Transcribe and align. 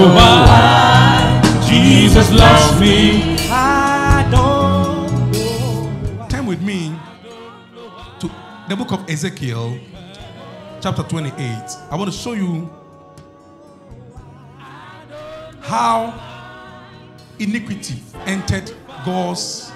know 0.00 0.14
why 0.14 1.42
Jesus 1.68 2.32
loves 2.32 2.80
me. 2.80 3.36
I 3.50 4.26
don't 4.30 5.30
know. 5.30 6.46
With 6.46 6.62
me 6.62 6.98
to 8.18 8.30
the 8.68 8.74
book 8.74 8.92
of 8.92 9.08
Ezekiel, 9.08 9.78
chapter 10.80 11.02
28. 11.02 11.32
I 11.90 11.96
want 11.96 12.10
to 12.10 12.16
show 12.16 12.32
you 12.32 12.68
how 15.60 16.18
iniquity 17.38 18.02
entered 18.26 18.72
God's 19.04 19.70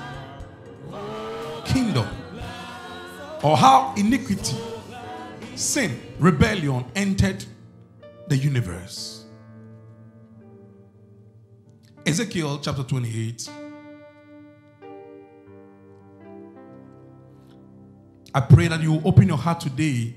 kingdom, 1.67 2.09
or 3.43 3.57
how 3.57 3.95
iniquity, 3.97 4.57
sin, 5.55 6.01
rebellion 6.19 6.85
entered 6.97 7.45
the 8.29 8.37
universe. 8.37 9.24
Ezekiel 12.07 12.59
chapter 12.61 12.83
28. 12.83 13.49
I 18.35 18.41
pray 18.41 18.69
that 18.69 18.83
you 18.83 19.01
open 19.05 19.27
your 19.27 19.39
heart 19.39 19.61
today 19.61 20.15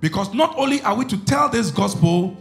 because 0.00 0.32
not 0.32 0.56
only 0.56 0.80
are 0.82 0.94
we 0.94 1.04
to 1.04 1.22
tell 1.24 1.50
this 1.50 1.70
gospel, 1.70 2.36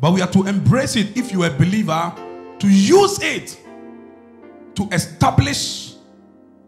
but 0.00 0.12
we 0.12 0.20
are 0.20 0.30
to 0.32 0.44
embrace 0.46 0.96
it 0.96 1.16
if 1.16 1.30
you 1.30 1.44
are 1.44 1.54
a 1.54 1.56
believer, 1.56 2.12
to 2.58 2.68
use 2.68 3.22
it 3.22 3.60
to 4.74 4.88
establish 4.90 5.94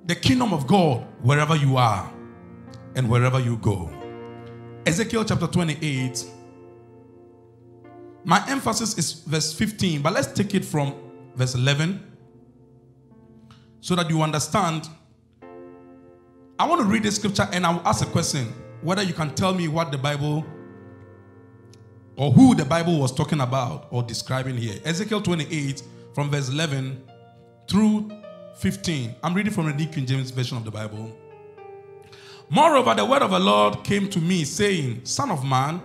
the 0.06 0.14
kingdom 0.14 0.52
of 0.52 0.68
God 0.68 1.04
wherever 1.22 1.56
you 1.56 1.76
are 1.76 2.12
and 2.94 3.08
wherever 3.10 3.40
you 3.40 3.56
go. 3.56 3.90
Ezekiel 4.86 5.24
chapter 5.24 5.48
28. 5.48 6.26
My 8.22 8.44
emphasis 8.48 8.96
is 8.98 9.12
verse 9.12 9.52
15, 9.52 10.00
but 10.00 10.12
let's 10.12 10.28
take 10.28 10.54
it 10.54 10.64
from 10.64 10.94
verse 11.34 11.54
11 11.54 12.12
so 13.80 13.94
that 13.94 14.08
you 14.08 14.22
understand 14.22 14.88
I 16.58 16.68
want 16.68 16.80
to 16.82 16.86
read 16.86 17.02
the 17.02 17.10
scripture 17.10 17.48
and 17.52 17.66
I'll 17.66 17.82
ask 17.84 18.06
a 18.06 18.10
question 18.10 18.52
whether 18.82 19.02
you 19.02 19.12
can 19.12 19.34
tell 19.34 19.52
me 19.52 19.66
what 19.66 19.90
the 19.90 19.98
Bible 19.98 20.44
or 22.16 22.30
who 22.30 22.54
the 22.54 22.64
Bible 22.64 22.98
was 23.00 23.12
talking 23.12 23.40
about 23.40 23.88
or 23.90 24.02
describing 24.02 24.56
here. 24.56 24.78
Ezekiel 24.84 25.20
28 25.20 25.82
from 26.14 26.30
verse 26.30 26.48
11 26.48 27.02
through 27.68 28.10
15. 28.56 29.16
I'm 29.22 29.34
reading 29.34 29.52
from 29.52 29.66
the 29.66 29.72
New 29.72 29.86
King 29.86 30.06
James 30.06 30.30
Version 30.30 30.56
of 30.56 30.64
the 30.64 30.70
Bible. 30.70 31.16
Moreover, 32.50 32.94
the 32.94 33.04
word 33.04 33.22
of 33.22 33.30
the 33.30 33.38
Lord 33.40 33.82
came 33.82 34.08
to 34.10 34.20
me, 34.20 34.44
saying, 34.44 35.04
Son 35.04 35.30
of 35.30 35.44
man, 35.44 35.80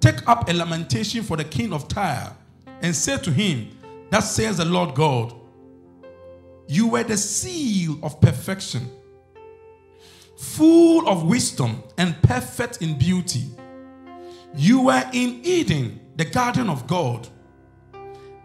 take 0.00 0.28
up 0.28 0.48
a 0.48 0.52
lamentation 0.52 1.22
for 1.22 1.36
the 1.36 1.44
king 1.44 1.72
of 1.72 1.88
Tyre, 1.88 2.36
and 2.82 2.94
say 2.94 3.16
to 3.18 3.30
him, 3.30 3.75
Thus 4.10 4.34
says 4.34 4.58
the 4.58 4.64
Lord 4.64 4.94
God, 4.94 5.34
You 6.68 6.88
were 6.88 7.04
the 7.04 7.16
seal 7.16 7.98
of 8.02 8.20
perfection 8.20 8.90
full 10.36 11.08
of 11.08 11.24
wisdom 11.24 11.82
and 11.98 12.20
perfect 12.22 12.82
in 12.82 12.98
beauty. 12.98 13.44
You 14.54 14.82
were 14.82 15.04
in 15.12 15.40
Eden, 15.44 16.00
the 16.16 16.24
garden 16.24 16.68
of 16.68 16.86
God. 16.86 17.26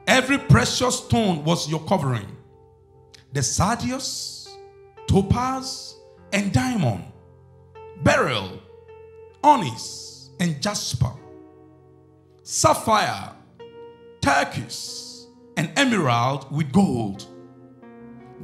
Every 0.07 0.37
precious 0.37 0.99
stone 0.99 1.43
was 1.43 1.69
your 1.69 1.81
covering 1.81 2.37
the 3.33 3.41
sardius, 3.41 4.57
topaz, 5.07 5.95
and 6.33 6.51
diamond, 6.51 7.05
beryl, 8.03 8.59
onyx, 9.41 10.31
and 10.41 10.61
jasper, 10.61 11.13
sapphire, 12.43 13.33
turquoise, 14.19 15.10
and 15.61 15.71
emerald 15.77 16.51
with 16.51 16.71
gold. 16.71 17.27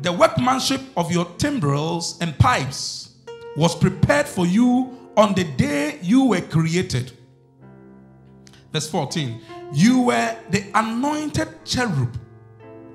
The 0.04 0.14
workmanship 0.14 0.82
of 0.96 1.12
your 1.12 1.26
timbrels 1.40 2.16
and 2.22 2.38
pipes 2.38 3.16
was 3.56 3.76
prepared 3.76 4.28
for 4.28 4.46
you 4.46 4.96
on 5.18 5.34
the 5.34 5.44
day 5.44 5.98
you 6.04 6.26
were 6.26 6.42
created. 6.42 7.12
Verse 8.72 8.88
14 8.92 9.42
You 9.74 10.04
were 10.04 10.38
the 10.52 10.64
anointed 10.76 11.48
cherub 11.66 12.16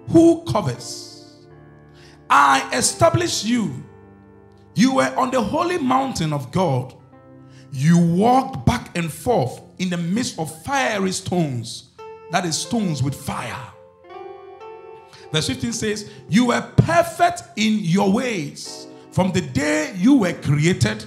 who 0.08 0.44
covers. 0.44 1.48
I 2.30 2.70
established 2.72 3.44
you. 3.44 3.82
You 4.76 4.94
were 4.94 5.12
on 5.16 5.32
the 5.32 5.42
holy 5.42 5.78
mountain 5.78 6.32
of 6.32 6.52
God. 6.52 6.94
You 7.72 7.98
walked 7.98 8.64
back 8.66 8.96
and 8.96 9.12
forth 9.12 9.60
in 9.80 9.91
the 9.91 9.96
midst 9.96 10.38
of 10.38 10.62
fiery 10.62 11.10
stones, 11.10 11.91
that 12.30 12.44
is, 12.44 12.56
stones 12.56 13.02
with 13.02 13.16
fire. 13.16 13.71
Verse 15.32 15.47
15 15.48 15.72
says, 15.72 16.10
You 16.28 16.47
were 16.47 16.60
perfect 16.76 17.43
in 17.56 17.78
your 17.81 18.12
ways 18.12 18.87
from 19.12 19.31
the 19.32 19.41
day 19.41 19.93
you 19.97 20.16
were 20.16 20.32
created 20.32 21.04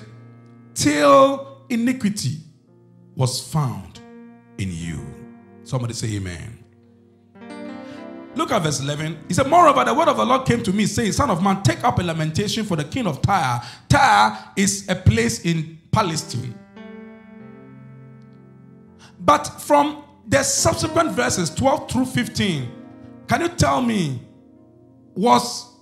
till 0.74 1.64
iniquity 1.70 2.38
was 3.16 3.52
found 3.52 4.00
in 4.58 4.72
you. 4.72 5.06
Somebody 5.64 5.94
say 5.94 6.16
amen. 6.16 6.64
Look 8.36 8.52
at 8.52 8.62
verse 8.62 8.82
11. 8.82 9.18
He 9.28 9.34
said, 9.34 9.48
Moreover, 9.48 9.86
the 9.86 9.94
word 9.94 10.10
of 10.10 10.18
the 10.18 10.26
Lord 10.26 10.46
came 10.46 10.62
to 10.64 10.74
me, 10.74 10.86
saying, 10.86 11.14
Son 11.14 11.30
of 11.30 11.42
man, 11.42 11.64
take 11.64 11.84
up 11.84 12.00
a 12.00 12.04
lamentation 12.04 12.66
for 12.66 12.76
the 12.76 12.84
king 12.84 13.08
of 13.08 13.22
Tyre. 13.22 13.62
Tyre 13.90 14.38
is 14.58 14.88
a 14.90 14.96
place 14.96 15.46
in 15.46 15.80
Palestine. 15.92 16.54
But 19.20 19.46
from 19.62 20.04
the 20.28 20.44
subsequent 20.44 21.12
verses, 21.12 21.50
12 21.50 21.90
through 21.90 22.06
15, 22.06 22.75
can 23.28 23.42
you 23.42 23.50
tell 23.50 23.82
me, 23.82 24.22
was 25.16 25.74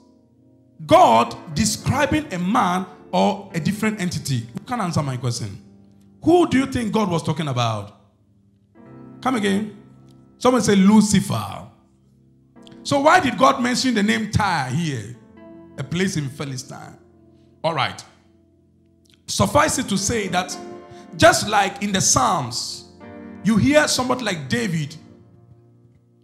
God 0.86 1.36
describing 1.56 2.32
a 2.34 2.40
man 2.40 2.86
or 3.12 3.50
a 3.54 3.60
different 3.60 4.00
entity? 4.02 4.48
Who 4.54 4.60
can 4.66 4.82
answer 4.82 5.04
my 5.04 5.18
question? 5.18 5.62
Who 6.24 6.48
do 6.48 6.58
you 6.58 6.66
think 6.66 6.94
God 6.94 7.10
was 7.10 7.24
talking 7.24 7.48
about? 7.48 8.00
Come 9.22 9.36
again. 9.36 9.78
Someone 10.38 10.62
say 10.62 10.76
Lucifer. 10.76 11.68
So 12.84 13.00
why 13.00 13.20
did 13.20 13.38
God 13.38 13.62
mention 13.62 13.94
the 13.94 14.04
name 14.04 14.32
Tyre 14.32 14.70
here? 14.70 15.16
A 15.78 15.84
place 15.84 16.18
in 16.18 16.30
Philistine. 16.30 16.98
All 17.64 17.74
right. 17.74 18.04
Suffice 19.28 19.80
it 19.80 19.88
to 19.90 19.98
say 19.98 20.28
that 20.28 20.58
just 21.18 21.48
like 21.48 21.82
in 21.82 21.92
the 21.92 22.02
Psalms, 22.02 22.92
you 23.44 23.58
hear 23.58 23.88
somebody 23.88 24.24
like 24.24 24.50
David 24.50 24.96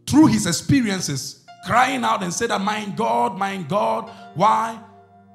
through 0.10 0.28
his 0.28 0.46
experiences 0.48 1.46
crying 1.66 2.04
out 2.04 2.24
and 2.24 2.34
said, 2.34 2.50
my 2.62 2.86
God, 2.96 3.38
my 3.38 3.58
God, 3.58 4.10
why 4.34 4.80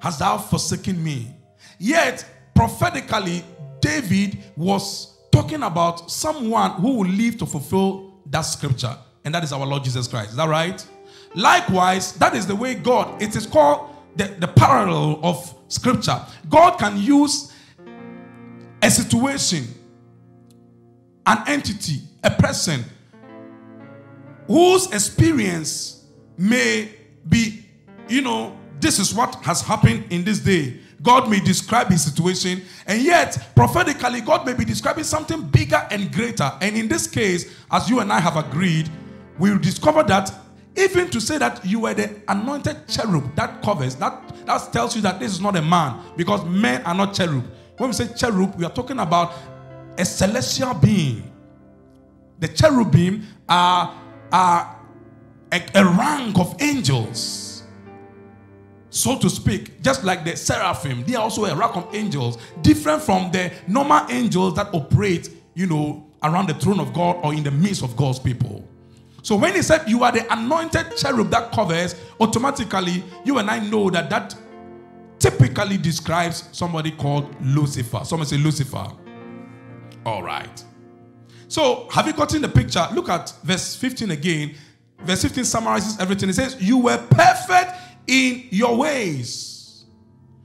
hast 0.00 0.18
thou 0.18 0.38
forsaken 0.38 1.02
me? 1.02 1.34
Yet, 1.78 2.26
prophetically, 2.54 3.44
David 3.80 4.38
was 4.56 5.18
talking 5.30 5.62
about 5.62 6.10
someone 6.10 6.72
who 6.72 6.98
will 6.98 7.08
live 7.08 7.38
to 7.38 7.46
fulfill 7.46 8.14
that 8.26 8.42
scripture, 8.42 8.96
and 9.24 9.34
that 9.34 9.44
is 9.44 9.52
our 9.52 9.66
Lord 9.66 9.84
Jesus 9.84 10.08
Christ. 10.08 10.30
Is 10.30 10.36
that 10.36 10.48
right? 10.48 10.84
Likewise, 11.34 12.12
that 12.14 12.34
is 12.34 12.46
the 12.46 12.54
way 12.54 12.74
God, 12.74 13.20
it 13.20 13.34
is 13.36 13.46
called 13.46 13.90
the, 14.16 14.24
the 14.38 14.48
parallel 14.48 15.20
of 15.22 15.54
scripture. 15.68 16.20
God 16.48 16.78
can 16.78 16.96
use 16.96 17.52
a 18.80 18.90
situation, 18.90 19.66
an 21.26 21.42
entity, 21.46 22.00
a 22.22 22.30
person 22.30 22.84
whose 24.46 24.92
experience 24.92 26.04
may 26.36 26.90
be, 27.28 27.64
you 28.08 28.20
know, 28.20 28.56
this 28.80 28.98
is 28.98 29.14
what 29.14 29.34
has 29.36 29.62
happened 29.62 30.04
in 30.10 30.24
this 30.24 30.40
day. 30.40 30.80
God 31.02 31.28
may 31.28 31.38
describe 31.40 31.88
his 31.88 32.02
situation, 32.04 32.62
and 32.86 33.02
yet 33.02 33.50
prophetically, 33.54 34.20
God 34.22 34.46
may 34.46 34.54
be 34.54 34.64
describing 34.64 35.04
something 35.04 35.42
bigger 35.42 35.86
and 35.90 36.10
greater. 36.12 36.50
And 36.60 36.76
in 36.76 36.88
this 36.88 37.06
case, 37.06 37.54
as 37.70 37.90
you 37.90 38.00
and 38.00 38.10
I 38.12 38.20
have 38.20 38.36
agreed, 38.36 38.88
we 39.38 39.50
will 39.50 39.58
discover 39.58 40.02
that 40.04 40.32
even 40.76 41.08
to 41.10 41.20
say 41.20 41.38
that 41.38 41.64
you 41.64 41.80
were 41.80 41.94
the 41.94 42.10
anointed 42.28 42.88
cherub 42.88 43.34
that 43.36 43.62
covers, 43.62 43.96
that, 43.96 44.46
that 44.46 44.72
tells 44.72 44.96
you 44.96 45.02
that 45.02 45.20
this 45.20 45.32
is 45.32 45.40
not 45.40 45.56
a 45.56 45.62
man, 45.62 46.00
because 46.16 46.44
men 46.46 46.82
are 46.82 46.94
not 46.94 47.14
cherub. 47.14 47.44
When 47.76 47.90
we 47.90 47.94
say 47.94 48.08
cherub, 48.14 48.56
we 48.56 48.64
are 48.64 48.72
talking 48.72 48.98
about 48.98 49.34
a 49.98 50.04
celestial 50.04 50.74
being. 50.74 51.30
The 52.40 52.48
cherubim 52.48 53.26
are, 53.48 53.94
are 54.34 54.76
a, 55.52 55.62
a 55.76 55.84
rank 55.84 56.38
of 56.38 56.60
angels 56.60 57.44
so 58.94 59.18
to 59.18 59.28
speak, 59.28 59.82
just 59.82 60.04
like 60.04 60.24
the 60.24 60.36
seraphim, 60.36 61.02
they 61.02 61.16
are 61.16 61.22
also 61.24 61.46
a 61.46 61.54
rank 61.56 61.76
of 61.76 61.92
angels, 61.92 62.38
different 62.62 63.02
from 63.02 63.32
the 63.32 63.52
normal 63.66 64.06
angels 64.08 64.54
that 64.54 64.72
operate, 64.72 65.30
you 65.54 65.66
know, 65.66 66.06
around 66.22 66.48
the 66.48 66.54
throne 66.54 66.78
of 66.78 66.92
God 66.92 67.18
or 67.24 67.34
in 67.34 67.42
the 67.42 67.50
midst 67.50 67.82
of 67.82 67.96
God's 67.96 68.20
people. 68.20 68.64
So 69.22 69.34
when 69.34 69.54
he 69.56 69.62
said 69.62 69.88
you 69.88 70.04
are 70.04 70.12
the 70.12 70.32
anointed 70.32 70.96
cherub 70.96 71.28
that 71.30 71.50
covers, 71.50 71.96
automatically 72.20 73.02
you 73.24 73.38
and 73.38 73.50
I 73.50 73.58
know 73.58 73.90
that 73.90 74.08
that 74.10 74.36
typically 75.18 75.76
describes 75.76 76.48
somebody 76.52 76.92
called 76.92 77.34
Lucifer. 77.42 78.02
Someone 78.04 78.28
say 78.28 78.38
Lucifer. 78.38 78.86
All 80.06 80.22
right. 80.22 80.64
So, 81.54 81.86
have 81.92 82.08
you 82.08 82.12
gotten 82.12 82.42
the 82.42 82.48
picture? 82.48 82.84
Look 82.92 83.08
at 83.08 83.32
verse 83.44 83.76
15 83.76 84.10
again. 84.10 84.56
Verse 84.98 85.22
15 85.22 85.44
summarizes 85.44 86.00
everything. 86.00 86.28
It 86.28 86.32
says, 86.32 86.60
You 86.60 86.78
were 86.78 86.98
perfect 87.10 87.76
in 88.08 88.48
your 88.50 88.76
ways. 88.76 89.84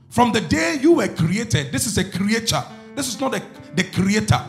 From 0.08 0.30
the 0.30 0.40
day 0.40 0.78
you 0.80 0.92
were 0.92 1.08
created, 1.08 1.72
this 1.72 1.88
is 1.88 1.98
a 1.98 2.04
creature. 2.08 2.62
This 2.94 3.08
is 3.08 3.20
not 3.20 3.34
a, 3.34 3.42
the 3.74 3.82
creator. 3.82 4.40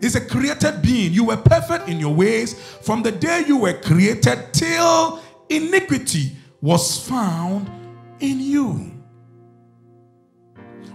It's 0.00 0.16
a 0.16 0.26
created 0.26 0.82
being. 0.82 1.12
You 1.12 1.26
were 1.26 1.36
perfect 1.36 1.88
in 1.88 2.00
your 2.00 2.12
ways 2.12 2.60
from 2.82 3.04
the 3.04 3.12
day 3.12 3.44
you 3.46 3.56
were 3.56 3.74
created 3.74 4.52
till 4.52 5.22
iniquity 5.50 6.32
was 6.62 7.08
found 7.08 7.70
in 8.18 8.40
you. 8.40 8.90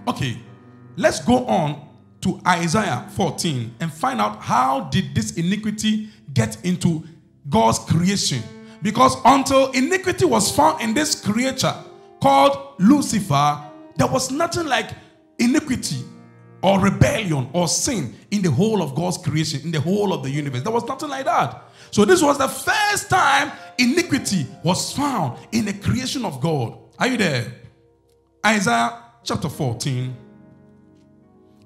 Okay, 0.06 0.36
let's 0.98 1.24
go 1.24 1.46
on 1.46 1.91
to 2.22 2.40
Isaiah 2.46 3.06
14 3.14 3.74
and 3.80 3.92
find 3.92 4.20
out 4.20 4.40
how 4.40 4.88
did 4.90 5.14
this 5.14 5.36
iniquity 5.36 6.08
get 6.32 6.64
into 6.64 7.04
God's 7.48 7.78
creation. 7.80 8.42
Because 8.82 9.16
until 9.24 9.70
iniquity 9.72 10.24
was 10.24 10.54
found 10.54 10.80
in 10.80 10.94
this 10.94 11.20
creature 11.20 11.74
called 12.20 12.74
Lucifer, 12.78 13.60
there 13.96 14.06
was 14.06 14.30
nothing 14.30 14.66
like 14.66 14.90
iniquity 15.38 16.04
or 16.62 16.80
rebellion 16.80 17.48
or 17.52 17.66
sin 17.68 18.14
in 18.30 18.42
the 18.42 18.50
whole 18.50 18.82
of 18.82 18.94
God's 18.94 19.18
creation, 19.18 19.60
in 19.62 19.72
the 19.72 19.80
whole 19.80 20.12
of 20.12 20.22
the 20.22 20.30
universe. 20.30 20.62
There 20.62 20.72
was 20.72 20.84
nothing 20.84 21.08
like 21.08 21.24
that. 21.24 21.64
So, 21.90 22.04
this 22.04 22.22
was 22.22 22.38
the 22.38 22.48
first 22.48 23.10
time 23.10 23.52
iniquity 23.78 24.46
was 24.62 24.92
found 24.92 25.38
in 25.52 25.64
the 25.64 25.74
creation 25.74 26.24
of 26.24 26.40
God. 26.40 26.78
Are 26.98 27.08
you 27.08 27.16
there? 27.16 27.52
Isaiah 28.46 29.02
chapter 29.24 29.48
14. 29.48 30.16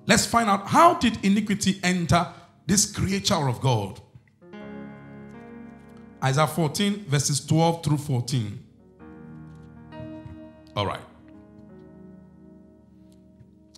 Let's 0.07 0.25
find 0.25 0.49
out 0.49 0.69
how 0.69 0.95
did 0.95 1.25
iniquity 1.25 1.81
enter 1.83 2.29
this 2.67 2.91
creature 2.91 3.49
of 3.49 3.61
God. 3.61 4.01
Isaiah 6.23 6.47
14, 6.47 7.05
verses 7.05 7.45
12 7.45 7.85
through 7.85 7.99
14. 7.99 8.65
All 10.77 10.87
right. 10.87 11.01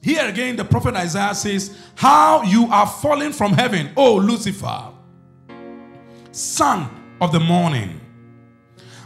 Here 0.02 0.26
again, 0.28 0.56
the 0.56 0.64
prophet 0.64 0.94
Isaiah 0.94 1.34
says, 1.34 1.76
How 1.94 2.42
you 2.42 2.66
are 2.70 2.86
fallen 2.86 3.32
from 3.32 3.52
heaven, 3.52 3.90
O 3.96 4.16
Lucifer, 4.16 4.92
son 6.30 6.88
of 7.20 7.32
the 7.32 7.40
morning. 7.40 8.00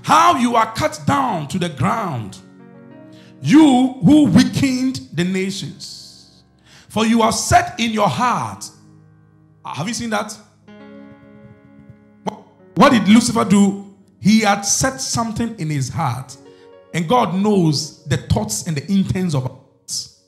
How 0.03 0.37
you 0.37 0.57
are 0.57 0.73
cut 0.75 1.01
down 1.07 1.49
to 1.49 1.59
the 1.59 1.69
ground, 1.69 2.39
you 3.41 3.95
who 4.03 4.27
weakened 4.27 5.01
the 5.13 5.25
nations. 5.25 6.02
For 6.93 7.07
you 7.07 7.23
have 7.23 7.35
set 7.35 7.81
in 7.81 7.91
your 7.93 8.07
heart. 8.07 8.69
Ah, 9.65 9.73
have 9.77 9.89
you 9.89 9.95
seen 9.95 10.11
that? 10.11 10.37
What 12.75 12.93
did 12.93 13.09
Lucifer 13.09 13.47
do? 13.47 13.97
He 14.21 14.41
had 14.41 14.61
set 14.61 15.01
something 15.01 15.59
in 15.59 15.71
his 15.71 15.89
heart. 15.89 16.37
And 16.93 17.09
God 17.09 17.35
knows 17.35 18.05
the 18.05 18.19
thoughts 18.19 18.67
and 18.67 18.77
the 18.77 18.93
intents 18.93 19.35
of 19.35 19.59
us. 19.87 20.23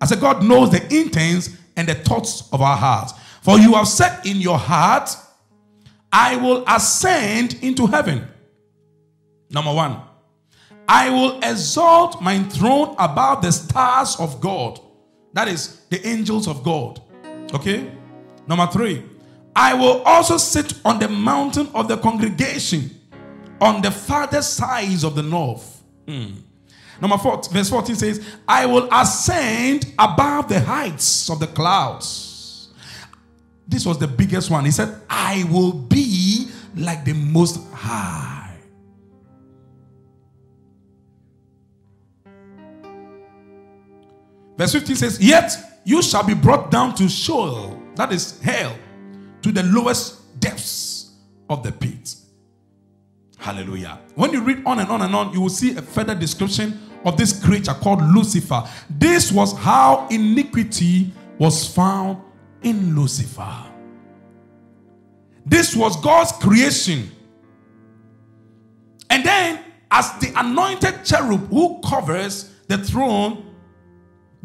I 0.00 0.06
said, 0.06 0.20
God 0.20 0.44
knows 0.44 0.70
the 0.70 0.84
intents 0.96 1.50
and 1.74 1.88
the 1.88 1.96
thoughts 1.96 2.48
of 2.52 2.62
our 2.62 2.76
hearts. 2.76 3.14
For 3.42 3.58
you 3.58 3.74
have 3.74 3.88
said 3.88 4.24
in 4.24 4.36
your 4.36 4.58
heart, 4.58 5.10
I 6.12 6.36
will 6.36 6.62
ascend 6.68 7.58
into 7.60 7.88
heaven. 7.88 8.24
Number 9.50 9.74
one, 9.74 10.00
I 10.86 11.10
will 11.10 11.40
exalt 11.40 12.22
my 12.22 12.40
throne 12.44 12.94
above 13.00 13.42
the 13.42 13.50
stars 13.50 14.14
of 14.20 14.40
God. 14.40 14.80
That 15.36 15.48
is 15.48 15.80
the 15.90 16.04
angels 16.06 16.48
of 16.48 16.64
God. 16.64 17.02
Okay? 17.52 17.92
Number 18.48 18.66
three, 18.68 19.04
I 19.54 19.74
will 19.74 20.00
also 20.00 20.38
sit 20.38 20.72
on 20.82 20.98
the 20.98 21.08
mountain 21.08 21.68
of 21.74 21.88
the 21.88 21.98
congregation 21.98 22.90
on 23.60 23.82
the 23.82 23.90
farther 23.90 24.40
sides 24.40 25.04
of 25.04 25.14
the 25.14 25.22
north. 25.22 25.82
Hmm. 26.08 26.36
Number 27.02 27.18
four, 27.18 27.42
verse 27.52 27.68
14 27.68 27.96
says, 27.96 28.26
I 28.48 28.64
will 28.64 28.88
ascend 28.90 29.92
above 29.98 30.48
the 30.48 30.58
heights 30.58 31.28
of 31.28 31.38
the 31.38 31.48
clouds. 31.48 32.70
This 33.68 33.84
was 33.84 33.98
the 33.98 34.08
biggest 34.08 34.50
one. 34.50 34.64
He 34.64 34.70
said, 34.70 35.02
I 35.10 35.44
will 35.50 35.72
be 35.72 36.48
like 36.74 37.04
the 37.04 37.12
most 37.12 37.60
high. 37.72 38.35
Verse 44.56 44.72
15 44.72 44.96
says, 44.96 45.20
Yet 45.20 45.52
you 45.84 46.02
shall 46.02 46.24
be 46.24 46.34
brought 46.34 46.70
down 46.70 46.94
to 46.96 47.08
Sheol, 47.08 47.80
that 47.94 48.12
is 48.12 48.40
hell 48.40 48.76
to 49.42 49.52
the 49.52 49.62
lowest 49.64 50.40
depths 50.40 51.12
of 51.48 51.62
the 51.62 51.72
pit. 51.72 52.16
Hallelujah. 53.38 54.00
When 54.14 54.32
you 54.32 54.40
read 54.40 54.62
on 54.66 54.80
and 54.80 54.90
on 54.90 55.02
and 55.02 55.14
on, 55.14 55.32
you 55.32 55.40
will 55.40 55.48
see 55.48 55.76
a 55.76 55.82
further 55.82 56.14
description 56.14 56.80
of 57.04 57.16
this 57.16 57.44
creature 57.44 57.74
called 57.74 58.02
Lucifer. 58.02 58.64
This 58.90 59.30
was 59.30 59.56
how 59.56 60.08
iniquity 60.10 61.12
was 61.38 61.72
found 61.72 62.20
in 62.62 62.96
Lucifer. 62.96 63.54
This 65.44 65.76
was 65.76 66.00
God's 66.00 66.32
creation. 66.32 67.10
And 69.10 69.24
then, 69.24 69.62
as 69.90 70.10
the 70.18 70.32
anointed 70.36 71.04
cherub 71.04 71.48
who 71.48 71.80
covers 71.82 72.52
the 72.66 72.78
throne, 72.78 73.45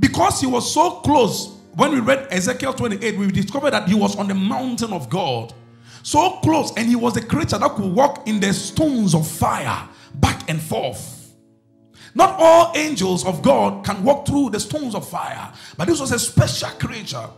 because 0.02 0.42
he 0.42 0.48
was 0.48 0.74
so 0.74 1.00
close 1.00 1.58
when 1.76 1.92
we 1.92 2.00
read 2.02 2.28
Ezekiel 2.32 2.74
28, 2.74 3.18
we 3.18 3.32
discovered 3.32 3.72
that 3.72 3.88
he 3.88 3.96
was 3.96 4.18
on 4.18 4.28
the 4.28 4.36
mountain 4.36 4.92
of 4.92 5.10
God. 5.10 5.54
So 6.04 6.40
close, 6.44 6.76
and 6.76 6.90
he 6.90 6.96
was 6.96 7.16
a 7.16 7.26
creature 7.26 7.58
that 7.58 7.72
could 7.76 7.94
walk 7.94 8.28
in 8.28 8.40
the 8.40 8.54
stones 8.54 9.16
of 9.16 9.26
fire 9.26 9.88
back 10.16 10.50
and 10.50 10.62
forth. 10.62 11.34
Not 12.14 12.36
all 12.38 12.74
angels 12.76 13.26
of 13.26 13.42
God 13.42 13.86
can 13.86 14.04
walk 14.04 14.28
through 14.28 14.50
the 14.50 14.60
stones 14.60 14.96
of 14.96 15.08
fire, 15.08 15.54
but 15.78 15.88
this 15.88 16.02
was 16.02 16.12
a 16.12 16.20
special 16.20 16.70
creature. 16.72 17.30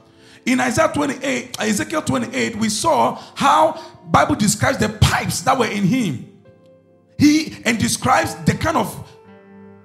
In 0.45 0.59
Isaiah 0.59 0.91
28, 0.91 1.57
Ezekiel 1.59 2.01
28, 2.01 2.55
we 2.55 2.69
saw 2.69 3.21
how 3.35 3.79
Bible 4.05 4.35
describes 4.35 4.77
the 4.79 4.89
pipes 4.89 5.41
that 5.41 5.57
were 5.57 5.67
in 5.67 5.83
him. 5.83 6.41
He 7.19 7.57
and 7.65 7.77
describes 7.77 8.35
the 8.43 8.53
kind 8.55 8.77
of 8.77 9.12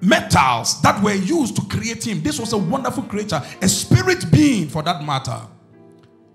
metals 0.00 0.80
that 0.82 1.02
were 1.02 1.14
used 1.14 1.56
to 1.56 1.62
create 1.62 2.06
him. 2.06 2.22
This 2.22 2.38
was 2.38 2.52
a 2.52 2.58
wonderful 2.58 3.02
creature, 3.04 3.42
a 3.60 3.68
spirit 3.68 4.30
being 4.30 4.68
for 4.68 4.82
that 4.82 5.04
matter. 5.04 5.40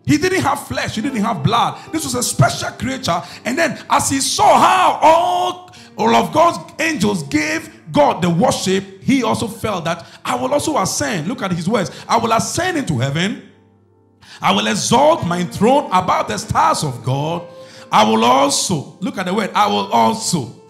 He 0.05 0.17
didn't 0.17 0.41
have 0.41 0.67
flesh, 0.67 0.95
he 0.95 1.01
didn't 1.01 1.21
have 1.21 1.43
blood. 1.43 1.79
This 1.91 2.03
was 2.03 2.15
a 2.15 2.23
special 2.23 2.71
creature. 2.71 3.21
And 3.45 3.57
then, 3.57 3.79
as 3.89 4.09
he 4.09 4.19
saw 4.19 4.59
how 4.59 4.99
all, 5.01 5.75
all 5.97 6.13
of 6.15 6.33
God's 6.33 6.73
angels 6.81 7.23
gave 7.23 7.69
God 7.91 8.21
the 8.21 8.29
worship, 8.29 9.01
he 9.01 9.23
also 9.23 9.47
felt 9.47 9.85
that 9.85 10.05
I 10.25 10.35
will 10.35 10.53
also 10.53 10.77
ascend. 10.77 11.27
Look 11.27 11.41
at 11.41 11.51
his 11.51 11.69
words 11.69 11.91
I 12.07 12.17
will 12.17 12.33
ascend 12.33 12.77
into 12.77 12.97
heaven, 12.97 13.49
I 14.41 14.51
will 14.51 14.67
exalt 14.67 15.25
my 15.25 15.43
throne 15.45 15.85
above 15.93 16.27
the 16.27 16.37
stars 16.37 16.83
of 16.83 17.03
God. 17.03 17.47
I 17.91 18.03
will 18.09 18.25
also, 18.25 18.97
look 19.01 19.19
at 19.19 19.27
the 19.27 19.33
word, 19.33 19.51
I 19.53 19.67
will 19.67 19.91
also 19.91 20.62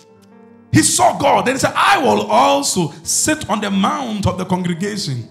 he 0.74 0.82
saw 0.82 1.18
God. 1.18 1.46
Then 1.46 1.56
he 1.56 1.60
said, 1.60 1.74
I 1.76 2.00
will 2.00 2.24
also 2.24 2.92
sit 3.04 3.50
on 3.50 3.62
the 3.62 3.70
mount 3.70 4.26
of 4.26 4.38
the 4.38 4.46
congregation 4.46 5.30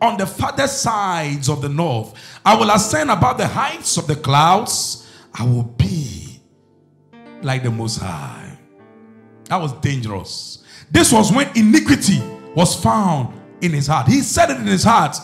on 0.00 0.16
the 0.16 0.26
farther 0.26 0.68
sides 0.68 1.48
of 1.48 1.62
the 1.62 1.68
north. 1.68 2.14
I 2.44 2.54
will 2.54 2.70
ascend 2.70 3.10
above 3.10 3.38
the 3.38 3.46
heights 3.46 3.96
of 3.96 4.06
the 4.06 4.16
clouds. 4.16 5.10
I 5.34 5.44
will 5.44 5.64
be 5.64 6.40
like 7.42 7.62
the 7.62 7.70
Most 7.70 7.98
High. 7.98 8.58
That 9.44 9.56
was 9.56 9.72
dangerous. 9.74 10.64
This 10.90 11.12
was 11.12 11.32
when 11.32 11.48
iniquity 11.56 12.20
was 12.54 12.74
found 12.74 13.38
in 13.60 13.72
his 13.72 13.86
heart. 13.86 14.06
He 14.06 14.20
said 14.20 14.50
it 14.50 14.58
in 14.58 14.66
his 14.66 14.84
heart. 14.84 15.16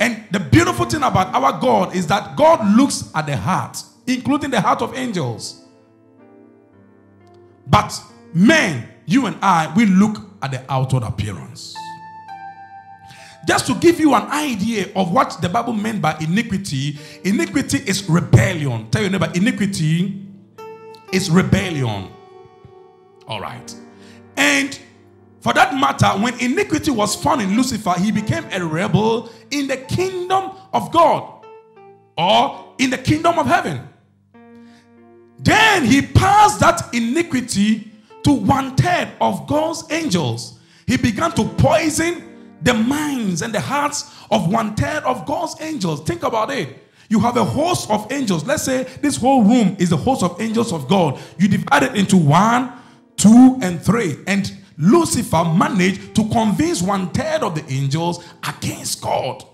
And 0.00 0.24
the 0.32 0.40
beautiful 0.40 0.86
thing 0.86 1.02
about 1.02 1.34
our 1.34 1.60
God 1.60 1.94
is 1.94 2.06
that 2.08 2.36
God 2.36 2.76
looks 2.76 3.10
at 3.14 3.26
the 3.26 3.36
heart, 3.36 3.80
including 4.06 4.50
the 4.50 4.60
heart 4.60 4.82
of 4.82 4.96
angels. 4.96 5.64
But 7.66 7.98
men 8.32 8.88
you 9.06 9.26
and 9.26 9.36
I, 9.42 9.72
we 9.76 9.86
look 9.86 10.18
at 10.42 10.50
the 10.50 10.64
outward 10.68 11.02
appearance. 11.02 11.76
Just 13.46 13.66
to 13.66 13.74
give 13.74 14.00
you 14.00 14.14
an 14.14 14.22
idea 14.30 14.88
of 14.96 15.12
what 15.12 15.38
the 15.42 15.48
Bible 15.48 15.74
meant 15.74 16.00
by 16.00 16.16
iniquity, 16.20 16.98
iniquity 17.24 17.78
is 17.78 18.08
rebellion. 18.08 18.90
Tell 18.90 19.02
your 19.02 19.10
neighbor, 19.10 19.30
iniquity 19.34 20.26
is 21.12 21.30
rebellion. 21.30 22.10
All 23.28 23.40
right. 23.40 23.74
And 24.36 24.78
for 25.40 25.52
that 25.52 25.74
matter, 25.74 26.06
when 26.22 26.38
iniquity 26.40 26.90
was 26.90 27.14
found 27.14 27.42
in 27.42 27.54
Lucifer, 27.54 27.92
he 27.98 28.10
became 28.10 28.44
a 28.50 28.64
rebel 28.64 29.30
in 29.50 29.66
the 29.66 29.76
kingdom 29.76 30.52
of 30.72 30.90
God 30.90 31.44
or 32.16 32.74
in 32.78 32.88
the 32.88 32.98
kingdom 32.98 33.38
of 33.38 33.46
heaven. 33.46 33.86
Then 35.38 35.84
he 35.84 36.00
passed 36.00 36.60
that 36.60 36.94
iniquity 36.94 37.90
to 38.24 38.32
one 38.32 38.74
third 38.76 39.12
of 39.20 39.46
God's 39.46 39.84
angels. 39.90 40.58
He 40.86 40.96
began 40.96 41.32
to 41.32 41.44
poison 41.44 42.56
the 42.62 42.74
minds 42.74 43.42
and 43.42 43.54
the 43.54 43.60
hearts 43.60 44.10
of 44.30 44.50
one 44.50 44.74
third 44.74 45.04
of 45.04 45.26
God's 45.26 45.60
angels. 45.60 46.02
Think 46.02 46.22
about 46.22 46.50
it. 46.50 46.80
You 47.08 47.20
have 47.20 47.36
a 47.36 47.44
host 47.44 47.90
of 47.90 48.10
angels. 48.10 48.44
Let's 48.44 48.64
say 48.64 48.84
this 49.02 49.16
whole 49.16 49.44
room 49.44 49.76
is 49.78 49.92
a 49.92 49.96
host 49.96 50.22
of 50.22 50.40
angels 50.40 50.72
of 50.72 50.88
God. 50.88 51.20
You 51.38 51.48
divide 51.48 51.82
it 51.84 51.94
into 51.94 52.16
one, 52.16 52.72
two, 53.16 53.58
and 53.60 53.80
three. 53.80 54.16
And 54.26 54.50
Lucifer 54.78 55.44
managed 55.44 56.14
to 56.16 56.28
convince 56.30 56.82
one 56.82 57.10
third 57.10 57.42
of 57.42 57.54
the 57.54 57.72
angels 57.72 58.24
against 58.46 59.02
God. 59.02 59.44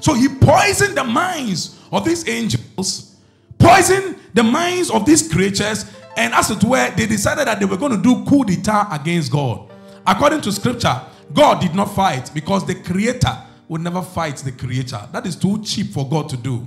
So 0.00 0.12
he 0.14 0.28
poisoned 0.28 0.96
the 0.96 1.04
minds 1.04 1.80
of 1.90 2.04
these 2.04 2.28
angels, 2.28 3.16
poisoned 3.58 4.18
the 4.34 4.42
minds 4.42 4.90
of 4.90 5.06
these 5.06 5.32
creatures, 5.32 5.90
and 6.16 6.32
as 6.34 6.50
it 6.50 6.62
were, 6.62 6.90
they 6.96 7.06
decided 7.06 7.46
that 7.46 7.58
they 7.58 7.66
were 7.66 7.76
going 7.76 7.92
to 7.92 8.02
do 8.02 8.24
coup 8.24 8.44
d'etat 8.44 8.88
against 8.92 9.30
God. 9.32 9.70
According 10.06 10.42
to 10.42 10.52
scripture, 10.52 11.00
God 11.32 11.60
did 11.60 11.74
not 11.74 11.94
fight 11.94 12.30
because 12.34 12.66
the 12.66 12.74
creator 12.74 13.36
would 13.68 13.80
never 13.80 14.02
fight 14.02 14.36
the 14.36 14.52
creator. 14.52 15.08
That 15.12 15.26
is 15.26 15.36
too 15.36 15.62
cheap 15.62 15.92
for 15.92 16.08
God 16.08 16.28
to 16.28 16.36
do. 16.36 16.66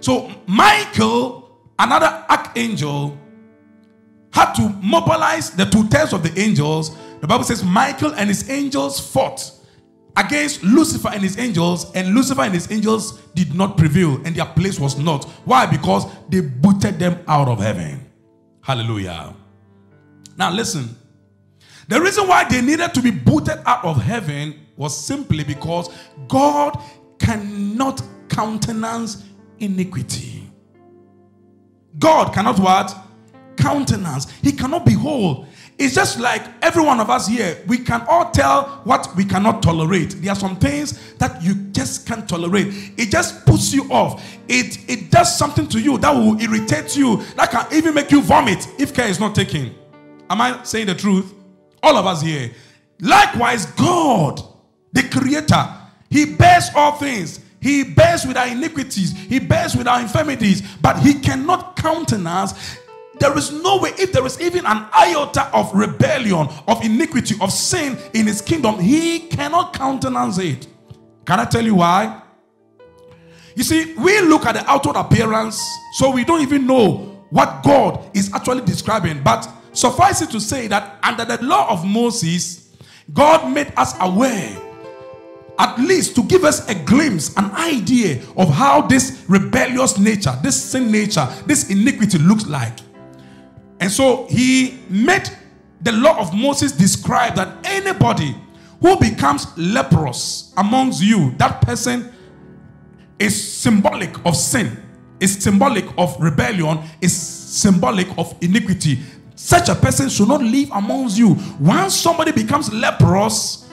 So 0.00 0.30
Michael, 0.46 1.60
another 1.78 2.24
archangel, 2.28 3.18
had 4.32 4.52
to 4.54 4.68
mobilize 4.82 5.50
the 5.50 5.64
two 5.64 5.88
thirds 5.88 6.12
of 6.12 6.22
the 6.22 6.38
angels. 6.38 6.94
The 7.20 7.26
Bible 7.26 7.44
says 7.44 7.64
Michael 7.64 8.12
and 8.14 8.28
his 8.28 8.50
angels 8.50 9.00
fought 9.00 9.50
against 10.16 10.62
Lucifer 10.62 11.08
and 11.12 11.22
his 11.22 11.38
angels, 11.38 11.90
and 11.94 12.14
Lucifer 12.14 12.42
and 12.42 12.54
his 12.54 12.70
angels 12.70 13.20
did 13.34 13.54
not 13.54 13.76
prevail, 13.76 14.16
and 14.24 14.34
their 14.34 14.46
place 14.46 14.80
was 14.80 14.98
not. 14.98 15.24
Why? 15.44 15.66
Because 15.66 16.06
they 16.28 16.40
booted 16.40 16.98
them 16.98 17.22
out 17.28 17.48
of 17.48 17.60
heaven. 17.60 18.05
Hallelujah. 18.66 19.32
Now, 20.36 20.50
listen. 20.50 20.96
The 21.86 22.00
reason 22.00 22.26
why 22.26 22.48
they 22.48 22.60
needed 22.60 22.92
to 22.94 23.00
be 23.00 23.12
booted 23.12 23.60
out 23.64 23.84
of 23.84 24.02
heaven 24.02 24.58
was 24.76 25.06
simply 25.06 25.44
because 25.44 25.88
God 26.26 26.76
cannot 27.20 28.02
countenance 28.28 29.22
iniquity. 29.60 30.50
God 32.00 32.34
cannot 32.34 32.58
what? 32.58 32.92
Countenance. 33.56 34.28
He 34.42 34.50
cannot 34.50 34.84
behold. 34.84 35.46
It's 35.78 35.94
just 35.94 36.18
like 36.18 36.42
every 36.62 36.82
one 36.82 37.00
of 37.00 37.10
us 37.10 37.28
here, 37.28 37.62
we 37.66 37.76
can 37.76 38.00
all 38.08 38.30
tell 38.30 38.80
what 38.84 39.14
we 39.14 39.26
cannot 39.26 39.62
tolerate. 39.62 40.10
There 40.22 40.32
are 40.32 40.36
some 40.36 40.56
things 40.56 41.14
that 41.14 41.42
you 41.42 41.54
just 41.72 42.06
can't 42.06 42.26
tolerate. 42.26 42.68
It 42.96 43.10
just 43.10 43.44
puts 43.44 43.74
you 43.74 43.84
off. 43.92 44.24
It 44.48 44.88
it 44.88 45.10
does 45.10 45.36
something 45.36 45.68
to 45.68 45.78
you 45.78 45.98
that 45.98 46.14
will 46.14 46.40
irritate 46.40 46.96
you, 46.96 47.22
that 47.36 47.50
can 47.50 47.66
even 47.74 47.92
make 47.92 48.10
you 48.10 48.22
vomit 48.22 48.66
if 48.78 48.94
care 48.94 49.08
is 49.08 49.20
not 49.20 49.34
taken. 49.34 49.74
Am 50.30 50.40
I 50.40 50.62
saying 50.62 50.86
the 50.86 50.94
truth? 50.94 51.34
All 51.82 51.96
of 51.96 52.06
us 52.06 52.22
here. 52.22 52.50
Likewise, 53.00 53.66
God, 53.66 54.40
the 54.92 55.02
creator, 55.02 55.68
he 56.08 56.24
bears 56.24 56.70
all 56.74 56.92
things. 56.92 57.40
He 57.60 57.82
bears 57.82 58.24
with 58.24 58.36
our 58.36 58.46
iniquities, 58.48 59.12
he 59.12 59.40
bears 59.40 59.74
with 59.74 59.88
our 59.88 60.00
infirmities, 60.00 60.62
but 60.80 60.98
he 61.00 61.14
cannot 61.14 61.76
countenance 61.76 62.78
there 63.18 63.36
is 63.36 63.50
no 63.50 63.78
way, 63.78 63.90
if 63.98 64.12
there 64.12 64.26
is 64.26 64.40
even 64.40 64.66
an 64.66 64.86
iota 64.92 65.48
of 65.54 65.74
rebellion, 65.74 66.48
of 66.68 66.84
iniquity, 66.84 67.34
of 67.40 67.52
sin 67.52 67.98
in 68.14 68.26
his 68.26 68.40
kingdom, 68.40 68.78
he 68.78 69.20
cannot 69.20 69.72
countenance 69.72 70.38
it. 70.38 70.66
Can 71.24 71.40
I 71.40 71.44
tell 71.44 71.64
you 71.64 71.76
why? 71.76 72.22
You 73.54 73.64
see, 73.64 73.94
we 73.94 74.20
look 74.20 74.44
at 74.44 74.52
the 74.52 74.70
outward 74.70 74.96
appearance, 74.96 75.62
so 75.94 76.10
we 76.10 76.24
don't 76.24 76.42
even 76.42 76.66
know 76.66 77.24
what 77.30 77.62
God 77.64 78.10
is 78.14 78.32
actually 78.34 78.64
describing. 78.64 79.22
But 79.22 79.48
suffice 79.72 80.20
it 80.20 80.30
to 80.30 80.40
say 80.40 80.66
that 80.68 80.98
under 81.02 81.24
the 81.24 81.42
law 81.42 81.70
of 81.70 81.84
Moses, 81.84 82.76
God 83.12 83.50
made 83.52 83.72
us 83.76 83.94
aware, 84.00 84.56
at 85.58 85.78
least 85.78 86.14
to 86.16 86.22
give 86.24 86.44
us 86.44 86.68
a 86.68 86.74
glimpse, 86.74 87.34
an 87.38 87.50
idea 87.52 88.22
of 88.36 88.50
how 88.50 88.82
this 88.82 89.24
rebellious 89.26 89.98
nature, 89.98 90.38
this 90.42 90.62
sin 90.62 90.92
nature, 90.92 91.26
this 91.46 91.70
iniquity 91.70 92.18
looks 92.18 92.46
like. 92.46 92.78
And 93.80 93.90
so 93.90 94.26
he 94.28 94.78
made 94.88 95.30
the 95.80 95.92
law 95.92 96.18
of 96.18 96.34
Moses 96.34 96.72
describe 96.72 97.34
that 97.36 97.56
anybody 97.64 98.34
who 98.80 98.98
becomes 98.98 99.46
leprous 99.56 100.52
amongst 100.56 101.02
you, 101.02 101.32
that 101.38 101.60
person 101.62 102.12
is 103.18 103.52
symbolic 103.52 104.14
of 104.26 104.36
sin, 104.36 104.82
is 105.20 105.42
symbolic 105.42 105.84
of 105.98 106.18
rebellion, 106.20 106.80
is 107.00 107.16
symbolic 107.16 108.08
of 108.18 108.34
iniquity. 108.40 109.00
Such 109.34 109.68
a 109.68 109.74
person 109.74 110.08
should 110.08 110.28
not 110.28 110.42
live 110.42 110.70
amongst 110.72 111.18
you. 111.18 111.36
Once 111.60 111.94
somebody 111.94 112.32
becomes 112.32 112.72
leprous 112.72 113.68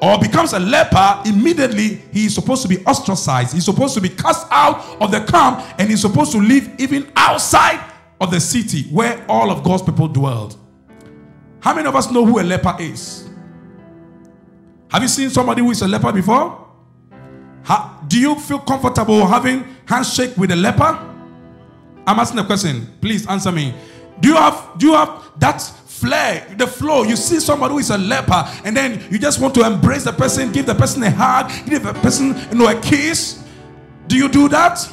or 0.00 0.18
becomes 0.18 0.52
a 0.52 0.58
leper, 0.58 1.20
immediately 1.26 2.02
he 2.12 2.26
is 2.26 2.34
supposed 2.34 2.62
to 2.62 2.68
be 2.68 2.84
ostracized. 2.84 3.54
He's 3.54 3.64
supposed 3.64 3.94
to 3.94 4.00
be 4.00 4.08
cast 4.08 4.46
out 4.50 4.84
of 5.00 5.10
the 5.10 5.20
camp 5.24 5.64
and 5.78 5.88
he's 5.88 6.00
supposed 6.00 6.32
to 6.32 6.38
live 6.38 6.70
even 6.78 7.10
outside 7.16 7.91
of 8.22 8.30
the 8.30 8.40
city 8.40 8.84
where 8.84 9.24
all 9.28 9.50
of 9.50 9.64
God's 9.64 9.82
people 9.82 10.06
dwelled. 10.06 10.56
How 11.60 11.74
many 11.74 11.88
of 11.88 11.96
us 11.96 12.10
know 12.10 12.24
who 12.24 12.40
a 12.40 12.42
leper 12.42 12.76
is? 12.78 13.28
Have 14.90 15.02
you 15.02 15.08
seen 15.08 15.28
somebody 15.28 15.60
who 15.60 15.72
is 15.72 15.82
a 15.82 15.88
leper 15.88 16.12
before? 16.12 16.68
How, 17.64 18.00
do 18.06 18.20
you 18.20 18.36
feel 18.36 18.60
comfortable 18.60 19.26
having 19.26 19.64
handshake 19.86 20.36
with 20.36 20.52
a 20.52 20.56
leper? 20.56 21.08
I'm 22.06 22.18
asking 22.18 22.38
a 22.38 22.44
question. 22.44 22.86
Please 23.00 23.26
answer 23.26 23.50
me. 23.50 23.74
Do 24.20 24.28
you 24.28 24.36
have 24.36 24.78
do 24.78 24.88
you 24.88 24.94
have 24.94 25.22
that 25.38 25.60
flair, 25.60 26.46
the 26.58 26.66
flow? 26.66 27.02
You 27.02 27.16
see 27.16 27.40
somebody 27.40 27.72
who 27.72 27.78
is 27.78 27.90
a 27.90 27.98
leper, 27.98 28.44
and 28.64 28.76
then 28.76 29.04
you 29.10 29.18
just 29.18 29.40
want 29.40 29.54
to 29.54 29.64
embrace 29.64 30.04
the 30.04 30.12
person, 30.12 30.52
give 30.52 30.66
the 30.66 30.74
person 30.74 31.02
a 31.02 31.10
hug, 31.10 31.50
give 31.66 31.82
the 31.82 31.92
person 31.94 32.36
you 32.50 32.58
know 32.58 32.68
a 32.68 32.80
kiss. 32.80 33.44
Do 34.06 34.16
you 34.16 34.28
do 34.28 34.48
that? 34.48 34.86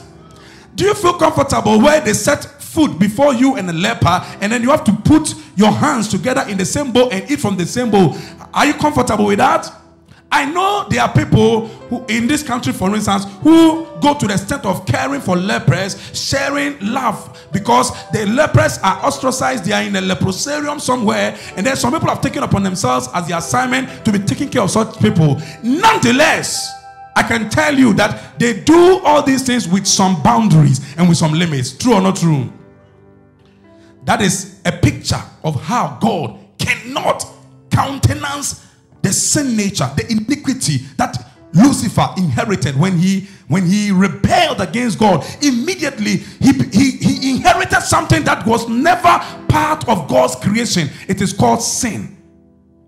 Do 0.75 0.86
you 0.86 0.93
feel 0.93 1.13
comfortable 1.13 1.79
where 1.81 2.00
they 2.00 2.13
set 2.13 2.58
food 2.69 2.99
before 2.99 3.33
you 3.33 3.55
and 3.55 3.69
a 3.69 3.73
leper, 3.73 4.23
and 4.41 4.51
then 4.51 4.61
you 4.61 4.69
have 4.69 4.83
to 4.83 4.93
put 4.93 5.33
your 5.55 5.71
hands 5.71 6.07
together 6.07 6.45
in 6.47 6.57
the 6.57 6.65
same 6.65 6.91
bowl 6.91 7.09
and 7.11 7.29
eat 7.29 7.39
from 7.39 7.57
the 7.57 7.65
same 7.65 7.89
bowl. 7.89 8.15
Are 8.53 8.65
you 8.65 8.73
comfortable 8.73 9.25
with 9.25 9.39
that? 9.39 9.71
I 10.31 10.45
know 10.45 10.85
there 10.88 11.01
are 11.01 11.11
people 11.11 11.67
who, 11.67 12.05
in 12.07 12.27
this 12.27 12.43
country, 12.43 12.71
for 12.71 12.93
instance, 12.93 13.25
who 13.41 13.88
go 13.99 14.13
to 14.13 14.27
the 14.27 14.33
extent 14.33 14.63
of 14.63 14.85
caring 14.85 15.21
for 15.21 15.35
lepers, 15.35 15.97
sharing 16.13 16.77
love, 16.81 17.47
because 17.51 17.91
the 18.11 18.27
lepers 18.27 18.77
are 18.83 19.03
ostracized. 19.03 19.65
They 19.65 19.71
are 19.71 19.81
in 19.81 19.95
a 19.95 20.01
leprosarium 20.01 20.79
somewhere, 20.79 21.35
and 21.55 21.65
then 21.65 21.75
some 21.75 21.91
people 21.91 22.09
have 22.09 22.21
taken 22.21 22.43
upon 22.43 22.61
themselves 22.61 23.09
as 23.15 23.27
the 23.27 23.35
assignment 23.38 24.05
to 24.05 24.11
be 24.11 24.19
taking 24.19 24.49
care 24.49 24.61
of 24.61 24.69
such 24.69 24.99
people. 24.99 25.41
Nonetheless, 25.63 26.75
I 27.15 27.23
can 27.23 27.49
tell 27.49 27.77
you 27.77 27.93
that 27.95 28.39
they 28.39 28.61
do 28.61 28.99
all 29.03 29.23
these 29.23 29.45
things 29.45 29.67
with 29.67 29.88
some 29.88 30.21
boundaries 30.21 30.95
and 30.95 31.09
with 31.09 31.17
some 31.17 31.33
limits. 31.33 31.71
True 31.75 31.95
or 31.95 32.01
not 32.01 32.17
true? 32.17 32.53
That 34.09 34.23
is 34.23 34.59
a 34.65 34.71
picture 34.71 35.21
of 35.43 35.61
how 35.61 35.99
God 36.01 36.39
cannot 36.57 37.23
countenance 37.69 38.65
the 39.03 39.13
sin 39.13 39.55
nature, 39.55 39.87
the 39.95 40.11
iniquity 40.11 40.77
that 40.97 41.31
Lucifer 41.53 42.07
inherited 42.17 42.75
when 42.75 42.97
he 42.97 43.27
when 43.49 43.67
he 43.67 43.91
rebelled 43.91 44.61
against 44.61 44.97
God. 44.97 45.23
Immediately 45.43 46.17
he, 46.41 46.53
he, 46.71 46.91
he 46.97 47.35
inherited 47.35 47.81
something 47.81 48.23
that 48.23 48.47
was 48.47 48.67
never 48.67 49.19
part 49.47 49.87
of 49.87 50.07
God's 50.07 50.33
creation. 50.37 50.89
It 51.07 51.21
is 51.21 51.31
called 51.31 51.61
sin. 51.61 52.17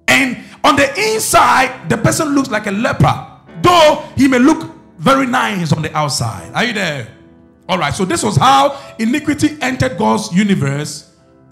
And 0.08 0.40
on 0.64 0.76
the 0.76 0.90
inside, 1.14 1.88
the 1.88 1.98
person 1.98 2.34
looks 2.34 2.50
like 2.50 2.66
a 2.66 2.72
leper, 2.72 3.28
though 3.62 4.04
he 4.18 4.28
may 4.28 4.40
look 4.40 4.72
very 4.98 5.28
nice 5.28 5.72
on 5.72 5.84
the 5.84 5.96
outside. 5.96 6.52
Are 6.56 6.64
you 6.64 6.74
there? 6.74 7.10
All 7.70 7.78
right, 7.78 7.94
so 7.94 8.06
this 8.06 8.24
was 8.24 8.38
how 8.38 8.82
iniquity 8.98 9.56
entered 9.62 10.00
God's 10.00 10.34
universe. 10.34 11.10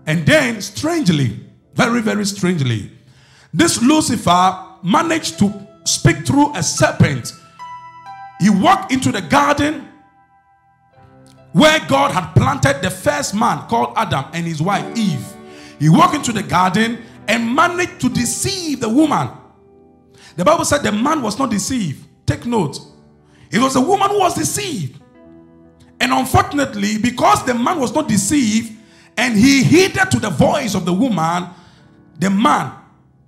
And 0.09 0.25
then, 0.25 0.59
strangely, 0.59 1.39
very, 1.75 2.01
very 2.01 2.25
strangely, 2.25 2.89
this 3.53 3.79
Lucifer 3.79 4.57
managed 4.81 5.37
to 5.37 5.53
speak 5.83 6.25
through 6.25 6.51
a 6.55 6.63
serpent. 6.63 7.31
He 8.41 8.49
walked 8.49 8.91
into 8.91 9.11
the 9.11 9.21
garden 9.21 9.87
where 11.51 11.79
God 11.87 12.09
had 12.09 12.33
planted 12.33 12.81
the 12.81 12.89
first 12.89 13.35
man 13.35 13.67
called 13.67 13.93
Adam 13.95 14.25
and 14.33 14.47
his 14.47 14.63
wife 14.63 14.97
Eve. 14.97 15.23
He 15.77 15.89
walked 15.89 16.15
into 16.15 16.31
the 16.31 16.41
garden 16.41 17.03
and 17.27 17.53
managed 17.53 18.01
to 18.01 18.09
deceive 18.09 18.79
the 18.79 18.89
woman. 18.89 19.29
The 20.35 20.43
Bible 20.43 20.65
said 20.65 20.79
the 20.79 20.91
man 20.91 21.21
was 21.21 21.37
not 21.37 21.51
deceived. 21.51 22.03
Take 22.25 22.47
note. 22.47 22.79
It 23.51 23.59
was 23.59 23.75
the 23.75 23.81
woman 23.81 24.09
who 24.09 24.17
was 24.17 24.33
deceived. 24.33 24.99
And 25.99 26.11
unfortunately, 26.11 26.97
because 26.97 27.45
the 27.45 27.53
man 27.53 27.79
was 27.79 27.93
not 27.93 28.07
deceived 28.07 28.78
and 29.19 29.35
he 29.35 29.63
heeded 29.63 30.09
to 30.11 30.17
the 30.17 30.29
voice 30.29 30.75
of 30.75 30.85
the 30.85 30.93
woman, 30.93 31.49
the 32.19 32.29
man 32.29 32.71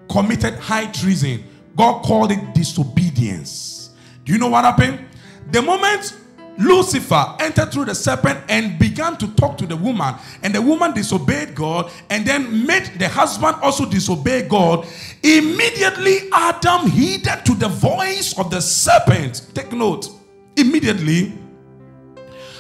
committed 0.10 0.54
high 0.54 0.86
treason. 0.86 1.44
God 1.76 2.04
called 2.04 2.32
it 2.32 2.54
disobedience. 2.54 3.90
Do 4.24 4.32
you 4.32 4.40
know 4.40 4.48
what 4.48 4.64
happened? 4.64 5.06
The 5.52 5.62
moment 5.62 6.16
Lucifer 6.58 7.36
entered 7.42 7.74
through 7.74 7.86
the 7.86 7.96
serpent 7.96 8.40
and 8.48 8.80
began 8.80 9.18
to 9.18 9.28
talk 9.36 9.58
to 9.58 9.66
the 9.66 9.76
woman, 9.76 10.16
and 10.44 10.56
the 10.56 10.62
woman 10.62 10.94
disobeyed 10.94 11.56
God 11.56 11.92
and 12.10 12.26
then 12.26 12.66
made 12.66 12.86
the 12.98 13.10
husband 13.10 13.58
also 13.62 13.86
disobey 13.86 14.48
God. 14.48 14.88
Immediately, 15.24 16.30
Adam 16.32 16.90
heeded 16.90 17.46
to 17.46 17.54
the 17.54 17.68
voice 17.68 18.38
of 18.40 18.50
the 18.50 18.62
serpent. 18.62 19.48
Take 19.54 19.74
note. 19.74 20.08
Immediately, 20.56 21.34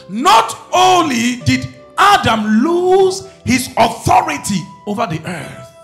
not 0.09 0.53
only 0.73 1.38
did 1.45 1.65
Adam 1.98 2.63
lose 2.63 3.27
his 3.45 3.69
authority 3.77 4.62
over 4.88 5.05
the 5.07 5.21
earth, 5.25 5.75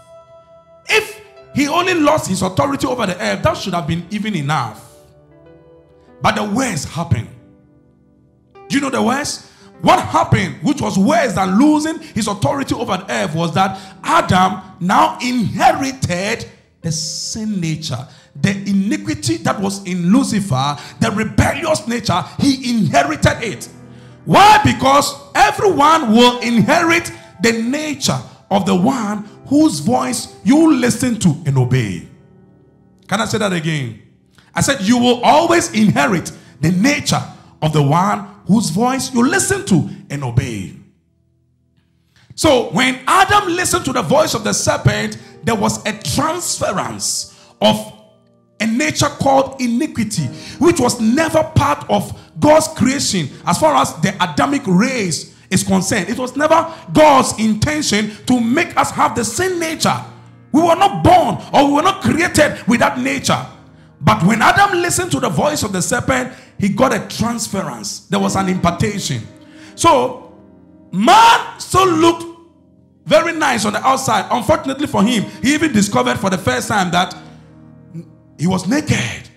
if 0.89 1.21
he 1.53 1.67
only 1.67 1.93
lost 1.93 2.29
his 2.29 2.41
authority 2.41 2.87
over 2.87 3.05
the 3.05 3.21
earth, 3.21 3.43
that 3.43 3.57
should 3.57 3.73
have 3.73 3.87
been 3.87 4.05
even 4.11 4.35
enough. 4.35 4.83
But 6.21 6.35
the 6.35 6.43
worst 6.43 6.89
happened. 6.89 7.29
Do 8.67 8.75
you 8.75 8.81
know 8.81 8.89
the 8.89 9.01
worst? 9.01 9.51
What 9.81 9.99
happened, 9.99 10.55
which 10.63 10.81
was 10.81 10.97
worse 10.97 11.33
than 11.33 11.59
losing 11.59 11.99
his 11.99 12.27
authority 12.27 12.73
over 12.73 12.97
the 12.97 13.11
earth, 13.11 13.35
was 13.35 13.53
that 13.53 13.79
Adam 14.03 14.61
now 14.79 15.17
inherited 15.21 16.49
the 16.81 16.91
sin 16.91 17.59
nature, 17.59 18.07
the 18.35 18.51
iniquity 18.51 19.37
that 19.37 19.59
was 19.59 19.83
in 19.85 20.11
Lucifer, 20.11 20.77
the 20.99 21.11
rebellious 21.11 21.87
nature, 21.87 22.23
he 22.39 22.71
inherited 22.71 23.43
it. 23.43 23.69
Why? 24.27 24.59
Because 24.61 25.15
everyone 25.33 26.11
will 26.11 26.41
inherit 26.41 27.13
the 27.41 27.53
nature 27.53 28.19
of 28.51 28.65
the 28.65 28.75
one 28.75 29.23
whose 29.45 29.79
voice 29.79 30.35
you 30.43 30.75
listen 30.75 31.17
to 31.21 31.29
and 31.45 31.57
obey. 31.57 32.05
Can 33.07 33.21
I 33.21 33.25
say 33.25 33.37
that 33.37 33.53
again? 33.53 34.01
I 34.53 34.59
said, 34.59 34.81
You 34.81 34.97
will 34.97 35.23
always 35.23 35.73
inherit 35.73 36.33
the 36.59 36.71
nature 36.71 37.23
of 37.61 37.71
the 37.71 37.81
one 37.81 38.27
whose 38.47 38.69
voice 38.69 39.13
you 39.13 39.25
listen 39.25 39.65
to 39.67 39.89
and 40.09 40.25
obey. 40.25 40.75
So, 42.35 42.69
when 42.71 42.99
Adam 43.07 43.47
listened 43.47 43.85
to 43.85 43.93
the 43.93 44.01
voice 44.01 44.33
of 44.33 44.43
the 44.43 44.51
serpent, 44.51 45.17
there 45.43 45.55
was 45.55 45.85
a 45.85 45.97
transference 45.99 47.33
of 47.61 47.96
a 48.59 48.65
nature 48.67 49.07
called 49.07 49.61
iniquity, 49.61 50.23
which 50.59 50.79
was 50.79 50.99
never 50.99 51.43
part 51.55 51.87
of 51.89 52.17
God's 52.39 52.67
creation 52.69 53.29
as 53.45 53.59
far 53.59 53.75
as 53.75 53.93
the 54.01 54.15
Adamic 54.21 54.63
race 54.65 55.35
is 55.49 55.63
concerned. 55.63 56.09
It 56.09 56.17
was 56.17 56.35
never 56.35 56.73
God's 56.93 57.37
intention 57.39 58.11
to 58.25 58.39
make 58.39 58.75
us 58.77 58.91
have 58.91 59.15
the 59.15 59.23
same 59.23 59.59
nature. 59.59 59.95
We 60.51 60.61
were 60.61 60.75
not 60.75 61.03
born 61.03 61.37
or 61.53 61.67
we 61.67 61.73
were 61.75 61.83
not 61.83 62.01
created 62.01 62.65
with 62.67 62.79
that 62.79 62.99
nature. 62.99 63.45
But 63.99 64.23
when 64.23 64.41
Adam 64.41 64.79
listened 64.79 65.11
to 65.11 65.19
the 65.19 65.29
voice 65.29 65.63
of 65.63 65.73
the 65.73 65.81
serpent, 65.81 66.33
he 66.59 66.69
got 66.69 66.93
a 66.93 67.07
transference. 67.15 68.01
There 68.01 68.19
was 68.19 68.35
an 68.35 68.49
impartation. 68.49 69.21
So, 69.75 70.35
man 70.91 71.59
still 71.59 71.87
looked 71.87 72.25
very 73.05 73.33
nice 73.33 73.65
on 73.65 73.73
the 73.73 73.85
outside. 73.85 74.27
Unfortunately 74.31 74.87
for 74.87 75.03
him, 75.03 75.23
he 75.41 75.53
even 75.53 75.71
discovered 75.71 76.19
for 76.19 76.29
the 76.29 76.37
first 76.37 76.67
time 76.67 76.91
that 76.91 77.15
he 78.37 78.47
was 78.47 78.67
naked. 78.67 79.29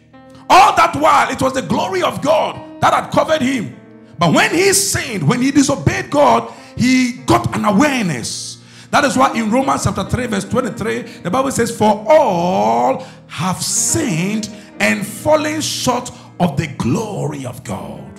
All 0.49 0.75
that 0.77 0.97
while, 0.97 1.31
it 1.31 1.41
was 1.41 1.55
the 1.55 1.63
glory 1.63 2.03
of 2.03 2.23
God 2.23 2.81
that 2.81 2.93
had 2.93 3.11
covered 3.11 3.41
him. 3.41 3.77
But 4.19 4.35
when 4.35 4.55
he 4.55 4.73
sinned, 4.73 5.27
when 5.27 5.41
he 5.41 5.51
disobeyed 5.51 6.11
God, 6.11 6.53
he 6.77 7.13
got 7.27 7.57
an 7.57 7.65
awareness. 7.65 8.63
That 8.91 9.05
is 9.05 9.17
why 9.17 9.33
in 9.35 9.51
Romans 9.51 9.85
chapter 9.85 10.05
3, 10.05 10.27
verse 10.27 10.45
23, 10.45 11.03
the 11.23 11.31
Bible 11.31 11.53
says, 11.53 11.77
For 11.77 12.05
all 12.09 13.07
have 13.29 13.63
sinned 13.63 14.51
and 14.81 15.07
fallen 15.07 15.61
short 15.61 16.11
of 16.41 16.57
the 16.57 16.67
glory 16.79 17.47
of 17.47 17.63
God. 17.63 18.11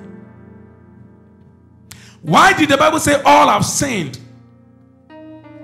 Why 2.22 2.54
did 2.54 2.70
the 2.70 2.78
Bible 2.78 3.00
say 3.00 3.22
all 3.24 3.50
have 3.50 3.66
sinned? 3.66 4.20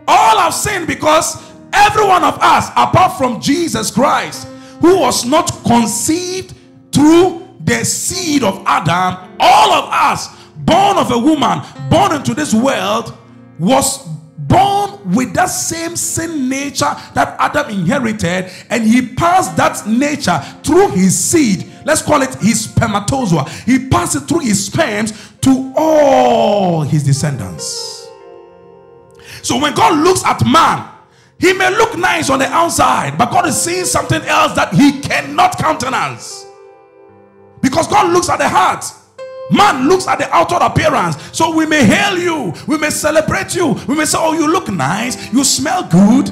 All 0.08 0.38
have 0.40 0.54
sinned 0.54 0.88
because 0.88 1.52
every 1.72 2.06
one 2.06 2.24
of 2.24 2.38
us, 2.40 2.70
apart 2.72 3.18
from 3.18 3.40
Jesus 3.40 3.92
Christ, 3.92 4.48
who 4.80 5.00
was 5.00 5.26
not 5.26 5.52
conceived 5.66 6.54
through 6.92 7.48
the 7.64 7.84
seed 7.84 8.44
of 8.44 8.64
Adam, 8.66 9.36
all 9.40 9.72
of 9.74 9.90
us, 9.92 10.30
born 10.58 10.98
of 10.98 11.12
a 11.12 11.18
woman, 11.18 11.62
born 11.90 12.14
into 12.14 12.34
this 12.34 12.54
world, 12.54 13.18
was 13.60 14.08
born 14.38 15.14
with 15.14 15.34
that 15.34 15.48
same 15.48 15.96
sin 15.96 16.48
nature 16.48 16.96
that 17.14 17.36
Adam 17.40 17.70
inherited, 17.70 18.52
and 18.70 18.84
he 18.84 19.14
passed 19.16 19.58
that 19.58 19.86
nature 19.88 20.40
through 20.64 20.90
his 20.92 21.18
seed. 21.18 21.70
Let's 21.86 22.02
call 22.02 22.22
it 22.22 22.34
his 22.36 22.66
spermatozoa. 22.66 23.50
He 23.66 23.88
passed 23.90 24.16
it 24.16 24.22
through 24.22 24.40
his 24.40 24.66
sperms 24.66 25.14
to 25.42 25.74
all 25.76 26.82
his 26.82 27.04
descendants. 27.04 28.08
So 29.42 29.60
when 29.60 29.74
God 29.74 29.98
looks 30.04 30.24
at 30.26 30.46
man, 30.46 30.90
he 31.40 31.54
may 31.54 31.70
look 31.70 31.98
nice 31.98 32.30
on 32.30 32.40
the 32.40 32.48
outside, 32.48 33.18
but 33.18 33.32
God 33.32 33.48
is 33.48 33.62
seeing 33.62 33.86
something 33.86 34.22
else 34.24 34.54
that 34.54 34.74
he 34.74 35.00
cannot 35.02 35.58
countenance. 35.58 36.46
Because 37.62 37.88
God 37.88 38.12
looks 38.12 38.30
at 38.30 38.38
the 38.38 38.50
heart. 38.50 38.86
Man 39.52 39.88
looks 39.88 40.08
at 40.08 40.18
the 40.18 40.30
outer 40.36 40.56
appearance. 40.56 41.16
So 41.32 41.56
we 41.56 41.66
may 41.66 41.86
hail 41.86 42.18
you, 42.18 42.54
we 42.68 42.78
may 42.78 42.90
celebrate 42.90 43.56
you, 43.56 43.80
we 43.88 43.96
may 43.96 44.06
say, 44.06 44.18
Oh, 44.20 44.34
you 44.34 44.52
look 44.52 44.68
nice, 44.70 45.32
you 45.32 45.44
smell 45.44 45.84
good. 45.84 46.30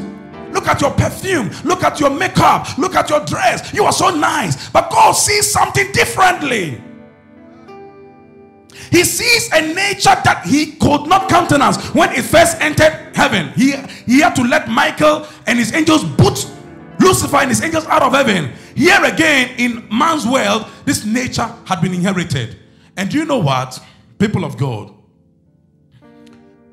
Look 0.54 0.68
at 0.68 0.80
your 0.80 0.92
perfume, 0.92 1.52
look 1.66 1.84
at 1.84 2.00
your 2.00 2.10
makeup, 2.10 2.78
look 2.78 2.96
at 2.96 3.10
your 3.10 3.20
dress. 3.26 3.74
You 3.74 3.84
are 3.84 3.92
so 3.92 4.10
nice. 4.10 4.70
But 4.70 4.90
God 4.90 5.12
sees 5.12 5.52
something 5.52 5.92
differently. 5.92 6.82
He 8.92 9.04
sees 9.04 9.52
a 9.52 9.62
nature 9.74 10.16
that 10.24 10.44
he 10.46 10.74
could 10.74 11.08
not 11.08 11.30
countenance 11.30 11.78
when 11.94 12.14
he 12.14 12.22
first 12.22 12.60
entered 12.62 13.12
heaven. 13.16 13.50
He, 13.56 13.76
he 14.06 14.22
had 14.22 14.36
to 14.36 14.44
let 14.44 14.68
Michael 14.70 15.28
and 15.48 15.58
his 15.58 15.74
angels 15.74 16.04
boot 16.04 16.52
Lucifer 17.00 17.38
and 17.38 17.50
his 17.50 17.62
angels 17.62 17.86
out 17.86 18.02
of 18.02 18.14
heaven. 18.14 18.52
Here 18.76 19.04
again, 19.04 19.56
in 19.58 19.88
man's 19.96 20.26
world, 20.26 20.66
this 20.86 21.06
nature 21.06 21.50
had 21.66 21.82
been 21.82 21.94
inherited. 21.94 22.58
And 22.98 23.10
do 23.10 23.18
you 23.18 23.26
know 23.26 23.40
what? 23.40 23.80
People 24.18 24.46
of 24.46 24.58
God. 24.58 24.94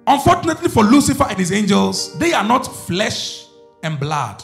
Unfortunately 0.06 0.68
for 0.68 0.82
Lucifer 0.84 1.26
and 1.28 1.38
his 1.38 1.52
angels, 1.52 2.18
they 2.18 2.32
are 2.32 2.44
not 2.44 2.66
flesh 2.66 3.46
and 3.82 3.98
blood. 3.98 4.42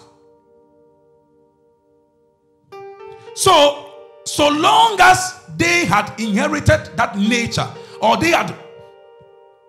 So, 3.34 3.92
so 4.24 4.48
long 4.48 4.98
as 5.00 5.37
they 5.58 5.84
had 5.84 6.18
inherited 6.18 6.96
that 6.96 7.18
nature, 7.18 7.68
or 8.00 8.16
they 8.16 8.30
had, 8.30 8.54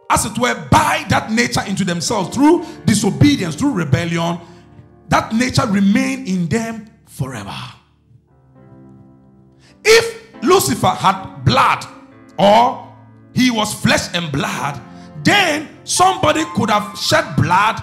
as 0.10 0.26
it 0.26 0.38
were, 0.38 0.56
buy 0.70 1.06
that 1.10 1.32
nature 1.32 1.64
into 1.68 1.84
themselves 1.84 2.34
through 2.34 2.66
disobedience, 2.86 3.56
through 3.56 3.74
rebellion, 3.74 4.40
that 5.10 5.34
nature 5.34 5.66
remained 5.68 6.28
in 6.28 6.48
them 6.48 6.88
forever. 7.08 7.56
If 9.84 10.44
Lucifer 10.44 10.88
had 10.88 11.44
blood 11.44 11.86
or 12.38 12.88
he 13.34 13.52
was 13.52 13.74
flesh 13.74 14.14
and 14.14 14.32
blood, 14.32 14.80
then 15.24 15.68
somebody 15.84 16.44
could 16.56 16.70
have 16.70 16.98
shed 16.98 17.36
blood 17.36 17.82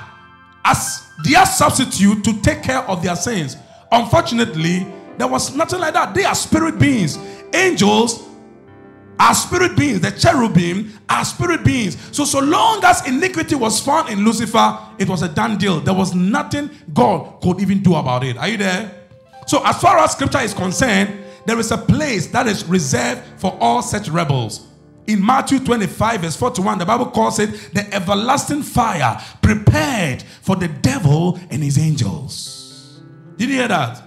as 0.64 1.02
their 1.24 1.44
substitute 1.46 2.22
to 2.24 2.40
take 2.40 2.62
care 2.62 2.80
of 2.88 3.02
their 3.02 3.16
sins. 3.16 3.56
Unfortunately, 3.90 4.86
there 5.18 5.26
was 5.26 5.54
nothing 5.54 5.80
like 5.80 5.94
that. 5.94 6.14
They 6.14 6.24
are 6.24 6.34
spirit 6.34 6.78
beings. 6.78 7.18
Angels 7.56 8.26
are 9.18 9.34
spirit 9.34 9.76
beings. 9.76 10.00
The 10.00 10.10
cherubim 10.10 10.92
are 11.08 11.24
spirit 11.24 11.64
beings. 11.64 11.96
So, 12.14 12.24
so 12.24 12.40
long 12.40 12.84
as 12.84 13.06
iniquity 13.06 13.54
was 13.54 13.80
found 13.80 14.10
in 14.10 14.24
Lucifer, 14.24 14.78
it 14.98 15.08
was 15.08 15.22
a 15.22 15.28
done 15.28 15.56
deal. 15.56 15.80
There 15.80 15.94
was 15.94 16.14
nothing 16.14 16.70
God 16.92 17.40
could 17.40 17.60
even 17.60 17.82
do 17.82 17.94
about 17.94 18.24
it. 18.24 18.36
Are 18.36 18.48
you 18.48 18.58
there? 18.58 19.08
So, 19.46 19.64
as 19.64 19.80
far 19.80 19.98
as 19.98 20.12
scripture 20.12 20.40
is 20.40 20.52
concerned, 20.52 21.24
there 21.46 21.58
is 21.58 21.70
a 21.70 21.78
place 21.78 22.26
that 22.28 22.46
is 22.46 22.64
reserved 22.64 23.22
for 23.38 23.56
all 23.60 23.80
such 23.80 24.08
rebels. 24.08 24.66
In 25.06 25.24
Matthew 25.24 25.60
25, 25.60 26.22
verse 26.22 26.36
41, 26.36 26.78
the 26.78 26.84
Bible 26.84 27.06
calls 27.06 27.38
it 27.38 27.70
the 27.72 27.88
everlasting 27.94 28.62
fire 28.62 29.22
prepared 29.40 30.24
for 30.42 30.56
the 30.56 30.66
devil 30.66 31.38
and 31.50 31.62
his 31.62 31.78
angels. 31.78 33.00
Did 33.36 33.50
you 33.50 33.56
hear 33.56 33.68
that? 33.68 34.02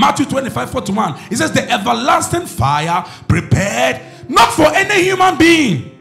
Matthew 0.00 0.24
25, 0.24 0.70
41. 0.70 1.20
It 1.30 1.36
says, 1.36 1.52
The 1.52 1.70
everlasting 1.70 2.46
fire 2.46 3.04
prepared 3.28 4.00
not 4.28 4.52
for 4.52 4.66
any 4.74 5.02
human 5.04 5.36
being. 5.36 5.98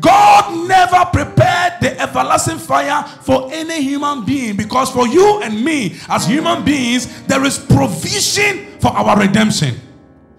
God 0.00 0.68
never 0.68 1.04
prepared 1.06 1.80
the 1.80 1.98
everlasting 1.98 2.58
fire 2.58 3.02
for 3.22 3.50
any 3.52 3.82
human 3.82 4.24
being 4.24 4.56
because 4.56 4.90
for 4.90 5.08
you 5.08 5.40
and 5.42 5.64
me, 5.64 5.96
as 6.08 6.26
human 6.26 6.64
beings, 6.64 7.22
there 7.22 7.44
is 7.44 7.58
provision 7.58 8.78
for 8.80 8.88
our 8.88 9.18
redemption. 9.18 9.74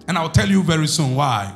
And 0.06 0.16
I'll 0.16 0.30
tell 0.30 0.48
you 0.48 0.62
very 0.62 0.86
soon 0.86 1.14
why. 1.14 1.54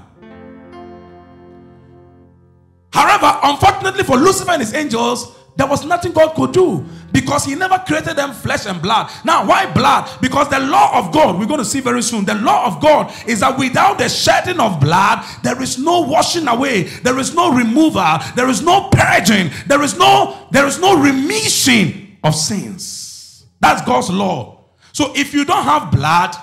However, 2.93 3.39
unfortunately 3.43 4.05
for 4.05 4.17
Lucifer 4.17 4.53
and 4.53 4.61
his 4.61 4.75
angels, 4.75 5.35
there 5.57 5.67
was 5.67 5.85
nothing 5.85 6.13
God 6.13 6.35
could 6.35 6.53
do 6.53 6.85
because 7.13 7.45
He 7.45 7.55
never 7.55 7.79
created 7.87 8.17
them 8.17 8.33
flesh 8.33 8.67
and 8.67 8.83
blood. 8.83 9.11
Now, 9.25 9.47
why 9.47 9.73
blood? 9.73 10.11
Because 10.21 10.49
the 10.49 10.59
law 10.59 10.99
of 10.99 11.13
God, 11.13 11.39
we're 11.39 11.47
going 11.47 11.61
to 11.61 11.65
see 11.65 11.81
very 11.81 12.03
soon, 12.03 12.25
the 12.25 12.35
law 12.35 12.67
of 12.67 12.83
God 12.83 13.13
is 13.27 13.41
that 13.41 13.59
without 13.59 13.99
the 13.99 14.09
shedding 14.09 14.61
of 14.61 14.81
blood, 14.81 15.25
there 15.43 15.61
is 15.63 15.79
no 15.79 16.01
washing 16.01 16.49
away, 16.49 16.83
there 16.83 17.19
is 17.19 17.35
no 17.35 17.55
removal, 17.55 18.19
there 18.35 18.49
is 18.49 18.63
no 18.63 18.89
purging, 18.91 19.51
there 19.67 19.83
is 19.83 19.97
no 19.97 20.49
there 20.51 20.67
is 20.67 20.81
no 20.81 21.01
remission 21.01 22.17
of 22.25 22.35
sins. 22.35 23.47
That's 23.61 23.83
God's 23.83 24.11
law. 24.11 24.65
So 24.93 25.13
if 25.15 25.33
you 25.33 25.45
don't 25.45 25.65
have 25.65 25.91
blood, 25.93 26.35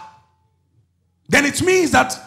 then 1.29 1.45
it 1.45 1.61
means 1.61 1.91
that 1.91 2.17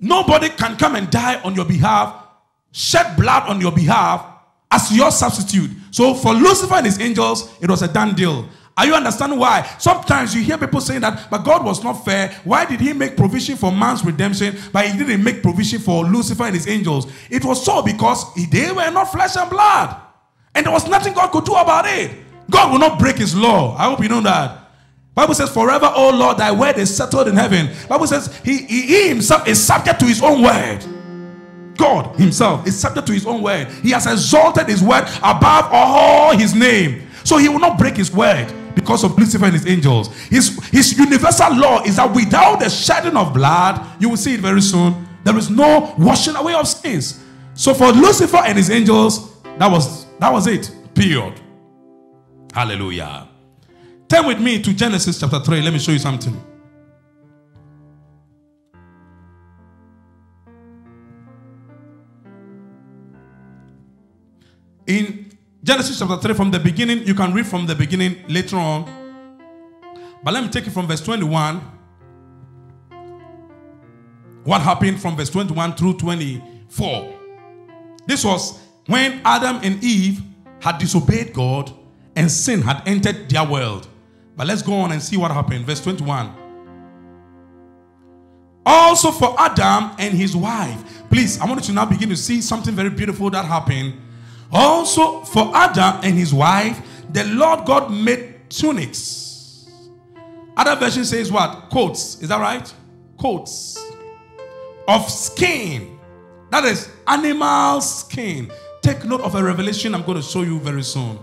Nobody 0.00 0.48
can 0.48 0.76
come 0.76 0.96
and 0.96 1.10
die 1.10 1.40
on 1.42 1.54
your 1.54 1.66
behalf, 1.66 2.26
shed 2.72 3.16
blood 3.16 3.48
on 3.48 3.60
your 3.60 3.72
behalf 3.72 4.24
as 4.70 4.90
your 4.96 5.10
substitute. 5.10 5.70
So 5.90 6.14
for 6.14 6.32
Lucifer 6.32 6.74
and 6.74 6.86
his 6.86 7.00
angels, 7.00 7.50
it 7.60 7.68
was 7.68 7.82
a 7.82 7.88
done 7.92 8.14
deal. 8.14 8.48
Are 8.76 8.86
you 8.86 8.94
understanding 8.94 9.38
why? 9.38 9.68
Sometimes 9.78 10.34
you 10.34 10.42
hear 10.42 10.56
people 10.56 10.80
saying 10.80 11.02
that, 11.02 11.28
but 11.30 11.44
God 11.44 11.64
was 11.64 11.84
not 11.84 12.04
fair. 12.04 12.28
Why 12.44 12.64
did 12.64 12.80
he 12.80 12.92
make 12.92 13.16
provision 13.16 13.56
for 13.56 13.70
man's 13.70 14.04
redemption, 14.04 14.56
but 14.72 14.86
he 14.86 14.96
didn't 14.96 15.22
make 15.22 15.42
provision 15.42 15.80
for 15.80 16.04
Lucifer 16.04 16.44
and 16.44 16.54
his 16.54 16.66
angels? 16.66 17.06
It 17.28 17.44
was 17.44 17.62
so 17.64 17.82
because 17.82 18.24
they 18.50 18.72
were 18.72 18.90
not 18.90 19.12
flesh 19.12 19.36
and 19.36 19.50
blood. 19.50 19.96
And 20.54 20.64
there 20.64 20.72
was 20.72 20.88
nothing 20.88 21.12
God 21.14 21.30
could 21.30 21.44
do 21.44 21.54
about 21.54 21.84
it. 21.86 22.10
God 22.48 22.72
will 22.72 22.78
not 22.78 22.98
break 22.98 23.16
his 23.16 23.36
law. 23.36 23.76
I 23.76 23.84
hope 23.84 24.02
you 24.02 24.08
know 24.08 24.22
that. 24.22 24.70
Bible 25.14 25.34
says, 25.34 25.50
Forever, 25.50 25.92
O 25.94 26.10
Lord, 26.10 26.38
thy 26.38 26.50
word 26.50 26.78
is 26.78 26.94
settled 26.94 27.28
in 27.28 27.36
heaven. 27.36 27.68
Bible 27.88 28.06
says 28.06 28.34
he, 28.44 28.58
he, 28.64 28.82
he 28.82 29.08
himself 29.08 29.46
is 29.46 29.62
subject 29.62 30.00
to 30.00 30.06
his 30.06 30.22
own 30.22 30.42
word. 30.42 30.84
God 31.80 32.14
himself 32.16 32.66
is 32.66 32.78
subject 32.78 33.06
to 33.06 33.12
his 33.14 33.26
own 33.26 33.42
word. 33.42 33.68
He 33.82 33.90
has 33.90 34.06
exalted 34.06 34.68
his 34.68 34.82
word 34.82 35.04
above 35.22 35.68
all 35.72 36.36
his 36.36 36.54
name. 36.54 37.08
So 37.24 37.38
he 37.38 37.48
will 37.48 37.58
not 37.58 37.78
break 37.78 37.96
his 37.96 38.12
word 38.12 38.52
because 38.74 39.02
of 39.02 39.18
Lucifer 39.18 39.46
and 39.46 39.54
his 39.54 39.66
angels. 39.66 40.14
His, 40.24 40.62
his 40.68 40.98
universal 40.98 41.56
law 41.56 41.82
is 41.82 41.96
that 41.96 42.14
without 42.14 42.60
the 42.60 42.68
shedding 42.68 43.16
of 43.16 43.32
blood, 43.32 43.80
you 43.98 44.10
will 44.10 44.18
see 44.18 44.34
it 44.34 44.40
very 44.40 44.60
soon, 44.60 45.08
there 45.24 45.36
is 45.38 45.48
no 45.48 45.94
washing 45.98 46.36
away 46.36 46.52
of 46.54 46.68
sins. 46.68 47.24
So 47.54 47.72
for 47.72 47.92
Lucifer 47.92 48.42
and 48.44 48.58
his 48.58 48.70
angels, 48.70 49.40
that 49.58 49.70
was 49.70 50.06
that 50.18 50.30
was 50.30 50.46
it. 50.46 50.70
Period. 50.94 51.40
Hallelujah. 52.52 53.26
Turn 54.08 54.26
with 54.26 54.40
me 54.40 54.62
to 54.62 54.74
Genesis 54.74 55.18
chapter 55.18 55.40
3. 55.40 55.62
Let 55.62 55.72
me 55.72 55.78
show 55.78 55.92
you 55.92 55.98
something. 55.98 56.49
In 64.90 65.30
Genesis 65.62 66.00
chapter 66.00 66.16
3, 66.16 66.34
from 66.34 66.50
the 66.50 66.58
beginning, 66.58 67.06
you 67.06 67.14
can 67.14 67.32
read 67.32 67.46
from 67.46 67.64
the 67.64 67.76
beginning 67.76 68.24
later 68.26 68.56
on. 68.56 68.90
But 70.24 70.34
let 70.34 70.42
me 70.42 70.50
take 70.50 70.66
it 70.66 70.70
from 70.70 70.88
verse 70.88 71.00
21. 71.00 71.60
What 74.42 74.60
happened 74.62 75.00
from 75.00 75.16
verse 75.16 75.30
21 75.30 75.74
through 75.74 75.96
24? 75.98 77.18
This 78.04 78.24
was 78.24 78.58
when 78.86 79.20
Adam 79.24 79.60
and 79.62 79.80
Eve 79.84 80.22
had 80.60 80.78
disobeyed 80.78 81.34
God 81.34 81.72
and 82.16 82.28
sin 82.28 82.60
had 82.60 82.82
entered 82.84 83.30
their 83.30 83.46
world. 83.46 83.86
But 84.36 84.48
let's 84.48 84.62
go 84.62 84.72
on 84.72 84.90
and 84.90 85.00
see 85.00 85.16
what 85.16 85.30
happened. 85.30 85.66
Verse 85.66 85.80
21. 85.82 86.34
Also 88.66 89.12
for 89.12 89.36
Adam 89.38 89.92
and 90.00 90.14
his 90.14 90.34
wife. 90.34 91.08
Please, 91.10 91.40
I 91.40 91.46
want 91.46 91.60
you 91.60 91.66
to 91.66 91.72
now 91.74 91.86
begin 91.86 92.08
to 92.08 92.16
see 92.16 92.40
something 92.40 92.74
very 92.74 92.90
beautiful 92.90 93.30
that 93.30 93.44
happened. 93.44 93.94
Also 94.52 95.22
for 95.22 95.50
Adam 95.54 96.00
and 96.02 96.16
his 96.16 96.34
wife, 96.34 96.80
the 97.12 97.24
Lord 97.24 97.64
God 97.66 97.92
made 97.92 98.50
tunics. 98.50 99.68
Other 100.56 100.76
version 100.76 101.04
says 101.04 101.30
what? 101.30 101.70
Coats. 101.70 102.20
Is 102.20 102.28
that 102.28 102.40
right? 102.40 102.72
Coats 103.18 103.78
of 104.88 105.08
skin. 105.08 105.98
That 106.50 106.64
is 106.64 106.88
animal 107.06 107.80
skin. 107.80 108.50
Take 108.82 109.04
note 109.04 109.20
of 109.20 109.34
a 109.34 109.42
revelation 109.42 109.94
I'm 109.94 110.02
going 110.02 110.16
to 110.16 110.22
show 110.22 110.42
you 110.42 110.58
very 110.58 110.82
soon. 110.82 111.18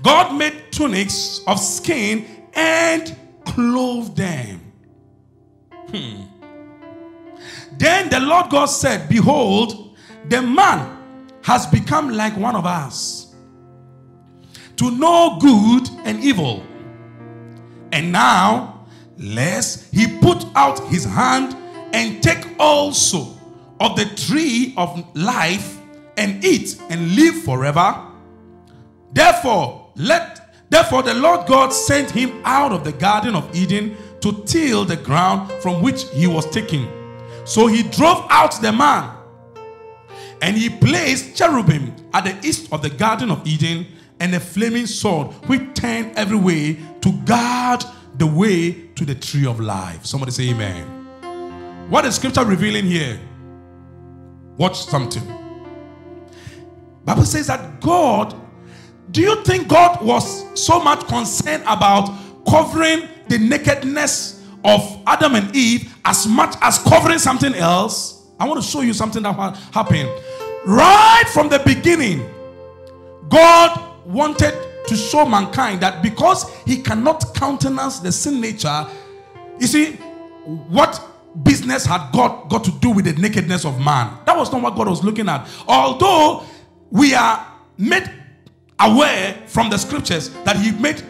God 0.00 0.36
made 0.36 0.70
tunics 0.70 1.40
of 1.46 1.58
skin 1.58 2.26
and 2.54 3.16
clothed 3.44 4.16
them. 4.16 4.60
Hmm. 5.90 6.22
Then 7.76 8.08
the 8.08 8.20
Lord 8.20 8.50
God 8.50 8.66
said, 8.66 9.08
Behold, 9.08 9.96
the 10.28 10.42
man 10.42 10.97
has 11.48 11.66
become 11.66 12.10
like 12.10 12.36
one 12.36 12.54
of 12.54 12.66
us 12.66 13.34
to 14.76 14.90
know 14.90 15.38
good 15.40 15.88
and 16.04 16.22
evil. 16.22 16.62
And 17.90 18.12
now, 18.12 18.86
lest 19.16 19.90
he 19.90 20.18
put 20.18 20.44
out 20.54 20.78
his 20.88 21.06
hand 21.06 21.56
and 21.94 22.22
take 22.22 22.46
also 22.58 23.34
of 23.80 23.96
the 23.96 24.04
tree 24.14 24.74
of 24.76 25.02
life 25.16 25.80
and 26.18 26.44
eat 26.44 26.78
and 26.90 27.16
live 27.16 27.42
forever. 27.44 27.98
Therefore, 29.14 29.90
let 29.96 30.54
therefore 30.68 31.02
the 31.02 31.14
Lord 31.14 31.46
God 31.46 31.70
sent 31.70 32.10
him 32.10 32.42
out 32.44 32.72
of 32.72 32.84
the 32.84 32.92
garden 32.92 33.34
of 33.34 33.56
Eden 33.56 33.96
to 34.20 34.44
till 34.44 34.84
the 34.84 34.96
ground 34.96 35.50
from 35.62 35.80
which 35.80 36.10
he 36.10 36.26
was 36.26 36.44
taken. 36.50 36.86
So 37.46 37.68
he 37.68 37.84
drove 37.84 38.26
out 38.28 38.60
the 38.60 38.70
man, 38.70 39.17
and 40.42 40.56
he 40.56 40.70
placed 40.70 41.36
cherubim 41.36 41.94
at 42.12 42.24
the 42.24 42.46
east 42.46 42.72
of 42.72 42.82
the 42.82 42.90
garden 42.90 43.30
of 43.30 43.46
Eden 43.46 43.86
and 44.20 44.34
a 44.34 44.40
flaming 44.40 44.86
sword 44.86 45.28
which 45.46 45.62
turned 45.74 46.16
every 46.16 46.36
way 46.36 46.74
to 47.00 47.12
guard 47.24 47.84
the 48.16 48.26
way 48.26 48.72
to 48.94 49.04
the 49.04 49.14
tree 49.14 49.46
of 49.46 49.60
life. 49.60 50.04
Somebody 50.04 50.32
say 50.32 50.50
amen. 50.50 51.88
What 51.88 52.04
is 52.04 52.16
scripture 52.16 52.44
revealing 52.44 52.84
here? 52.84 53.18
Watch 54.56 54.84
something. 54.84 55.22
Bible 57.04 57.24
says 57.24 57.46
that 57.46 57.80
God 57.80 58.34
do 59.10 59.22
you 59.22 59.42
think 59.42 59.68
God 59.68 60.04
was 60.04 60.44
so 60.60 60.80
much 60.82 61.06
concerned 61.06 61.62
about 61.66 62.14
covering 62.46 63.08
the 63.28 63.38
nakedness 63.38 64.44
of 64.64 65.02
Adam 65.06 65.34
and 65.34 65.54
Eve 65.56 65.94
as 66.04 66.26
much 66.26 66.54
as 66.60 66.78
covering 66.78 67.18
something 67.18 67.54
else? 67.54 68.17
I 68.40 68.46
want 68.46 68.62
to 68.62 68.66
show 68.68 68.82
you 68.82 68.92
something 68.92 69.22
that 69.22 69.34
happened. 69.72 70.08
Right 70.64 71.24
from 71.32 71.48
the 71.48 71.60
beginning, 71.64 72.28
God 73.28 74.06
wanted 74.06 74.54
to 74.86 74.96
show 74.96 75.26
mankind 75.26 75.80
that 75.80 76.02
because 76.02 76.54
he 76.64 76.82
cannot 76.82 77.34
countenance 77.34 78.00
the 78.00 78.12
sin 78.12 78.40
nature, 78.40 78.86
you 79.58 79.66
see, 79.66 79.92
what 80.68 81.00
business 81.42 81.84
had 81.84 82.10
God 82.12 82.48
got 82.48 82.64
to 82.64 82.70
do 82.72 82.90
with 82.90 83.04
the 83.04 83.12
nakedness 83.14 83.64
of 83.64 83.78
man? 83.80 84.18
That 84.24 84.36
was 84.36 84.50
not 84.52 84.62
what 84.62 84.76
God 84.76 84.88
was 84.88 85.04
looking 85.04 85.28
at. 85.28 85.48
Although 85.66 86.44
we 86.90 87.14
are 87.14 87.46
made 87.76 88.10
aware 88.80 89.34
from 89.46 89.68
the 89.68 89.76
scriptures 89.76 90.30
that 90.44 90.56
he 90.56 90.72
made 90.72 91.02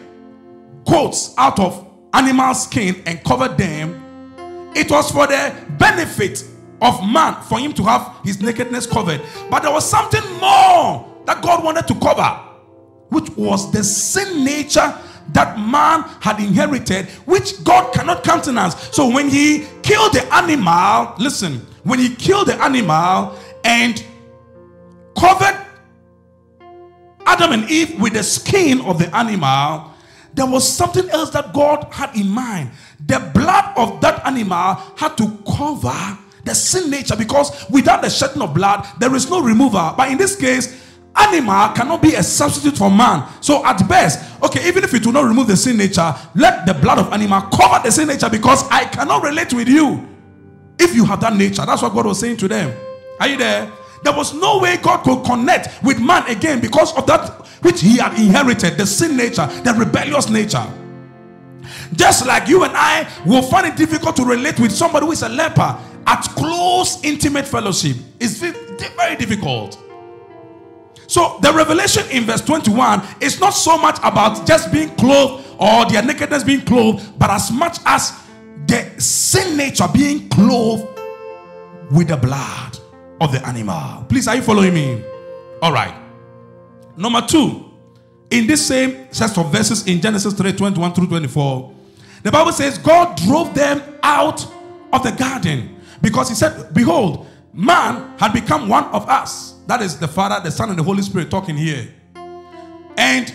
coats 0.87 1.33
out 1.37 1.59
of 1.59 1.87
animal 2.13 2.53
skin 2.53 3.01
and 3.05 3.23
covered 3.23 3.57
them, 3.57 4.71
it 4.75 4.89
was 4.89 5.11
for 5.11 5.27
the 5.27 5.55
benefit 5.77 6.43
of 6.81 7.05
man 7.07 7.41
for 7.43 7.59
him 7.59 7.73
to 7.73 7.83
have 7.83 8.15
his 8.23 8.41
nakedness 8.41 8.85
covered. 8.85 9.21
But 9.49 9.63
there 9.63 9.71
was 9.71 9.89
something 9.89 10.23
more 10.39 11.23
that 11.25 11.41
God 11.41 11.63
wanted 11.63 11.87
to 11.87 11.95
cover, 11.95 12.39
which 13.09 13.29
was 13.37 13.71
the 13.71 13.83
sin 13.83 14.43
nature 14.43 14.93
that 15.33 15.59
man 15.59 16.03
had 16.21 16.39
inherited, 16.39 17.05
which 17.25 17.63
God 17.63 17.93
cannot 17.93 18.23
countenance. 18.23 18.75
So 18.91 19.13
when 19.13 19.29
he 19.29 19.67
killed 19.83 20.13
the 20.13 20.27
animal, 20.33 21.13
listen, 21.19 21.65
when 21.83 21.99
he 21.99 22.15
killed 22.15 22.47
the 22.47 22.55
animal 22.55 23.37
and 23.63 24.03
covered 25.17 25.65
Adam 27.25 27.51
and 27.51 27.69
Eve 27.69 27.99
with 28.01 28.13
the 28.13 28.23
skin 28.23 28.81
of 28.81 28.97
the 28.97 29.15
animal, 29.15 29.93
there 30.33 30.47
was 30.47 30.67
something 30.67 31.09
else 31.09 31.29
that 31.31 31.53
God 31.53 31.87
had 31.91 32.15
in 32.15 32.29
mind. 32.29 32.71
The 33.05 33.19
blood 33.33 33.73
of 33.77 34.01
that 34.01 34.25
animal 34.25 34.75
had 34.95 35.17
to 35.17 35.37
cover 35.45 36.17
the 36.45 36.55
sin 36.55 36.89
nature 36.89 37.15
because 37.15 37.69
without 37.69 38.01
the 38.01 38.09
shedding 38.09 38.41
of 38.41 38.53
blood, 38.53 38.87
there 38.99 39.13
is 39.15 39.29
no 39.29 39.41
remover. 39.41 39.93
But 39.95 40.11
in 40.11 40.17
this 40.17 40.35
case, 40.35 40.85
animal 41.15 41.69
cannot 41.73 42.01
be 42.01 42.15
a 42.15 42.23
substitute 42.23 42.77
for 42.77 42.89
man. 42.89 43.27
So 43.41 43.65
at 43.65 43.87
best, 43.87 44.41
okay, 44.43 44.67
even 44.67 44.83
if 44.83 44.93
it 44.93 45.05
will 45.05 45.13
not 45.13 45.25
remove 45.25 45.47
the 45.47 45.57
sin 45.57 45.77
nature, 45.77 46.13
let 46.35 46.65
the 46.65 46.73
blood 46.73 46.99
of 46.99 47.11
animal 47.11 47.41
cover 47.41 47.81
the 47.83 47.91
sin 47.91 48.07
nature 48.07 48.29
because 48.29 48.67
I 48.69 48.85
cannot 48.85 49.23
relate 49.23 49.53
with 49.53 49.67
you 49.67 50.07
if 50.77 50.95
you 50.95 51.05
have 51.05 51.21
that 51.21 51.35
nature. 51.35 51.65
That's 51.65 51.81
what 51.81 51.93
God 51.93 52.05
was 52.05 52.19
saying 52.19 52.37
to 52.37 52.47
them. 52.47 52.73
Are 53.19 53.27
you 53.27 53.37
there? 53.37 53.71
There 54.03 54.13
was 54.13 54.33
no 54.33 54.59
way 54.59 54.77
God 54.77 55.03
could 55.03 55.25
connect 55.25 55.83
with 55.83 55.99
man 55.99 56.25
again 56.29 56.61
because 56.61 56.95
of 56.97 57.05
that 57.07 57.45
which 57.61 57.81
he 57.81 57.97
had 57.97 58.17
inherited 58.17 58.77
the 58.77 58.85
sin 58.85 59.17
nature, 59.17 59.45
the 59.63 59.73
rebellious 59.73 60.29
nature. 60.29 60.65
Just 61.93 62.25
like 62.25 62.47
you 62.47 62.63
and 62.63 62.73
I 62.75 63.09
will 63.25 63.41
find 63.41 63.67
it 63.67 63.75
difficult 63.75 64.15
to 64.15 64.23
relate 64.25 64.59
with 64.59 64.71
somebody 64.71 65.05
who 65.05 65.11
is 65.11 65.23
a 65.23 65.29
leper 65.29 65.77
at 66.07 66.21
close, 66.35 67.03
intimate 67.03 67.47
fellowship. 67.47 67.97
It's 68.19 68.39
very 68.39 69.15
difficult. 69.15 69.79
So, 71.07 71.39
the 71.41 71.51
revelation 71.51 72.05
in 72.11 72.25
verse 72.25 72.41
21 72.41 73.01
is 73.19 73.39
not 73.39 73.51
so 73.51 73.77
much 73.77 73.97
about 74.03 74.45
just 74.45 74.71
being 74.71 74.89
clothed 74.95 75.47
or 75.57 75.89
their 75.89 76.03
nakedness 76.03 76.43
being 76.43 76.61
clothed, 76.61 77.17
but 77.17 77.31
as 77.31 77.51
much 77.51 77.79
as 77.85 78.13
the 78.67 78.93
sin 78.99 79.57
nature 79.57 79.87
being 79.91 80.29
clothed 80.29 80.87
with 81.91 82.09
the 82.09 82.17
blood 82.17 82.77
of 83.19 83.31
the 83.31 83.45
animal. 83.47 84.05
Please, 84.07 84.27
are 84.27 84.35
you 84.35 84.41
following 84.41 84.73
me? 84.73 85.03
All 85.61 85.73
right. 85.73 85.93
Number 86.95 87.21
two, 87.25 87.65
in 88.29 88.45
this 88.45 88.65
same 88.65 89.11
set 89.11 89.37
of 89.37 89.51
verses 89.51 89.87
in 89.87 89.99
Genesis 90.01 90.33
3 90.33 90.53
21 90.53 90.93
through 90.93 91.07
24, 91.07 91.73
the 92.23 92.31
Bible 92.31 92.51
says 92.51 92.77
God 92.77 93.17
drove 93.17 93.55
them 93.55 93.81
out 94.03 94.45
of 94.91 95.03
the 95.03 95.11
garden 95.11 95.79
Because 96.01 96.29
he 96.29 96.35
said, 96.35 96.73
Behold, 96.73 97.27
man 97.53 98.17
had 98.17 98.33
become 98.33 98.69
one 98.69 98.85
of 98.85 99.07
us. 99.09 99.55
That 99.67 99.81
is 99.81 99.99
the 99.99 100.07
Father, 100.07 100.39
the 100.43 100.51
Son, 100.51 100.69
and 100.69 100.79
the 100.79 100.83
Holy 100.83 101.01
Spirit 101.01 101.29
talking 101.29 101.57
here. 101.57 101.87
And 102.97 103.33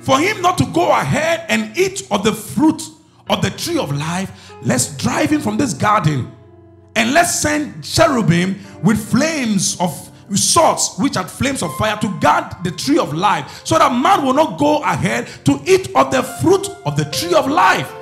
for 0.00 0.18
him 0.18 0.40
not 0.42 0.58
to 0.58 0.66
go 0.66 0.90
ahead 0.92 1.46
and 1.48 1.76
eat 1.76 2.06
of 2.10 2.22
the 2.22 2.32
fruit 2.32 2.82
of 3.28 3.42
the 3.42 3.50
tree 3.50 3.78
of 3.78 3.94
life, 3.94 4.52
let's 4.62 4.96
drive 4.96 5.30
him 5.30 5.40
from 5.40 5.56
this 5.56 5.74
garden 5.74 6.30
and 6.94 7.12
let's 7.12 7.34
send 7.38 7.84
cherubim 7.84 8.58
with 8.82 8.98
flames 9.10 9.78
of 9.80 10.10
swords 10.34 10.96
which 10.98 11.16
are 11.16 11.26
flames 11.28 11.62
of 11.62 11.74
fire 11.76 11.96
to 12.00 12.08
guard 12.20 12.52
the 12.64 12.70
tree 12.70 12.98
of 12.98 13.12
life 13.12 13.60
so 13.64 13.78
that 13.78 13.92
man 13.92 14.24
will 14.24 14.32
not 14.32 14.58
go 14.58 14.82
ahead 14.82 15.28
to 15.44 15.60
eat 15.66 15.88
of 15.94 16.10
the 16.10 16.22
fruit 16.22 16.68
of 16.84 16.96
the 16.96 17.04
tree 17.06 17.34
of 17.34 17.46
life 17.46 17.92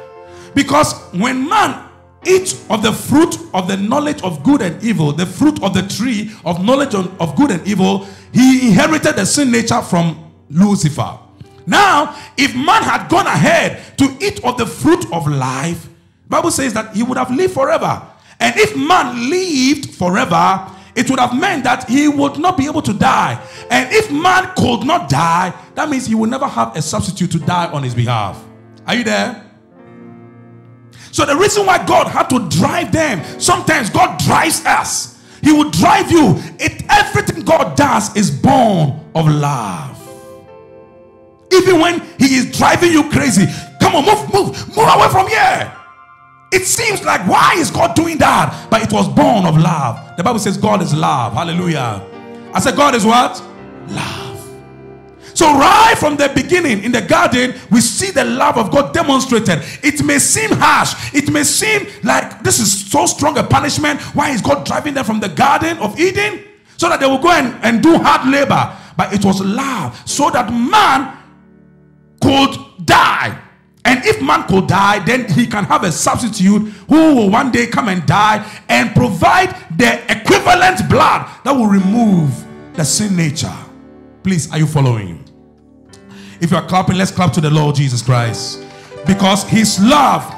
because 0.55 0.95
when 1.13 1.47
man 1.47 1.87
eats 2.27 2.69
of 2.71 2.83
the 2.83 2.93
fruit 2.93 3.37
of 3.53 3.69
the 3.69 3.77
knowledge 3.77 4.23
of 4.23 4.43
good 4.43 4.63
and 4.63 4.83
evil 4.83 5.13
the 5.13 5.27
fruit 5.27 5.63
of 5.63 5.75
the 5.75 5.83
tree 5.83 6.31
of 6.45 6.65
knowledge 6.65 6.95
of 6.95 7.37
good 7.37 7.51
and 7.51 7.67
evil 7.67 8.07
he 8.33 8.69
inherited 8.69 9.17
the 9.17 9.25
sin 9.25 9.51
nature 9.51 9.81
from 9.83 10.33
lucifer 10.51 11.19
now 11.67 12.17
if 12.37 12.55
man 12.55 12.83
had 12.83 13.09
gone 13.09 13.27
ahead 13.27 13.97
to 13.99 14.05
eat 14.21 14.43
of 14.45 14.57
the 14.57 14.67
fruit 14.67 15.05
of 15.13 15.27
life 15.27 15.89
bible 16.29 16.51
says 16.51 16.73
that 16.75 16.95
he 16.95 17.03
would 17.03 17.19
have 17.19 17.31
lived 17.31 17.55
forever 17.55 18.03
and 18.41 18.55
if 18.59 18.77
man 18.77 19.31
lived 19.31 19.95
forever 19.95 20.71
it 20.97 21.11
would 21.11 21.19
have 21.19 21.35
meant 21.39 21.65
that 21.65 21.89
he 21.89 22.09
would 22.09 22.39
not 22.39 22.57
be 22.57 22.67
able 22.67 22.83
to 22.83 22.93
die. 22.93 23.43
And 23.71 23.93
if 23.93 24.11
man 24.11 24.53
could 24.57 24.87
not 24.87 25.09
die, 25.09 25.53
that 25.75 25.89
means 25.89 26.07
he 26.07 26.15
will 26.15 26.29
never 26.29 26.47
have 26.47 26.77
a 26.77 26.83
substitute 26.83 27.33
to 27.33 27.39
die 27.39 27.71
on 27.73 27.83
his 27.83 27.95
behalf. 27.95 28.43
Are 28.87 28.95
you 28.95 29.05
there? 29.05 29.44
So 31.15 31.25
the 31.25 31.37
reason 31.37 31.65
why 31.65 31.79
God 31.87 32.09
had 32.09 32.29
to 32.31 32.41
drive 32.49 32.91
them, 32.91 33.23
sometimes 33.39 33.89
God 33.89 34.19
drives 34.19 34.67
us. 34.67 35.23
He 35.45 35.53
will 35.53 35.71
drive 35.71 36.11
you. 36.11 36.35
It 36.59 36.83
everything 36.91 37.45
God 37.45 37.77
does 37.77 38.17
is 38.17 38.33
born 38.33 38.99
of 39.15 39.29
love. 39.29 39.97
Even 41.53 41.79
when 41.79 42.01
he 42.19 42.35
is 42.35 42.51
driving 42.59 42.91
you 42.91 43.09
crazy, 43.11 43.47
come 43.81 43.95
on, 43.95 44.05
move, 44.05 44.35
move, 44.35 44.77
move 44.77 44.89
away 44.89 45.09
from 45.09 45.29
here. 45.29 45.73
It 46.51 46.65
seems 46.65 47.05
like, 47.05 47.25
why 47.29 47.55
is 47.59 47.71
God 47.71 47.95
doing 47.95 48.19
that? 48.19 48.67
But 48.69 48.83
it 48.83 48.93
was 48.93 49.07
born 49.07 49.47
of 49.47 49.57
love. 49.57 50.17
The 50.17 50.25
Bible 50.25 50.41
says 50.41 50.57
God 50.57 50.83
is 50.83 50.93
love. 50.93 51.33
Hallelujah. 51.33 52.05
I 52.53 52.59
said, 52.59 52.75
God 52.75 52.97
is 52.97 53.05
what? 53.05 53.41
Love. 53.87 54.24
So, 55.35 55.47
right 55.53 55.97
from 55.99 56.17
the 56.17 56.31
beginning 56.35 56.85
in 56.85 56.93
the 56.93 57.03
garden, 57.03 57.55
we 57.71 57.81
see 57.81 58.11
the 58.11 58.25
love 58.25 58.57
of 58.57 58.71
God 58.71 58.95
demonstrated. 58.95 59.61
It 59.83 60.05
may 60.05 60.19
seem 60.19 60.51
harsh, 60.53 60.95
it 61.13 61.31
may 61.31 61.45
seem 61.45 61.87
like 62.03 62.43
this 62.43 62.61
is 62.61 62.91
so 62.91 63.07
strong 63.07 63.37
a 63.39 63.43
punishment. 63.43 64.01
Why 64.15 64.31
is 64.31 64.41
God 64.41 64.65
driving 64.65 64.95
them 64.95 65.05
from 65.05 65.21
the 65.21 65.29
garden 65.29 65.79
of 65.79 65.99
Eden? 65.99 66.45
So 66.77 66.89
that 66.89 67.01
they 67.01 67.07
will 67.07 67.19
go 67.19 67.31
and, 67.31 67.55
and 67.65 67.83
do 67.83 67.99
hard 67.99 68.31
labor. 68.31 68.77
But 68.97 69.13
it 69.13 69.25
was 69.25 69.41
love, 69.41 70.01
so 70.09 70.31
that 70.31 70.53
man 70.53 71.19
could 72.21 72.87
die 72.87 73.41
and 73.85 74.05
if 74.05 74.23
man 74.23 74.47
could 74.49 74.67
die, 74.67 75.05
then 75.05 75.31
he 75.31 75.47
can 75.47 75.65
have 75.65 75.85
a 75.85 75.93
substitute 75.93 76.63
who 76.89 77.15
will 77.15 77.31
one 77.31 77.53
day 77.53 77.67
come 77.67 77.89
and 77.89 78.05
die 78.07 78.45
and 78.69 78.95
provide 78.95 79.55
the 79.77 80.01
equivalent 80.11 80.89
blood 80.89 81.29
that 81.45 81.53
will 81.53 81.67
remove 81.67 82.33
the 82.75 82.85
sin 82.85 83.15
nature. 83.15 83.55
Please, 84.23 84.51
are 84.51 84.59
you 84.59 84.67
following? 84.67 85.24
If 86.45 86.51
you 86.51 86.59
are 86.59 86.67
clapping, 86.67 86.99
let's 86.99 87.11
clap 87.11 87.33
to 87.33 87.41
the 87.41 87.49
Lord 87.49 87.75
Jesus 87.75 88.03
Christ. 88.03 88.63
Because 89.07 89.45
his 89.45 89.83
love 89.83 90.31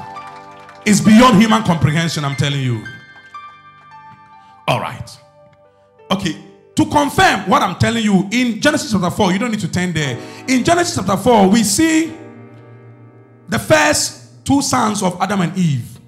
is 0.85 1.01
beyond 1.01 1.37
human 1.37 1.63
comprehension, 1.63 2.23
I'm 2.23 2.37
telling 2.37 2.61
you. 2.61 2.81
All 4.69 4.79
right. 4.79 5.19
Okay, 6.09 6.37
to 6.75 6.85
confirm 6.85 7.49
what 7.49 7.61
I'm 7.61 7.77
telling 7.77 8.05
you 8.05 8.25
in 8.31 8.61
Genesis 8.61 8.93
chapter 8.93 9.09
4, 9.09 9.33
you 9.33 9.39
don't 9.39 9.51
need 9.51 9.59
to 9.59 9.69
turn 9.69 9.91
there. 9.91 10.17
In 10.47 10.63
Genesis 10.63 10.95
chapter 10.95 11.17
4, 11.17 11.49
we 11.49 11.61
see 11.61 12.15
the 13.49 13.59
first 13.59 14.45
two 14.45 14.61
sons 14.61 15.03
of 15.03 15.19
Adam 15.19 15.41
and 15.41 15.57
Eve. 15.57 15.99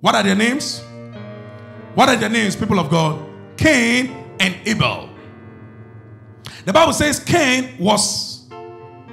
What 0.00 0.16
are 0.16 0.24
their 0.24 0.34
names? 0.34 0.82
What 1.94 2.08
are 2.08 2.16
their 2.16 2.30
names, 2.30 2.56
people 2.56 2.80
of 2.80 2.90
God? 2.90 3.24
Cain 3.56 4.08
and 4.40 4.56
Abel. 4.66 5.08
The 6.64 6.72
Bible 6.72 6.94
says 6.94 7.20
Cain 7.20 7.76
was 7.78 8.29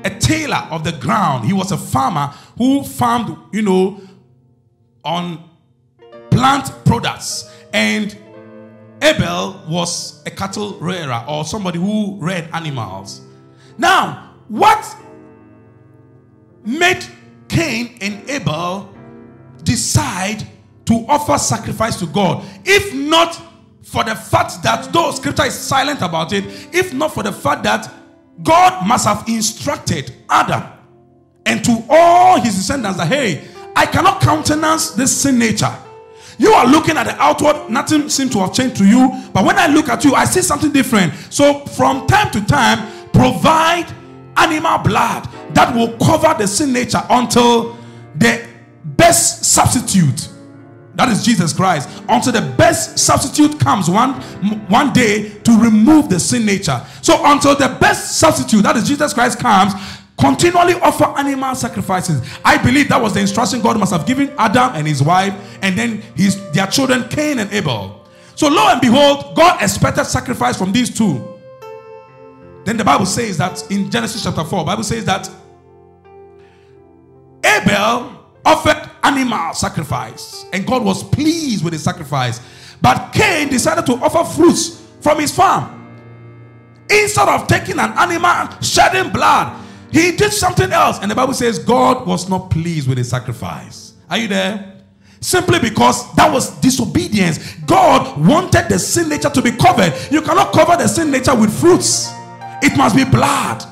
a 0.03 0.09
tailor 0.09 0.67
of 0.71 0.83
the 0.83 0.91
ground. 0.93 1.45
He 1.45 1.53
was 1.53 1.71
a 1.71 1.77
farmer 1.77 2.33
who 2.57 2.83
farmed, 2.83 3.37
you 3.51 3.61
know, 3.61 4.01
on 5.03 5.43
plant 6.29 6.71
products. 6.85 7.53
And 7.73 8.17
Abel 9.01 9.61
was 9.67 10.23
a 10.25 10.31
cattle 10.31 10.77
rearer 10.79 11.23
or 11.27 11.45
somebody 11.45 11.79
who 11.79 12.17
reared 12.19 12.49
animals. 12.53 13.21
Now, 13.77 14.33
what 14.47 14.95
made 16.65 17.05
Cain 17.47 17.97
and 18.01 18.29
Abel 18.29 18.93
decide 19.63 20.47
to 20.85 21.05
offer 21.07 21.37
sacrifice 21.37 21.97
to 21.99 22.05
God. 22.07 22.43
If 22.65 22.93
not 22.93 23.41
for 23.83 24.03
the 24.03 24.15
fact 24.15 24.63
that 24.63 24.91
though 24.91 25.11
scripture 25.11 25.45
is 25.45 25.53
silent 25.53 26.01
about 26.01 26.33
it, 26.33 26.45
if 26.73 26.93
not 26.93 27.13
for 27.13 27.23
the 27.23 27.31
fact 27.31 27.63
that 27.63 27.91
God 28.43 28.87
must 28.87 29.05
have 29.05 29.27
instructed 29.27 30.13
Adam 30.29 30.63
and 31.45 31.63
to 31.65 31.83
all 31.89 32.39
his 32.39 32.55
descendants 32.55 32.97
that 32.97 33.07
hey, 33.07 33.47
I 33.75 33.85
cannot 33.85 34.21
countenance 34.21 34.91
this 34.91 35.15
sin 35.15 35.39
nature. 35.39 35.73
You 36.37 36.51
are 36.53 36.67
looking 36.67 36.97
at 36.97 37.05
the 37.05 37.15
outward, 37.21 37.69
nothing 37.69 38.09
seems 38.09 38.31
to 38.33 38.39
have 38.39 38.53
changed 38.53 38.77
to 38.77 38.85
you. 38.85 39.29
But 39.33 39.43
when 39.43 39.57
I 39.57 39.67
look 39.67 39.89
at 39.89 40.03
you, 40.03 40.13
I 40.13 40.25
see 40.25 40.41
something 40.41 40.71
different. 40.71 41.13
So, 41.29 41.65
from 41.65 42.05
time 42.05 42.31
to 42.31 42.45
time, 42.45 43.09
provide 43.11 43.87
animal 44.35 44.77
blood 44.79 45.27
that 45.55 45.75
will 45.75 45.97
cover 45.97 46.35
the 46.37 46.47
sin 46.47 46.73
nature 46.73 47.01
until 47.09 47.75
the 48.15 48.47
best 48.83 49.45
substitute 49.45 50.29
that 50.97 51.09
is 51.09 51.23
Jesus 51.23 51.53
Christ. 51.53 51.87
Until 52.09 52.33
the 52.33 52.53
best 52.57 52.97
substitute 52.97 53.59
comes 53.59 53.89
one 53.89 54.13
one 54.67 54.91
day 54.93 55.29
to 55.43 55.51
remove 55.59 56.09
the 56.09 56.19
sin 56.19 56.45
nature. 56.45 56.83
So 57.01 57.21
until 57.23 57.55
the 57.55 57.77
best 57.79 58.17
substitute 58.17 58.63
that 58.63 58.75
is 58.75 58.87
Jesus 58.87 59.13
Christ 59.13 59.39
comes 59.39 59.73
continually 60.19 60.73
offer 60.81 61.05
animal 61.17 61.53
sacrifices. 61.53 62.27
I 62.43 62.57
believe 62.57 62.89
that 62.89 62.99
was 62.99 63.13
the 63.13 63.19
instruction 63.19 63.61
God 63.61 63.79
must 63.79 63.93
have 63.93 64.07
given 64.07 64.33
Adam 64.39 64.71
and 64.73 64.87
his 64.87 65.03
wife 65.03 65.35
and 65.61 65.77
then 65.77 66.01
his 66.15 66.51
their 66.51 66.65
children 66.67 67.07
Cain 67.09 67.39
and 67.39 67.51
Abel. 67.53 68.07
So 68.33 68.47
lo 68.47 68.67
and 68.69 68.81
behold 68.81 69.35
God 69.35 69.61
expected 69.61 70.05
sacrifice 70.05 70.57
from 70.57 70.71
these 70.71 70.95
two. 70.95 71.35
Then 72.65 72.75
the 72.75 72.83
Bible 72.83 73.05
says 73.05 73.37
that 73.37 73.69
in 73.71 73.89
Genesis 73.89 74.23
chapter 74.23 74.43
4, 74.43 74.65
Bible 74.65 74.83
says 74.83 75.05
that 75.05 75.29
Abel 77.43 78.17
offered 78.43 78.76
animal 79.03 79.53
sacrifice 79.53 80.45
and 80.53 80.65
God 80.65 80.83
was 80.83 81.03
pleased 81.03 81.63
with 81.63 81.73
the 81.73 81.79
sacrifice. 81.79 82.41
But 82.81 83.11
Cain 83.11 83.49
decided 83.49 83.85
to 83.87 83.93
offer 83.93 84.23
fruits 84.23 84.85
from 85.01 85.19
his 85.19 85.33
farm. 85.33 85.73
Instead 86.89 87.27
of 87.27 87.47
taking 87.47 87.79
an 87.79 87.91
animal, 87.97 88.61
shedding 88.61 89.11
blood, 89.11 89.63
he 89.91 90.15
did 90.15 90.31
something 90.31 90.71
else. 90.71 90.99
And 91.01 91.09
the 91.09 91.15
Bible 91.15 91.33
says 91.33 91.59
God 91.59 92.07
was 92.07 92.29
not 92.29 92.49
pleased 92.49 92.87
with 92.87 92.97
the 92.97 93.03
sacrifice. 93.03 93.93
Are 94.09 94.17
you 94.17 94.27
there? 94.27 94.73
Simply 95.19 95.59
because 95.59 96.13
that 96.15 96.31
was 96.31 96.51
disobedience. 96.59 97.55
God 97.65 98.17
wanted 98.25 98.69
the 98.69 98.77
sin 98.77 99.09
nature 99.09 99.29
to 99.29 99.41
be 99.41 99.51
covered. 99.51 99.93
You 100.11 100.21
cannot 100.21 100.53
cover 100.53 100.77
the 100.77 100.87
sin 100.87 101.11
nature 101.11 101.35
with 101.35 101.57
fruits. 101.59 102.11
It 102.61 102.77
must 102.77 102.95
be 102.95 103.03
blood. 103.03 103.63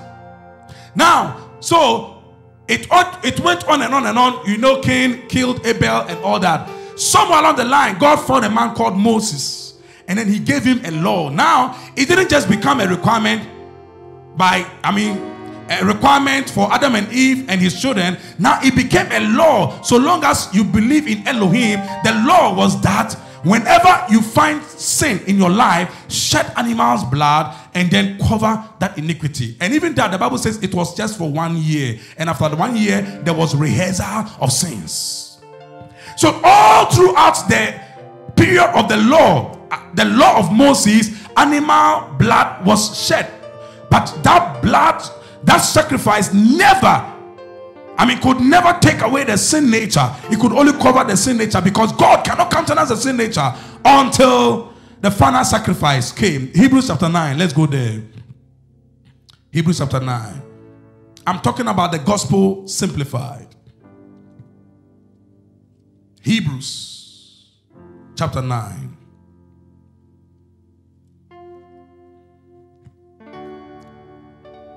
Now, 0.95 1.49
so 1.59 2.14
it, 2.67 2.87
it 3.23 3.39
went 3.41 3.67
on 3.67 3.81
and 3.81 3.93
on 3.93 4.05
and 4.05 4.17
on. 4.17 4.45
You 4.45 4.57
know, 4.57 4.81
Cain 4.81 5.27
killed 5.27 5.65
Abel 5.65 6.01
and 6.07 6.17
all 6.23 6.39
that. 6.39 6.69
Somewhere 6.99 7.39
along 7.39 7.57
the 7.57 7.65
line, 7.65 7.97
God 7.97 8.17
found 8.17 8.45
a 8.45 8.49
man 8.49 8.73
called 8.73 8.97
Moses. 8.97 9.75
And 10.07 10.17
then 10.19 10.27
he 10.27 10.39
gave 10.39 10.63
him 10.63 10.83
a 10.85 10.91
law. 10.91 11.29
Now, 11.29 11.79
it 11.95 12.07
didn't 12.07 12.29
just 12.29 12.49
become 12.49 12.79
a 12.79 12.87
requirement 12.87 13.47
by, 14.37 14.65
I 14.83 14.95
mean, 14.95 15.17
a 15.69 15.83
requirement 15.83 16.49
for 16.49 16.71
Adam 16.71 16.95
and 16.95 17.11
Eve 17.11 17.49
and 17.49 17.59
his 17.59 17.79
children. 17.81 18.17
Now 18.37 18.59
it 18.61 18.75
became 18.75 19.11
a 19.11 19.19
law. 19.35 19.81
So 19.81 19.97
long 19.97 20.23
as 20.23 20.47
you 20.53 20.63
believe 20.63 21.07
in 21.07 21.27
Elohim, 21.27 21.79
the 22.03 22.23
law 22.25 22.55
was 22.55 22.79
that 22.81 23.17
Whenever 23.45 24.05
you 24.09 24.23
find 24.23 24.63
sin 24.63 25.19
in 25.27 25.37
your 25.37 25.51
life, 25.51 26.11
shed 26.11 26.51
animal's 26.57 27.03
blood 27.03 27.55
and 27.75 27.91
then 27.91 28.17
cover 28.17 28.67
that 28.79 28.97
iniquity. 28.97 29.55
And 29.61 29.71
even 29.71 29.93
that, 29.95 30.09
the 30.09 30.17
Bible 30.17 30.39
says 30.39 30.63
it 30.63 30.73
was 30.73 30.97
just 30.97 31.19
for 31.19 31.29
one 31.31 31.55
year. 31.57 31.99
And 32.17 32.27
after 32.27 32.49
the 32.49 32.55
one 32.55 32.75
year, 32.75 33.03
there 33.23 33.35
was 33.35 33.55
rehearsal 33.55 34.25
of 34.41 34.51
sins. 34.51 35.43
So 36.17 36.41
all 36.43 36.91
throughout 36.91 37.47
the 37.47 37.79
period 38.35 38.71
of 38.73 38.89
the 38.89 38.97
law, 38.97 39.59
uh, 39.69 39.93
the 39.93 40.05
law 40.05 40.39
of 40.39 40.51
Moses, 40.51 41.11
animal 41.37 42.15
blood 42.17 42.65
was 42.65 43.05
shed. 43.05 43.31
But 43.91 44.07
that 44.23 44.63
blood, 44.63 45.03
that 45.43 45.59
sacrifice 45.59 46.33
never 46.33 47.14
I 47.97 48.05
mean, 48.05 48.19
could 48.19 48.41
never 48.41 48.77
take 48.81 49.01
away 49.01 49.23
the 49.23 49.37
sin 49.37 49.69
nature. 49.69 50.13
It 50.29 50.39
could 50.39 50.51
only 50.51 50.73
cover 50.73 51.03
the 51.03 51.15
sin 51.15 51.37
nature 51.37 51.61
because 51.61 51.91
God 51.93 52.25
cannot 52.25 52.51
countenance 52.51 52.89
the 52.89 52.97
sin 52.97 53.17
nature 53.17 53.53
until 53.83 54.73
the 55.01 55.11
final 55.11 55.43
sacrifice 55.45 56.11
came. 56.11 56.47
Hebrews 56.53 56.87
chapter 56.87 57.07
9. 57.07 57.37
Let's 57.37 57.53
go 57.53 57.65
there. 57.65 58.01
Hebrews 59.51 59.77
chapter 59.77 59.99
9. 59.99 60.41
I'm 61.27 61.39
talking 61.39 61.67
about 61.67 61.91
the 61.91 61.99
gospel 61.99 62.67
simplified. 62.67 63.47
Hebrews 66.21 67.51
chapter 68.15 68.41
9. 68.41 68.97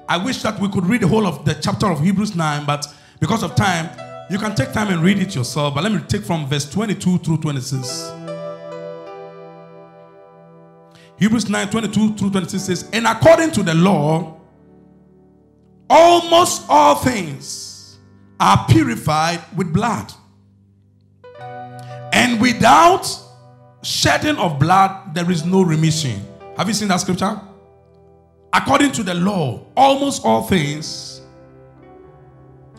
I 0.09 0.17
wish 0.17 0.43
that 0.43 0.59
we 0.59 0.69
could 0.69 0.87
read 0.87 1.03
the 1.03 1.09
whole 1.09 1.27
of 1.27 1.45
the 1.45 1.55
chapter 1.55 1.87
of 1.87 2.01
Hebrews 2.03 2.35
9, 2.35 2.65
but 2.65 2.87
because 3.21 3.43
of 3.43 3.55
time, 3.55 3.91
you 4.31 4.39
can 4.39 4.55
take 4.55 4.73
time 4.73 4.89
and 4.89 5.03
read 5.03 5.19
it 5.19 5.35
yourself. 5.35 5.75
But 5.75 5.85
let 5.85 5.93
me 5.93 6.01
take 6.07 6.23
from 6.23 6.47
verse 6.47 6.69
22 6.71 7.19
through 7.19 7.39
26. 7.39 8.13
Hebrews 11.19 11.49
9 11.49 11.69
22 11.71 12.15
through 12.15 12.31
26 12.31 12.63
says, 12.63 12.91
And 12.93 13.07
according 13.07 13.51
to 13.53 13.63
the 13.63 13.75
law, 13.75 14.41
almost 15.91 16.67
all 16.69 16.97
things 16.97 17.99
are 18.39 18.67
purified 18.69 19.41
with 19.57 19.73
blood. 19.73 20.13
And 22.13 22.41
without 22.41 23.09
shedding 23.83 24.37
of 24.37 24.59
blood, 24.59 25.15
there 25.15 25.31
is 25.31 25.45
no 25.45 25.63
remission. 25.63 26.23
Have 26.57 26.69
you 26.69 26.75
seen 26.75 26.89
that 26.89 27.01
scripture? 27.01 27.41
According 28.53 28.93
to 28.93 29.03
the 29.03 29.15
law, 29.15 29.67
almost 29.77 30.25
all 30.25 30.43
things 30.43 31.08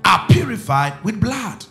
are 0.06 0.26
purified 0.30 1.04
with 1.04 1.20
blood. 1.20 1.66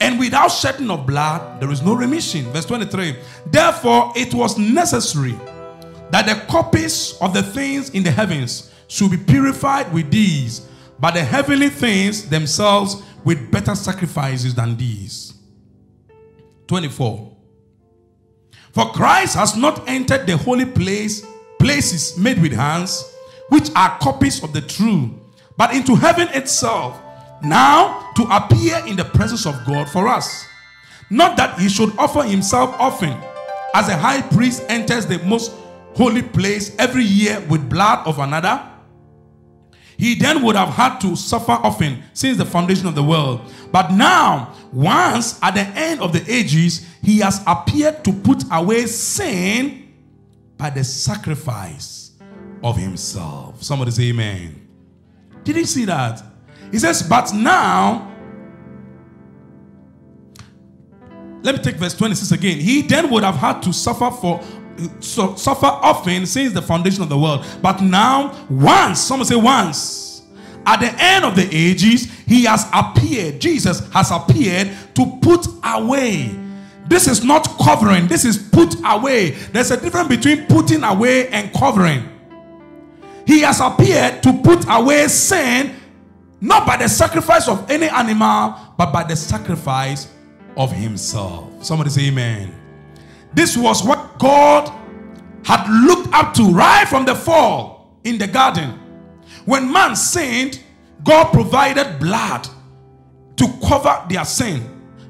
And 0.00 0.18
without 0.18 0.48
shedding 0.48 0.90
of 0.90 1.06
blood, 1.06 1.60
there 1.60 1.70
is 1.70 1.82
no 1.82 1.94
remission. 1.94 2.44
Verse 2.52 2.64
23. 2.66 3.16
Therefore, 3.46 4.12
it 4.14 4.32
was 4.32 4.56
necessary 4.56 5.34
that 6.10 6.26
the 6.26 6.46
copies 6.50 7.18
of 7.20 7.34
the 7.34 7.42
things 7.42 7.90
in 7.90 8.02
the 8.02 8.10
heavens 8.10 8.72
should 8.86 9.10
be 9.10 9.16
purified 9.16 9.92
with 9.92 10.10
these, 10.10 10.66
but 10.98 11.12
the 11.12 11.22
heavenly 11.22 11.68
things 11.68 12.28
themselves 12.28 13.02
with 13.24 13.50
better 13.50 13.74
sacrifices 13.74 14.54
than 14.54 14.76
these. 14.76 15.34
24. 16.68 17.36
For 18.72 18.86
Christ 18.92 19.34
has 19.34 19.56
not 19.56 19.88
entered 19.88 20.26
the 20.26 20.36
holy 20.36 20.64
place, 20.64 21.26
places 21.58 22.16
made 22.16 22.40
with 22.40 22.52
hands, 22.52 23.04
which 23.48 23.70
are 23.74 23.98
copies 23.98 24.42
of 24.42 24.52
the 24.52 24.60
true, 24.60 25.18
but 25.58 25.74
into 25.74 25.96
heaven 25.96 26.28
itself, 26.28 27.02
now 27.42 28.12
to 28.14 28.22
appear 28.30 28.80
in 28.86 28.96
the 28.96 29.04
presence 29.04 29.44
of 29.44 29.54
God 29.66 29.90
for 29.90 30.08
us. 30.08 30.46
Not 31.10 31.36
that 31.36 31.58
he 31.58 31.68
should 31.68 31.90
offer 31.98 32.22
himself 32.22 32.74
often, 32.78 33.18
as 33.74 33.88
a 33.88 33.96
high 33.96 34.22
priest 34.22 34.64
enters 34.68 35.04
the 35.04 35.18
most 35.24 35.52
holy 35.94 36.22
place 36.22 36.74
every 36.78 37.02
year 37.02 37.40
with 37.50 37.68
blood 37.68 38.06
of 38.06 38.20
another. 38.20 38.64
He 39.96 40.14
then 40.14 40.42
would 40.44 40.54
have 40.54 40.68
had 40.68 41.00
to 41.00 41.16
suffer 41.16 41.52
often 41.52 42.04
since 42.12 42.38
the 42.38 42.44
foundation 42.44 42.86
of 42.86 42.94
the 42.94 43.02
world. 43.02 43.40
But 43.72 43.90
now, 43.90 44.54
once 44.72 45.40
at 45.42 45.54
the 45.54 45.62
end 45.62 46.00
of 46.00 46.12
the 46.12 46.24
ages, 46.32 46.86
he 47.02 47.18
has 47.18 47.42
appeared 47.48 48.04
to 48.04 48.12
put 48.12 48.44
away 48.52 48.86
sin 48.86 49.92
by 50.56 50.70
the 50.70 50.84
sacrifice 50.84 52.12
of 52.62 52.76
himself. 52.76 53.60
Somebody 53.62 53.90
say 53.90 54.10
amen. 54.10 54.67
Did 55.44 55.56
you 55.56 55.64
see 55.64 55.84
that? 55.86 56.22
He 56.70 56.78
says, 56.78 57.02
But 57.02 57.32
now, 57.34 58.14
let 61.42 61.56
me 61.56 61.62
take 61.62 61.76
verse 61.76 61.94
26 61.94 62.32
again. 62.32 62.58
He 62.58 62.82
then 62.82 63.10
would 63.10 63.22
have 63.22 63.36
had 63.36 63.62
to 63.62 63.72
suffer 63.72 64.10
for 64.10 64.42
so, 65.00 65.34
suffer 65.34 65.66
often 65.66 66.26
since 66.26 66.52
the 66.52 66.62
foundation 66.62 67.02
of 67.02 67.08
the 67.08 67.18
world. 67.18 67.44
But 67.60 67.82
now, 67.82 68.46
once, 68.48 69.00
someone 69.00 69.26
say 69.26 69.36
once, 69.36 70.22
at 70.66 70.80
the 70.80 70.94
end 71.02 71.24
of 71.24 71.34
the 71.34 71.48
ages, 71.50 72.10
he 72.26 72.44
has 72.44 72.66
appeared, 72.72 73.40
Jesus 73.40 73.88
has 73.92 74.10
appeared 74.10 74.70
to 74.94 75.18
put 75.22 75.46
away. 75.64 76.38
This 76.86 77.06
is 77.06 77.24
not 77.24 77.48
covering, 77.58 78.06
this 78.06 78.24
is 78.24 78.38
put 78.38 78.76
away. 78.84 79.30
There's 79.30 79.70
a 79.70 79.80
difference 79.80 80.08
between 80.08 80.46
putting 80.46 80.84
away 80.84 81.28
and 81.28 81.52
covering. 81.52 82.17
He 83.28 83.40
has 83.40 83.60
appeared 83.60 84.22
to 84.22 84.32
put 84.42 84.64
away 84.70 85.06
sin, 85.08 85.76
not 86.40 86.66
by 86.66 86.78
the 86.78 86.88
sacrifice 86.88 87.46
of 87.46 87.70
any 87.70 87.86
animal, 87.86 88.54
but 88.78 88.90
by 88.90 89.04
the 89.04 89.14
sacrifice 89.14 90.10
of 90.56 90.72
himself. 90.72 91.62
Somebody 91.62 91.90
say 91.90 92.08
amen. 92.08 92.54
This 93.34 93.54
was 93.54 93.84
what 93.84 94.18
God 94.18 94.72
had 95.44 95.68
looked 95.68 96.08
up 96.14 96.32
to 96.36 96.44
right 96.44 96.88
from 96.88 97.04
the 97.04 97.14
fall 97.14 97.98
in 98.02 98.16
the 98.16 98.26
garden. 98.26 98.70
When 99.44 99.70
man 99.70 99.94
sinned, 99.94 100.60
God 101.04 101.30
provided 101.30 102.00
blood 102.00 102.48
to 103.36 103.46
cover 103.68 104.06
their 104.08 104.24
sin 104.24 104.64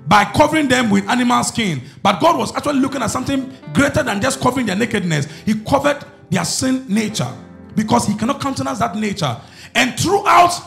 by 0.09 0.25
covering 0.25 0.67
them 0.67 0.91
with 0.91 1.09
animal 1.09 1.45
skin. 1.45 1.83
But 2.03 2.21
God 2.21 2.37
was 2.37 2.53
actually 2.57 2.81
looking 2.81 3.01
at 3.01 3.13
something 3.13 3.57
greater 3.73 4.03
than 4.03 4.21
just 4.21 4.41
covering 4.41 4.67
their 4.67 4.75
nakedness. 4.75 5.29
He 5.47 5.55
covered 5.61 6.05
their 6.31 6.45
sin 6.45 6.85
nature 6.89 7.33
because 7.75 8.07
He 8.07 8.15
cannot 8.15 8.41
countenance 8.41 8.79
that 8.79 8.97
nature. 8.97 9.37
And 9.75 9.99
throughout 9.99 10.61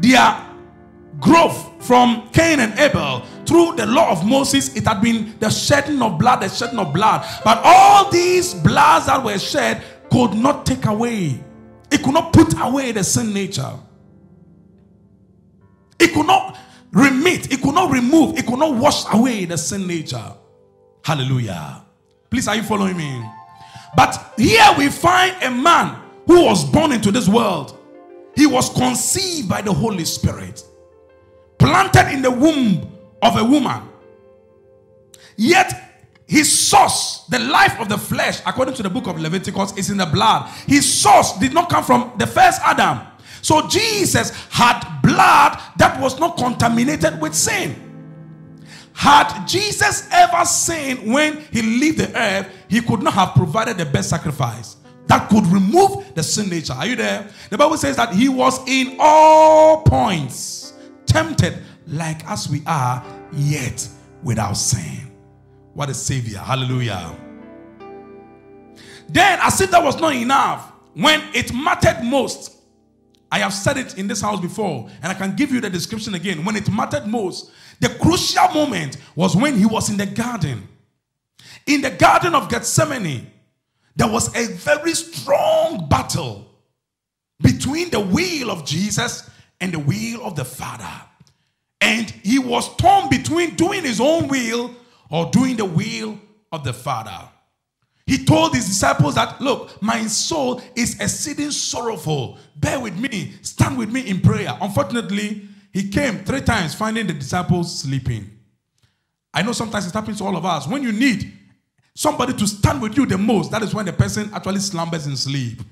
their 0.00 0.46
growth 1.20 1.84
from 1.84 2.28
Cain 2.32 2.60
and 2.60 2.78
Abel 2.78 3.22
through 3.46 3.76
the 3.76 3.86
law 3.86 4.10
of 4.10 4.26
Moses, 4.26 4.74
it 4.76 4.86
had 4.86 5.00
been 5.00 5.34
the 5.38 5.50
shedding 5.50 6.00
of 6.02 6.18
blood, 6.18 6.42
the 6.42 6.48
shedding 6.48 6.78
of 6.78 6.92
blood. 6.92 7.26
But 7.44 7.60
all 7.64 8.10
these 8.10 8.54
bloods 8.54 9.06
that 9.06 9.22
were 9.22 9.38
shed 9.38 9.82
could 10.10 10.34
not 10.34 10.66
take 10.66 10.86
away, 10.86 11.42
it 11.90 12.02
could 12.02 12.14
not 12.14 12.32
put 12.32 12.58
away 12.60 12.92
the 12.92 13.04
sin 13.04 13.32
nature. 13.32 13.72
It 15.98 16.12
could 16.12 16.26
not 16.26 16.58
remit, 16.92 17.52
it 17.52 17.62
could 17.62 17.74
not 17.74 17.92
remove, 17.92 18.38
it 18.38 18.46
could 18.46 18.58
not 18.58 18.74
wash 18.74 19.04
away 19.12 19.44
the 19.44 19.56
sin 19.56 19.86
nature. 19.86 20.32
Hallelujah. 21.04 21.84
Please, 22.30 22.48
are 22.48 22.56
you 22.56 22.62
following 22.62 22.96
me? 22.96 23.22
But 23.96 24.34
here 24.36 24.66
we 24.78 24.88
find 24.88 25.36
a 25.42 25.50
man 25.50 26.01
who 26.26 26.44
was 26.44 26.64
born 26.64 26.92
into 26.92 27.10
this 27.10 27.28
world. 27.28 27.78
He 28.34 28.46
was 28.46 28.70
conceived 28.70 29.48
by 29.48 29.62
the 29.62 29.72
Holy 29.72 30.04
Spirit 30.04 30.64
planted 31.62 32.12
in 32.12 32.22
the 32.22 32.30
womb 32.30 32.90
of 33.22 33.36
a 33.36 33.44
woman. 33.44 33.82
Yet 35.36 35.72
his 36.26 36.50
source, 36.68 37.24
the 37.28 37.38
life 37.38 37.78
of 37.80 37.88
the 37.88 37.98
flesh, 37.98 38.40
according 38.44 38.74
to 38.74 38.82
the 38.82 38.90
book 38.90 39.06
of 39.06 39.18
Leviticus, 39.18 39.76
is 39.76 39.90
in 39.90 39.96
the 39.98 40.06
blood. 40.06 40.48
His 40.66 40.92
source 40.92 41.38
did 41.38 41.54
not 41.54 41.70
come 41.70 41.84
from 41.84 42.12
the 42.18 42.26
first 42.26 42.60
Adam. 42.62 43.06
So 43.42 43.68
Jesus 43.68 44.30
had 44.50 45.00
blood 45.02 45.58
that 45.76 46.00
was 46.00 46.18
not 46.18 46.36
contaminated 46.36 47.20
with 47.20 47.34
sin. 47.34 47.76
Had 48.92 49.46
Jesus 49.46 50.08
ever 50.10 50.44
sinned 50.44 51.12
when 51.12 51.40
he 51.52 51.62
left 51.62 51.98
the 51.98 52.18
earth, 52.18 52.48
he 52.68 52.80
could 52.80 53.02
not 53.02 53.14
have 53.14 53.34
provided 53.34 53.78
the 53.78 53.86
best 53.86 54.10
sacrifice 54.10 54.76
that 55.06 55.28
could 55.28 55.46
remove 55.46 56.14
the 56.14 56.22
sin 56.22 56.48
nature. 56.48 56.72
Are 56.72 56.86
you 56.86 56.96
there? 56.96 57.28
The 57.50 57.58
Bible 57.58 57.76
says 57.76 57.96
that 57.96 58.14
he 58.14 58.28
was 58.28 58.60
in 58.68 58.96
all 58.98 59.82
points 59.82 60.74
tempted 61.06 61.58
like 61.86 62.24
as 62.26 62.48
we 62.48 62.62
are, 62.66 63.04
yet 63.32 63.86
without 64.22 64.54
sin. 64.54 65.12
What 65.74 65.90
a 65.90 65.94
savior. 65.94 66.38
Hallelujah. 66.38 67.14
Then, 69.08 69.38
as 69.42 69.60
if 69.60 69.70
that 69.70 69.82
was 69.82 70.00
not 70.00 70.14
enough, 70.14 70.72
when 70.94 71.22
it 71.34 71.52
mattered 71.52 72.02
most, 72.02 72.58
I 73.30 73.38
have 73.38 73.52
said 73.52 73.78
it 73.78 73.98
in 73.98 74.06
this 74.06 74.20
house 74.20 74.40
before, 74.40 74.88
and 75.02 75.10
I 75.10 75.14
can 75.14 75.34
give 75.34 75.50
you 75.52 75.60
the 75.60 75.70
description 75.70 76.14
again. 76.14 76.44
When 76.44 76.56
it 76.56 76.70
mattered 76.70 77.06
most, 77.06 77.50
the 77.80 77.88
crucial 77.88 78.48
moment 78.48 78.98
was 79.16 79.34
when 79.34 79.58
he 79.58 79.66
was 79.66 79.90
in 79.90 79.96
the 79.96 80.06
garden. 80.06 80.68
In 81.66 81.80
the 81.80 81.90
garden 81.90 82.34
of 82.34 82.48
Gethsemane, 82.48 83.31
there 83.96 84.08
was 84.08 84.34
a 84.34 84.46
very 84.54 84.94
strong 84.94 85.88
battle 85.88 86.46
between 87.40 87.90
the 87.90 88.00
will 88.00 88.50
of 88.50 88.64
Jesus 88.64 89.28
and 89.60 89.72
the 89.72 89.78
will 89.78 90.24
of 90.24 90.36
the 90.36 90.44
Father. 90.44 90.90
And 91.80 92.10
he 92.10 92.38
was 92.38 92.74
torn 92.76 93.08
between 93.10 93.54
doing 93.56 93.82
his 93.82 94.00
own 94.00 94.28
will 94.28 94.74
or 95.10 95.30
doing 95.30 95.56
the 95.56 95.64
will 95.64 96.18
of 96.52 96.64
the 96.64 96.72
Father. 96.72 97.28
He 98.06 98.24
told 98.24 98.54
his 98.54 98.66
disciples 98.66 99.14
that, 99.16 99.40
Look, 99.40 99.80
my 99.82 100.06
soul 100.06 100.60
is 100.76 101.00
exceeding 101.00 101.50
sorrowful. 101.50 102.38
Bear 102.56 102.80
with 102.80 102.96
me, 102.96 103.34
stand 103.42 103.78
with 103.78 103.92
me 103.92 104.00
in 104.08 104.20
prayer. 104.20 104.56
Unfortunately, 104.60 105.48
he 105.72 105.88
came 105.88 106.24
three 106.24 106.42
times 106.42 106.74
finding 106.74 107.06
the 107.06 107.12
disciples 107.12 107.80
sleeping. 107.80 108.30
I 109.32 109.42
know 109.42 109.52
sometimes 109.52 109.86
it 109.86 109.94
happens 109.94 110.18
to 110.18 110.24
all 110.24 110.36
of 110.36 110.44
us. 110.44 110.66
When 110.66 110.82
you 110.82 110.92
need 110.92 111.32
somebody 111.94 112.32
to 112.34 112.46
stand 112.46 112.80
with 112.80 112.96
you 112.96 113.06
the 113.06 113.18
most, 113.18 113.50
that 113.50 113.62
is 113.62 113.74
when 113.74 113.86
the 113.86 113.92
person 113.92 114.30
actually 114.34 114.60
slumbers 114.60 115.06
in 115.06 115.16
sleep. 115.16 115.62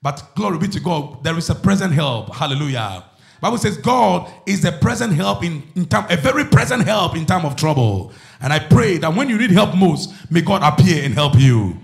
But 0.00 0.22
glory 0.34 0.58
be 0.58 0.68
to 0.68 0.80
God, 0.80 1.24
there 1.24 1.36
is 1.36 1.50
a 1.50 1.54
present 1.54 1.92
help. 1.92 2.34
Hallelujah. 2.34 3.04
Bible 3.40 3.58
says 3.58 3.76
God 3.76 4.32
is 4.46 4.62
the 4.62 4.72
present 4.72 5.12
help 5.12 5.44
in, 5.44 5.62
in 5.76 5.86
time, 5.86 6.06
a 6.10 6.16
very 6.16 6.44
present 6.44 6.84
help 6.84 7.16
in 7.16 7.24
time 7.24 7.44
of 7.44 7.56
trouble. 7.56 8.12
And 8.40 8.52
I 8.52 8.58
pray 8.58 8.98
that 8.98 9.14
when 9.14 9.28
you 9.28 9.38
need 9.38 9.50
help 9.50 9.76
most, 9.76 10.12
may 10.30 10.40
God 10.40 10.62
appear 10.62 11.04
and 11.04 11.14
help 11.14 11.34
you. 11.36 11.76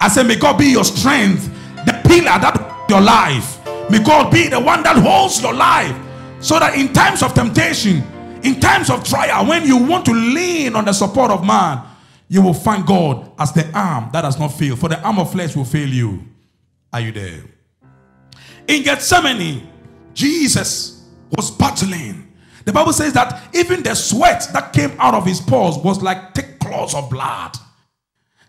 I 0.00 0.08
say, 0.08 0.22
may 0.22 0.36
God 0.36 0.58
be 0.58 0.66
your 0.66 0.84
strength, 0.84 1.46
the 1.86 1.92
pillar 2.04 2.38
that 2.38 2.86
your 2.88 3.00
life. 3.00 3.64
May 3.90 4.02
God 4.02 4.32
be 4.32 4.48
the 4.48 4.60
one 4.60 4.82
that 4.82 4.96
holds 4.96 5.40
your 5.40 5.54
life. 5.54 5.96
So 6.40 6.58
that 6.58 6.76
in 6.76 6.92
times 6.92 7.22
of 7.22 7.34
temptation, 7.34 8.02
in 8.42 8.60
times 8.60 8.90
of 8.90 9.04
trial, 9.04 9.46
when 9.46 9.64
you 9.64 9.76
want 9.76 10.04
to 10.06 10.12
lean 10.12 10.76
on 10.76 10.84
the 10.84 10.92
support 10.92 11.30
of 11.30 11.44
man, 11.44 11.82
you 12.28 12.42
will 12.42 12.54
find 12.54 12.86
God 12.86 13.32
as 13.38 13.52
the 13.52 13.70
arm 13.72 14.10
that 14.12 14.22
does 14.22 14.38
not 14.38 14.48
fail. 14.48 14.76
For 14.76 14.88
the 14.88 15.00
arm 15.00 15.18
of 15.18 15.30
flesh 15.30 15.54
will 15.54 15.64
fail 15.64 15.88
you. 15.88 16.24
Are 16.92 17.00
you 17.00 17.12
there? 17.12 17.42
In 18.66 18.82
Gethsemane, 18.82 19.68
Jesus 20.14 21.04
was 21.36 21.50
battling. 21.50 22.32
The 22.64 22.72
Bible 22.72 22.92
says 22.92 23.12
that 23.12 23.54
even 23.54 23.82
the 23.82 23.94
sweat 23.94 24.48
that 24.52 24.72
came 24.72 24.92
out 24.98 25.14
of 25.14 25.24
his 25.24 25.40
pores 25.40 25.76
was 25.78 26.02
like 26.02 26.34
thick 26.34 26.58
clots 26.58 26.94
of 26.94 27.08
blood. 27.08 27.56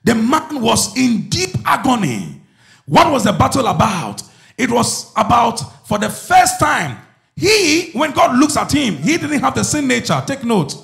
The 0.04 0.16
man 0.16 0.62
was 0.62 0.98
in 0.98 1.30
deep 1.30 1.52
agony. 1.66 2.42
What 2.86 3.12
was 3.12 3.26
the 3.26 3.34
battle 3.34 3.68
about? 3.68 4.24
It 4.58 4.72
was 4.72 5.12
about, 5.16 5.88
for 5.88 6.00
the 6.00 6.10
first 6.10 6.60
time, 6.60 6.98
he, 7.36 7.92
when 7.92 8.12
God 8.12 8.40
looks 8.40 8.58
at 8.58 8.72
him, 8.72 8.96
he 8.98 9.18
didn't 9.18 9.40
have 9.40 9.54
the 9.54 9.64
sin 9.64 9.88
nature. 9.88 10.20
Take 10.26 10.44
note. 10.44 10.76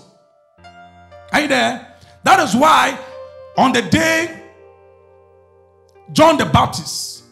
Are 1.31 1.41
you 1.41 1.47
there? 1.47 1.92
That 2.23 2.39
is 2.39 2.55
why 2.55 2.97
on 3.57 3.73
the 3.73 3.81
day 3.81 4.43
John 6.11 6.37
the 6.37 6.45
Baptist 6.45 7.23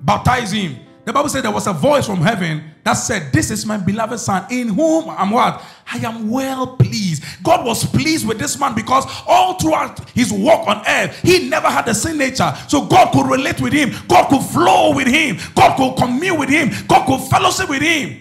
baptized 0.00 0.54
him, 0.54 0.78
the 1.04 1.12
Bible 1.12 1.28
said 1.28 1.42
there 1.42 1.50
was 1.50 1.66
a 1.66 1.72
voice 1.72 2.06
from 2.06 2.20
heaven 2.20 2.72
that 2.84 2.94
said, 2.94 3.32
This 3.32 3.50
is 3.50 3.66
my 3.66 3.76
beloved 3.76 4.20
son, 4.20 4.46
in 4.50 4.68
whom 4.68 5.10
I'm 5.10 5.30
what? 5.30 5.62
I 5.92 5.98
am 5.98 6.30
well 6.30 6.76
pleased. 6.76 7.24
God 7.42 7.66
was 7.66 7.84
pleased 7.84 8.26
with 8.26 8.38
this 8.38 8.58
man 8.58 8.74
because 8.74 9.04
all 9.26 9.58
throughout 9.58 10.08
his 10.10 10.32
walk 10.32 10.68
on 10.68 10.82
earth, 10.86 11.20
he 11.22 11.48
never 11.48 11.68
had 11.68 11.86
the 11.86 11.94
sin 11.94 12.18
nature. 12.18 12.52
So 12.68 12.86
God 12.86 13.12
could 13.12 13.26
relate 13.26 13.60
with 13.60 13.72
him, 13.72 13.92
God 14.08 14.28
could 14.28 14.42
flow 14.42 14.94
with 14.94 15.08
him, 15.08 15.38
God 15.54 15.76
could 15.76 15.96
commune 15.96 16.38
with 16.38 16.48
him, 16.48 16.70
God 16.86 17.06
could 17.06 17.28
fellowship 17.28 17.68
with 17.68 17.82
him. 17.82 18.20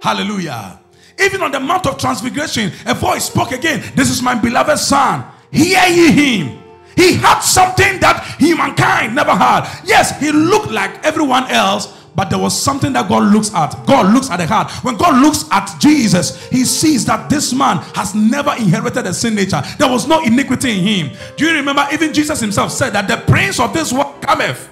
Hallelujah. 0.00 0.80
Even 1.20 1.42
on 1.42 1.52
the 1.52 1.60
Mount 1.60 1.86
of 1.86 1.98
Transfiguration, 1.98 2.72
a 2.86 2.94
voice 2.94 3.26
spoke 3.26 3.52
again, 3.52 3.82
This 3.94 4.10
is 4.10 4.22
my 4.22 4.34
beloved 4.34 4.78
son. 4.78 5.24
Hear 5.50 5.86
ye 5.88 6.10
him. 6.10 6.58
He 6.96 7.14
had 7.14 7.40
something 7.40 8.00
that 8.00 8.36
humankind 8.38 9.14
never 9.14 9.32
had. 9.32 9.68
Yes, 9.84 10.18
he 10.20 10.32
looked 10.32 10.70
like 10.70 11.04
everyone 11.04 11.44
else, 11.44 11.92
but 12.14 12.30
there 12.30 12.38
was 12.38 12.60
something 12.60 12.92
that 12.92 13.08
God 13.08 13.32
looks 13.32 13.52
at. 13.54 13.74
God 13.86 14.12
looks 14.12 14.30
at 14.30 14.36
the 14.36 14.46
heart. 14.46 14.70
When 14.84 14.96
God 14.96 15.20
looks 15.20 15.44
at 15.50 15.76
Jesus, 15.80 16.46
he 16.48 16.64
sees 16.64 17.04
that 17.06 17.28
this 17.28 17.52
man 17.52 17.78
has 17.94 18.14
never 18.14 18.52
inherited 18.52 19.06
a 19.06 19.14
sin 19.14 19.34
nature. 19.34 19.62
There 19.78 19.88
was 19.88 20.06
no 20.06 20.22
iniquity 20.22 20.78
in 20.78 20.84
him. 20.84 21.16
Do 21.36 21.46
you 21.46 21.52
remember? 21.54 21.86
Even 21.92 22.12
Jesus 22.12 22.40
himself 22.40 22.70
said 22.70 22.90
that 22.90 23.08
the 23.08 23.16
prince 23.30 23.58
of 23.58 23.72
this 23.72 23.92
world 23.92 24.20
cometh. 24.22 24.70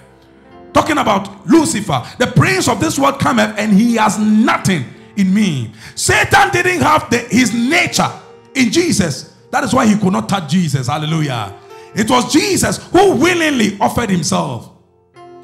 Talking 0.73 0.99
about 0.99 1.47
Lucifer, 1.47 2.03
the 2.19 2.29
prince 2.29 2.69
of 2.69 2.81
this 2.81 2.99
world 2.99 3.19
cometh, 3.19 3.59
and 3.59 3.73
he 3.73 3.97
has 3.97 4.19
nothing 4.19 4.85
in 5.17 5.33
me. 5.33 5.73
Satan 5.95 6.51
didn't 6.51 6.81
have 6.81 7.11
the, 7.11 7.19
his 7.19 7.53
nature 7.53 8.11
in 8.55 8.71
Jesus. 8.71 9.37
That 9.51 9.65
is 9.65 9.75
why 9.75 9.87
he 9.87 9.97
could 9.97 10.13
not 10.13 10.29
touch 10.29 10.51
Jesus. 10.51 10.87
Hallelujah. 10.87 11.55
It 11.95 12.11
was 12.11 12.33
Jesus 12.33 12.79
who 12.89 13.17
willingly 13.17 13.77
offered 13.81 14.11
himself. 14.11 14.71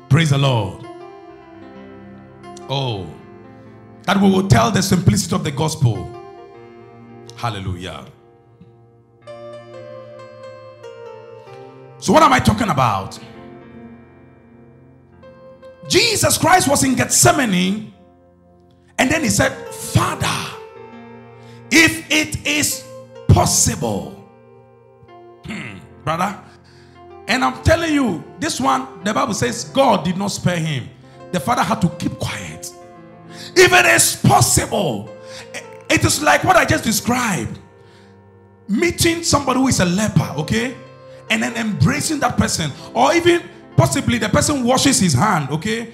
Praise 0.09 0.31
the 0.31 0.39
Lord. 0.39 0.87
Oh, 2.71 3.07
that 4.05 4.17
we 4.21 4.31
will 4.31 4.49
tell 4.49 4.71
the 4.71 4.83
simplicity 4.83 5.35
of 5.35 5.45
the 5.45 5.51
gospel. 5.51 6.11
Hallelujah. 7.37 8.07
So, 11.99 12.13
what 12.13 12.23
am 12.23 12.33
I 12.33 12.39
talking 12.39 12.69
about? 12.69 13.19
Jesus 15.89 16.39
Christ 16.39 16.69
was 16.69 16.85
in 16.85 16.95
Gethsemane, 16.95 17.93
and 18.99 19.11
then 19.11 19.23
he 19.23 19.31
said, 19.31 19.53
Father, 19.73 20.27
if 21.71 22.11
it 22.11 22.47
is 22.47 22.85
possible, 23.29 24.29
hmm, 25.45 25.79
brother. 26.05 26.39
And 27.29 27.45
I'm 27.45 27.63
telling 27.63 27.93
you, 27.93 28.25
this 28.39 28.61
one, 28.61 29.05
the 29.05 29.13
Bible 29.13 29.35
says 29.35 29.65
God 29.65 30.05
did 30.05 30.17
not 30.17 30.29
spare 30.29 30.59
him. 30.59 30.89
The 31.31 31.39
father 31.39 31.63
had 31.63 31.81
to 31.83 31.89
keep 31.91 32.19
quiet. 32.19 32.73
If 33.55 33.73
it 33.73 33.87
is 33.87 34.17
possible, 34.17 35.11
it 35.91 36.05
is 36.05 36.23
like 36.23 36.43
what 36.43 36.57
I 36.57 36.65
just 36.65 36.85
described 36.85 37.59
meeting 38.67 39.23
somebody 39.23 39.61
who 39.61 39.69
is 39.69 39.81
a 39.81 39.85
leper, 39.85 40.35
okay, 40.37 40.77
and 41.31 41.43
then 41.43 41.55
embracing 41.57 42.21
that 42.21 42.37
person, 42.37 42.71
or 42.95 43.15
even 43.15 43.43
possibly 43.77 44.19
the 44.19 44.29
person 44.29 44.65
washes 44.65 44.99
his 44.99 45.15
hand, 45.15 45.51
okay, 45.51 45.93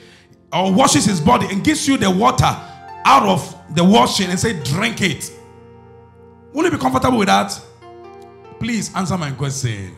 or 0.53 0.73
washes 0.73 1.05
his 1.05 1.21
body 1.21 1.47
and 1.51 1.65
gives 1.65 1.87
you 1.87 1.97
the 1.97 2.11
water 2.11 2.57
out 3.05 3.25
of 3.25 3.75
the 3.75 3.85
washing 3.85 4.31
and 4.31 4.39
say, 4.39 4.63
drink 4.63 5.01
it. 5.03 5.31
Will 6.53 6.65
you 6.65 6.71
be 6.71 6.79
comfortable 6.79 7.19
with 7.19 7.29
that? 7.29 7.61
Please 8.59 8.95
answer 8.95 9.19
my 9.19 9.31
question. 9.33 9.97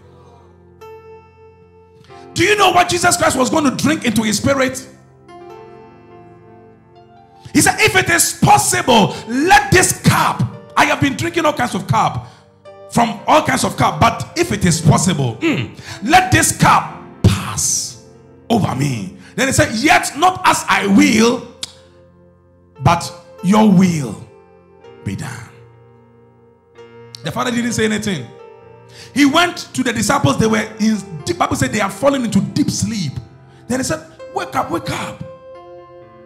Do 2.35 2.45
you 2.45 2.57
know 2.57 2.71
what 2.71 2.89
Jesus 2.89 3.17
Christ 3.17 3.37
was 3.39 3.49
going 3.49 3.65
to 3.65 3.71
drink 3.83 4.05
into 4.05 4.23
his 4.23 4.37
spirit? 4.37 4.87
He 7.55 7.63
said, 7.63 7.77
If 7.79 7.97
it 7.97 8.11
is 8.11 8.39
possible, 8.43 9.17
let 9.27 9.71
this 9.71 10.03
cup, 10.03 10.43
I 10.77 10.85
have 10.87 11.01
been 11.01 11.17
drinking 11.17 11.47
all 11.47 11.55
kinds 11.55 11.75
of 11.75 11.87
cup 11.87 12.29
from 12.91 13.21
all 13.27 13.43
kinds 13.43 13.65
of 13.65 13.77
cup, 13.77 14.01
but 14.01 14.33
if 14.37 14.53
it 14.53 14.65
is 14.65 14.81
possible, 14.81 15.37
mm, 15.37 15.79
let 16.03 16.31
this 16.31 16.57
cup 16.57 17.03
pass 17.23 18.05
over 18.51 18.75
me. 18.75 19.17
Then 19.37 19.49
he 19.49 19.53
said, 19.53 19.75
Yet 19.75 20.13
not 20.19 20.43
as 20.45 20.65
I 20.69 20.87
will, 20.87 21.56
but 22.81 23.13
your 23.43 23.71
will 23.71 24.27
be 25.05 25.17
done. 25.17 25.49
The 27.25 27.33
father 27.33 27.51
didn't 27.51 27.73
say 27.73 27.85
anything. 27.85 28.27
He 29.15 29.27
went 29.27 29.57
to 29.75 29.83
the 29.83 29.93
disciples, 29.93 30.39
they 30.39 30.47
were 30.47 30.69
in 30.79 30.99
deep, 31.25 31.39
Bible 31.39 31.57
said 31.57 31.73
they 31.73 31.81
are 31.81 31.91
falling 31.91 32.25
into 32.25 32.41
deep 32.41 32.71
sleep. 32.71 33.13
Then 33.67 33.81
he 33.81 33.85
said, 33.85 34.05
Wake 34.35 34.55
up, 34.55 34.71
wake 34.71 34.91
up. 34.91 35.23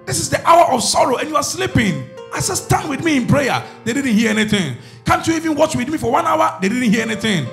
This 0.06 0.18
is 0.18 0.28
the 0.28 0.44
hour 0.46 0.72
of 0.72 0.82
sorrow, 0.82 1.16
and 1.16 1.28
you 1.28 1.36
are 1.36 1.42
sleeping. 1.42 2.08
I 2.34 2.40
said, 2.40 2.56
Stand 2.56 2.88
with 2.88 3.04
me 3.04 3.16
in 3.16 3.26
prayer. 3.26 3.62
They 3.84 3.92
didn't 3.92 4.12
hear 4.12 4.30
anything. 4.30 4.76
Can't 5.04 5.26
you 5.26 5.34
even 5.34 5.54
watch 5.54 5.74
with 5.74 5.88
me 5.88 5.98
for 5.98 6.12
one 6.12 6.26
hour? 6.26 6.58
They 6.60 6.68
didn't 6.68 6.90
hear 6.90 7.02
anything. 7.02 7.46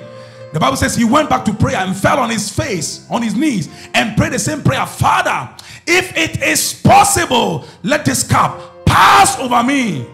The 0.52 0.60
Bible 0.60 0.76
says 0.76 0.96
he 0.96 1.04
went 1.04 1.28
back 1.28 1.44
to 1.44 1.52
prayer 1.52 1.76
and 1.76 1.96
fell 1.96 2.18
on 2.18 2.30
his 2.30 2.50
face, 2.50 3.06
on 3.10 3.22
his 3.22 3.34
knees, 3.34 3.68
and 3.94 4.16
prayed 4.16 4.32
the 4.32 4.38
same 4.38 4.62
prayer 4.62 4.86
Father, 4.86 5.54
if 5.86 6.16
it 6.16 6.42
is 6.42 6.80
possible, 6.82 7.64
let 7.82 8.04
this 8.04 8.26
cup 8.26 8.77
pass 8.88 9.38
over 9.38 9.62
me. 9.62 10.06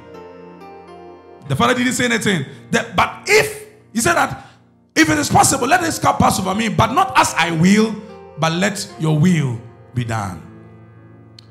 The 1.49 1.57
father 1.57 1.75
didn't 1.75 1.93
say 1.93 2.07
anything. 2.07 2.45
But 2.71 3.23
if, 3.27 3.69
he 3.93 4.01
said 4.01 4.15
that, 4.15 4.47
if 4.95 5.09
it 5.09 5.19
is 5.19 5.29
possible, 5.29 5.67
let 5.67 5.81
this 5.81 5.99
cup 5.99 6.19
pass 6.19 6.39
over 6.39 6.55
me, 6.55 6.69
but 6.69 6.93
not 6.93 7.13
as 7.17 7.35
I 7.35 7.51
will, 7.53 7.95
but 8.39 8.53
let 8.53 8.93
your 8.99 9.19
will 9.19 9.61
be 9.95 10.05
done. 10.05 10.43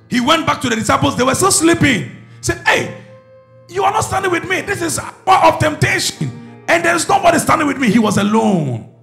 He 0.09 0.21
went 0.21 0.45
back 0.45 0.61
to 0.61 0.69
the 0.69 0.75
disciples, 0.75 1.17
they 1.17 1.23
were 1.23 1.35
still 1.35 1.51
sleeping. 1.51 2.03
He 2.03 2.11
said, 2.41 2.65
Hey, 2.67 3.01
you 3.69 3.83
are 3.83 3.91
not 3.91 4.01
standing 4.01 4.31
with 4.31 4.47
me. 4.47 4.61
This 4.61 4.81
is 4.81 4.99
hour 4.99 5.53
of 5.53 5.59
temptation. 5.59 6.63
And 6.67 6.83
there's 6.83 7.07
nobody 7.07 7.39
standing 7.39 7.67
with 7.67 7.77
me. 7.77 7.89
He 7.89 7.99
was 7.99 8.17
alone. 8.17 8.93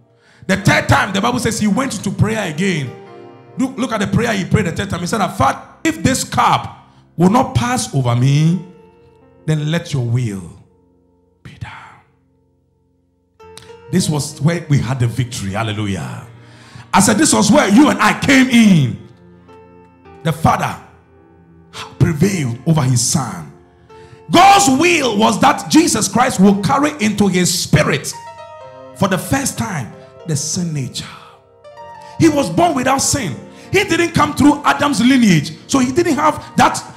The 0.46 0.56
third 0.56 0.88
time, 0.88 1.12
the 1.12 1.20
Bible 1.20 1.38
says 1.38 1.58
he 1.58 1.66
went 1.66 1.96
into 1.96 2.10
prayer 2.10 2.50
again. 2.50 2.90
Look, 3.58 3.76
look 3.76 3.92
at 3.92 4.00
the 4.00 4.06
prayer 4.06 4.32
he 4.32 4.44
prayed 4.44 4.66
the 4.66 4.72
third 4.72 4.90
time. 4.90 5.00
He 5.00 5.06
said, 5.06 5.26
Father, 5.32 5.60
if 5.84 6.02
this 6.02 6.24
cup 6.24 6.79
will 7.20 7.28
not 7.28 7.54
pass 7.54 7.94
over 7.94 8.16
me, 8.16 8.64
then 9.44 9.70
let 9.70 9.92
your 9.92 10.02
will 10.02 10.42
be 11.42 11.52
done. 11.60 11.70
This 13.92 14.08
was 14.08 14.40
where 14.40 14.64
we 14.70 14.78
had 14.78 14.98
the 14.98 15.06
victory. 15.06 15.50
Hallelujah. 15.50 16.26
I 16.94 17.00
said, 17.00 17.18
This 17.18 17.34
was 17.34 17.52
where 17.52 17.68
you 17.68 17.90
and 17.90 18.00
I 18.00 18.18
came 18.20 18.48
in. 18.48 19.08
The 20.22 20.32
Father 20.32 20.74
prevailed 21.98 22.58
over 22.66 22.82
his 22.82 23.06
Son. 23.06 23.52
God's 24.30 24.80
will 24.80 25.18
was 25.18 25.38
that 25.42 25.70
Jesus 25.70 26.08
Christ 26.08 26.40
will 26.40 26.62
carry 26.62 26.92
into 27.04 27.28
his 27.28 27.52
spirit 27.52 28.14
for 28.96 29.08
the 29.08 29.18
first 29.18 29.58
time 29.58 29.92
the 30.26 30.36
sin 30.36 30.72
nature. 30.72 31.04
He 32.18 32.30
was 32.30 32.48
born 32.48 32.74
without 32.74 32.98
sin. 32.98 33.36
He 33.72 33.84
didn't 33.84 34.12
come 34.12 34.34
through 34.34 34.62
Adam's 34.64 35.00
lineage. 35.04 35.52
So 35.66 35.80
he 35.80 35.92
didn't 35.92 36.14
have 36.14 36.56
that 36.56 36.89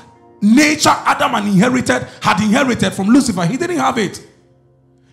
nature 0.44 0.89
Adam 0.89 1.34
and 1.36 1.48
inherited 1.48 2.08
had 2.22 2.39
inherited 2.41 2.94
from 2.94 3.08
Lucifer. 3.08 3.46
He 3.46 3.58
didn't 3.58 3.78
have 3.78 3.98
it. 3.98 4.24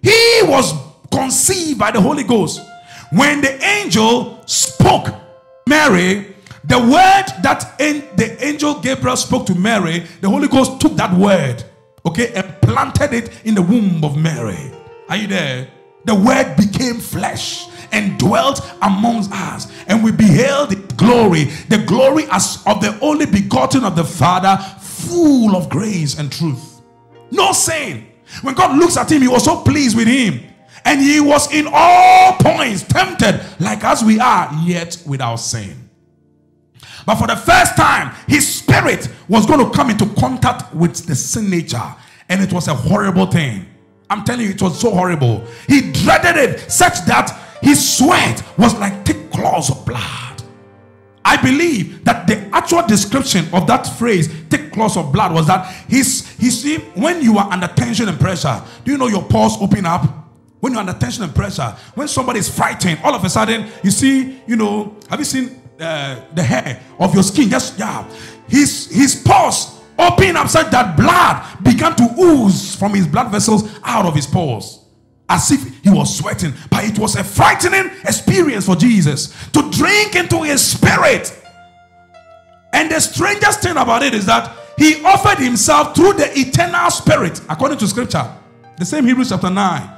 He 0.03 0.41
was 0.43 0.75
conceived 1.11 1.79
by 1.79 1.91
the 1.91 2.01
Holy 2.01 2.25
Ghost. 2.25 2.61
When 3.13 3.41
the 3.41 3.63
angel 3.65 4.43
spoke 4.47 5.15
Mary 5.67 6.35
The 6.65 6.79
word 6.79 7.43
that 7.43 7.81
in, 7.81 8.05
the 8.17 8.37
angel 8.45 8.81
Gabriel 8.81 9.17
spoke 9.17 9.47
to 9.47 9.55
Mary, 9.55 10.07
the 10.21 10.29
Holy 10.29 10.47
Ghost 10.47 10.81
took 10.81 10.95
that 10.97 11.13
word, 11.17 11.65
okay, 12.05 12.33
and 12.35 12.61
planted 12.61 13.15
it 13.15 13.45
in 13.45 13.55
the 13.55 13.63
womb 13.63 14.05
of 14.05 14.17
Mary. 14.17 14.71
Are 15.09 15.17
you 15.17 15.27
there? 15.27 15.69
The 16.05 16.15
word 16.15 16.57
became 16.57 16.97
flesh 16.97 17.67
and 17.93 18.19
dwelt 18.19 18.61
amongst 18.83 19.33
us, 19.33 19.73
and 19.89 20.05
we 20.05 20.13
beheld 20.13 20.71
the 20.71 20.77
glory, 20.95 21.45
the 21.71 21.79
glory 21.79 22.27
as 22.31 22.63
of 22.67 22.81
the 22.83 22.99
only 23.01 23.27
begotten 23.27 23.83
of 23.83 23.97
the 23.97 24.05
Father, 24.05 24.63
full 25.09 25.57
of 25.57 25.69
grace 25.69 26.19
and 26.19 26.31
truth. 26.31 26.81
No 27.31 27.53
sin. 27.53 28.07
When 28.43 28.55
God 28.55 28.77
looks 28.77 28.97
at 28.97 29.11
him, 29.11 29.23
he 29.23 29.29
was 29.29 29.45
so 29.45 29.63
pleased 29.63 29.97
with 29.97 30.07
him. 30.07 30.41
And 30.85 31.01
he 31.01 31.21
was 31.21 31.53
in 31.53 31.67
all 31.71 32.35
points 32.35 32.83
tempted, 32.85 33.41
like 33.59 33.85
as 33.85 34.03
we 34.03 34.19
are, 34.19 34.51
yet 34.65 35.03
without 35.07 35.37
sin. 35.37 35.91
But 37.07 37.17
for 37.17 37.27
the 37.27 37.37
first 37.37 37.77
time, 37.77 38.15
his 38.29 38.57
spirit 38.57 39.09
was 39.29 39.47
going 39.47 39.65
to 39.65 39.71
come 39.77 39.91
into 39.91 40.07
contact 40.15 40.75
with 40.75 41.07
the 41.07 41.15
sin 41.15 41.51
nature. 41.51 41.95
And 42.29 42.41
it 42.41 42.53
was 42.53 42.69
a 42.69 42.75
horrible 42.75 43.27
thing. 43.27 43.67
I'm 44.09 44.25
telling 44.25 44.47
you, 44.47 44.53
it 44.53 44.63
was 44.63 44.81
so 44.81 44.91
horrible. 44.91 45.45
He 45.69 45.93
dreaded 45.93 46.37
it 46.37 46.71
such 46.71 47.05
that 47.07 47.37
his 47.63 47.97
sweat 47.99 48.43
was 48.59 48.75
like 48.77 49.05
thick 49.05 49.31
claws 49.31 49.71
of 49.71 49.85
blood. 49.85 50.30
I 51.31 51.41
believe 51.41 52.05
that 52.07 52.27
the 52.27 52.39
actual 52.53 52.85
description 52.89 53.47
of 53.55 53.65
that 53.69 53.85
phrase, 53.85 54.27
thick 54.27 54.73
claws 54.73 54.97
of 54.97 55.13
blood, 55.13 55.33
was 55.33 55.47
that 55.47 55.73
he's, 55.89 56.29
he 56.39 56.51
see, 56.51 56.79
when 56.99 57.23
you 57.23 57.39
are 57.39 57.49
under 57.53 57.69
tension 57.69 58.09
and 58.09 58.19
pressure, 58.19 58.61
do 58.85 58.91
you 58.91 58.99
know 58.99 59.07
your 59.07 59.23
pores 59.23 59.57
open 59.61 59.87
up? 59.87 60.03
When 60.59 60.73
you're 60.73 60.81
under 60.81 60.93
tension 60.93 61.23
and 61.23 61.33
pressure, 61.33 61.73
when 61.95 62.09
somebody 62.09 62.41
is 62.41 62.49
frightened, 62.49 62.99
all 63.05 63.15
of 63.15 63.23
a 63.23 63.31
sudden 63.31 63.71
you 63.85 63.93
see, 63.93 64.43
you 64.49 64.57
know, 64.57 64.97
have 65.09 65.21
you 65.21 65.25
seen 65.25 65.63
uh, 65.79 66.21
the 66.35 66.43
hair 66.43 66.83
of 66.99 67.15
your 67.15 67.23
skin? 67.23 67.49
Just 67.49 67.79
yeah, 67.79 68.05
his 68.49 68.91
his 68.91 69.15
pores 69.25 69.79
open 69.97 70.35
up 70.35 70.49
such 70.49 70.69
that 70.73 70.97
blood 70.97 71.63
began 71.63 71.95
to 71.95 72.13
ooze 72.21 72.75
from 72.75 72.93
his 72.93 73.07
blood 73.07 73.31
vessels 73.31 73.71
out 73.85 74.05
of 74.05 74.17
his 74.17 74.27
pores 74.27 74.80
as 75.31 75.53
if 75.53 75.83
he 75.83 75.89
was 75.89 76.19
sweating. 76.19 76.53
But 76.69 76.85
it 76.85 76.99
was 76.99 77.17
a 77.17 77.25
frightening 77.25 77.91
experience 78.03 78.67
for 78.67 78.75
Jesus 78.75 79.29
to 79.53 79.71
drink 79.71 80.17
into 80.17 80.43
his 80.43 80.61
spirit. 80.61 81.35
And 82.73 82.91
the 82.91 83.01
strangest 83.01 83.63
thing 83.63 83.77
about 83.77 84.03
it 84.03 84.13
is 84.13 84.27
that 84.27 84.57
he 84.77 85.03
offered 85.05 85.39
himself 85.39 85.95
through 85.95 86.15
the 86.15 86.31
eternal 86.39 86.91
spirit, 86.91 87.41
according 87.49 87.79
to 87.79 87.87
scripture. 87.87 88.29
The 88.77 88.85
same 88.85 89.07
Hebrews 89.07 89.29
chapter 89.29 89.51
9. 89.51 89.91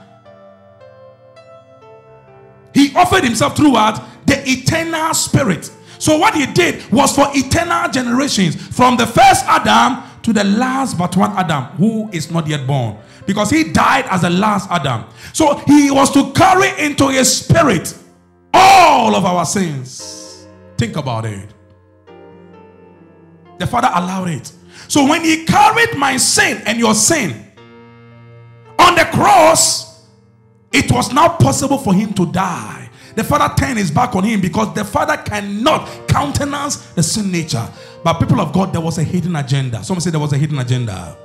He 2.74 2.95
offered 2.95 3.24
himself 3.24 3.57
through 3.57 3.72
what? 3.72 4.03
The 4.26 4.43
eternal 4.47 5.14
spirit. 5.14 5.70
So 5.99 6.18
what 6.18 6.35
he 6.35 6.47
did 6.47 6.91
was 6.91 7.14
for 7.14 7.26
eternal 7.33 7.91
generations, 7.91 8.57
from 8.57 8.97
the 8.97 9.07
first 9.07 9.45
Adam 9.47 10.03
to 10.22 10.33
the 10.33 10.45
last 10.45 10.99
but 10.99 11.16
one 11.16 11.30
Adam, 11.37 11.64
who 11.76 12.11
is 12.11 12.30
not 12.30 12.47
yet 12.47 12.66
born 12.66 12.99
because 13.27 13.51
he 13.51 13.64
died 13.64 14.07
as 14.11 14.23
the 14.23 14.31
last 14.31 14.70
Adam. 14.70 15.05
So 15.33 15.59
he 15.66 15.91
was 15.91 16.11
to 16.12 16.33
carry 16.33 16.68
into 16.85 17.09
his 17.09 17.45
spirit 17.45 17.97
all 18.53 19.14
of 19.14 19.25
our 19.25 19.45
sins. 19.45 20.47
Think 20.77 20.97
about 20.97 21.25
it. 21.25 21.49
The 23.59 23.66
Father 23.66 23.91
allowed 23.95 24.29
it. 24.29 24.53
So 24.89 25.07
when 25.07 25.25
he 25.25 25.45
carried 25.45 25.97
my 25.97 26.16
sin 26.16 26.62
and 26.66 26.79
your 26.79 26.95
sin 26.95 27.47
on 28.79 28.95
the 28.95 29.05
cross, 29.12 30.09
it 30.73 30.91
was 30.91 31.12
now 31.12 31.29
possible 31.37 31.79
for 31.79 31.95
him 31.95 32.12
to 32.14 32.27
die. 32.27 32.91
The 33.14 33.23
Father 33.23 33.55
turned 33.55 33.79
his 33.79 33.91
back 33.91 34.16
on 34.16 34.25
him 34.25 34.41
because 34.41 34.75
the 34.75 34.85
Father 34.85 35.16
cannot 35.18 36.09
countenance 36.09 36.77
the 36.93 37.03
sin 37.03 37.31
nature. 37.31 37.68
But 38.03 38.14
people 38.14 38.41
of 38.41 38.53
God, 38.53 38.73
there 38.73 38.81
was 38.81 38.99
a 38.99 39.05
hidden 39.05 39.37
agenda. 39.37 39.85
Someone 39.85 40.01
say 40.01 40.11
there 40.11 40.18
was 40.18 40.33
a 40.33 40.39
hidden 40.39 40.59
agenda. 40.59 41.16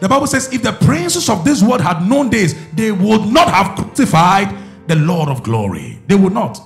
The 0.00 0.08
Bible 0.08 0.26
says, 0.26 0.52
if 0.52 0.62
the 0.62 0.72
princes 0.72 1.28
of 1.28 1.44
this 1.44 1.62
world 1.62 1.80
had 1.80 2.06
known 2.08 2.30
this, 2.30 2.54
they 2.74 2.92
would 2.92 3.26
not 3.26 3.48
have 3.48 3.76
crucified 3.76 4.54
the 4.86 4.96
Lord 4.96 5.28
of 5.28 5.42
glory. 5.42 6.00
They 6.06 6.14
would 6.14 6.32
not. 6.32 6.60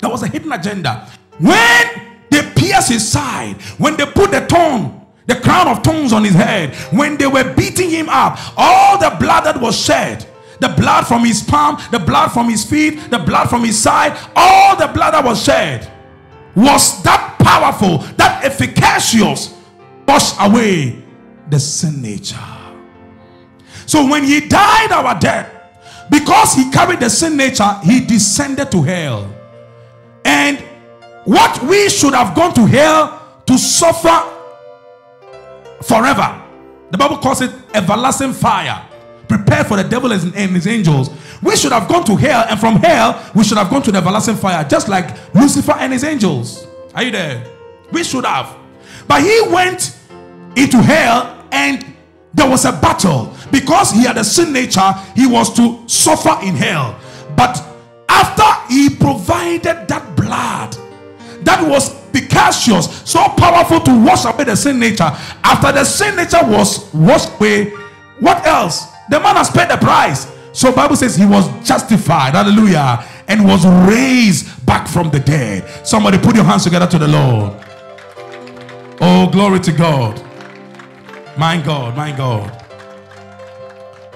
There 0.00 0.10
was 0.10 0.22
a 0.22 0.28
hidden 0.28 0.52
agenda. 0.52 1.08
When 1.38 1.86
they 2.30 2.42
pierced 2.54 2.90
his 2.90 3.06
side, 3.06 3.60
when 3.78 3.96
they 3.96 4.06
put 4.06 4.30
the 4.30 4.42
thorn, 4.42 5.00
the 5.26 5.36
crown 5.36 5.68
of 5.68 5.84
thorns 5.84 6.12
on 6.12 6.24
his 6.24 6.34
head, 6.34 6.74
when 6.92 7.16
they 7.16 7.26
were 7.26 7.54
beating 7.54 7.90
him 7.90 8.08
up, 8.08 8.38
all 8.56 8.98
the 8.98 9.14
blood 9.18 9.44
that 9.44 9.60
was 9.60 9.78
shed, 9.78 10.26
the 10.60 10.68
blood 10.68 11.06
from 11.06 11.24
his 11.24 11.42
palm, 11.42 11.80
the 11.90 11.98
blood 11.98 12.28
from 12.28 12.48
his 12.48 12.64
feet, 12.64 13.10
the 13.10 13.18
blood 13.18 13.48
from 13.48 13.64
his 13.64 13.78
side, 13.78 14.16
all 14.36 14.76
the 14.76 14.88
blood 14.88 15.14
that 15.14 15.24
was 15.24 15.42
shed 15.42 15.90
was 16.54 17.02
that 17.02 17.36
powerful, 17.38 17.98
that 18.16 18.44
efficacious, 18.44 19.54
wash 20.06 20.32
away 20.40 21.02
the 21.50 21.58
sin 21.58 22.00
nature. 22.00 22.36
So 23.86 24.08
when 24.08 24.24
he 24.24 24.40
died 24.40 24.92
our 24.92 25.18
death, 25.18 25.52
because 26.10 26.54
he 26.54 26.70
carried 26.70 27.00
the 27.00 27.10
sin 27.10 27.36
nature, 27.36 27.72
he 27.82 28.00
descended 28.04 28.70
to 28.72 28.82
hell. 28.82 29.32
And 30.24 30.58
what 31.24 31.62
we 31.62 31.88
should 31.88 32.14
have 32.14 32.34
gone 32.34 32.54
to 32.54 32.66
hell 32.66 33.42
to 33.46 33.58
suffer 33.58 34.28
forever, 35.82 36.42
the 36.90 36.98
Bible 36.98 37.18
calls 37.18 37.40
it 37.40 37.50
everlasting 37.74 38.32
fire, 38.32 38.84
prepared 39.28 39.66
for 39.66 39.76
the 39.76 39.84
devil 39.84 40.12
and 40.12 40.34
his 40.34 40.66
angels. 40.66 41.10
We 41.42 41.56
should 41.56 41.72
have 41.72 41.88
gone 41.88 42.04
to 42.04 42.16
hell, 42.16 42.46
and 42.48 42.58
from 42.58 42.76
hell, 42.76 43.30
we 43.34 43.44
should 43.44 43.58
have 43.58 43.70
gone 43.70 43.82
to 43.82 43.92
the 43.92 43.98
everlasting 43.98 44.36
fire, 44.36 44.64
just 44.68 44.88
like 44.88 45.34
Lucifer 45.34 45.72
and 45.72 45.92
his 45.92 46.04
angels. 46.04 46.66
Are 46.94 47.02
you 47.02 47.12
there? 47.12 47.44
We 47.92 48.02
should 48.02 48.24
have. 48.24 48.56
But 49.06 49.22
he 49.22 49.42
went 49.48 49.96
into 50.56 50.82
hell 50.82 51.39
and 51.52 51.84
there 52.34 52.48
was 52.48 52.64
a 52.64 52.72
battle. 52.72 53.34
Because 53.50 53.90
he 53.90 54.04
had 54.04 54.16
a 54.16 54.24
sin 54.24 54.52
nature 54.52 54.92
he 55.16 55.26
was 55.26 55.54
to 55.56 55.82
suffer 55.88 56.38
in 56.44 56.54
hell. 56.54 56.98
But 57.36 57.62
after 58.08 58.72
he 58.72 58.90
provided 58.90 59.88
that 59.88 60.16
blood 60.16 60.76
that 61.44 61.66
was 61.66 62.00
efficacious 62.14 63.02
so 63.08 63.28
powerful 63.30 63.80
to 63.80 64.04
wash 64.04 64.24
away 64.24 64.44
the 64.44 64.56
sin 64.56 64.78
nature 64.78 65.10
after 65.44 65.72
the 65.72 65.84
sin 65.84 66.16
nature 66.16 66.42
was 66.42 66.92
washed 66.92 67.30
away 67.36 67.70
what 68.18 68.44
else? 68.46 68.84
The 69.08 69.18
man 69.18 69.36
has 69.36 69.50
paid 69.50 69.70
the 69.70 69.78
price. 69.78 70.30
So 70.52 70.72
bible 70.72 70.96
says 70.96 71.16
he 71.16 71.24
was 71.24 71.48
justified 71.66 72.34
hallelujah 72.34 73.04
and 73.28 73.46
was 73.46 73.64
raised 73.88 74.66
back 74.66 74.86
from 74.86 75.10
the 75.10 75.20
dead. 75.20 75.86
Somebody 75.86 76.18
put 76.18 76.34
your 76.34 76.44
hands 76.44 76.64
together 76.64 76.86
to 76.88 76.98
the 76.98 77.08
lord. 77.08 77.64
Oh 79.00 79.28
glory 79.30 79.60
to 79.60 79.72
god 79.72 80.29
my 81.38 81.60
God, 81.64 81.96
my 81.96 82.12
God. 82.12 82.50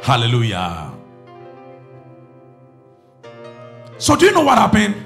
Hallelujah. 0.03 0.93
So, 3.99 4.17
do 4.17 4.27
you 4.27 4.33
know 4.33 4.43
what 4.43 4.59
happened? 4.59 4.97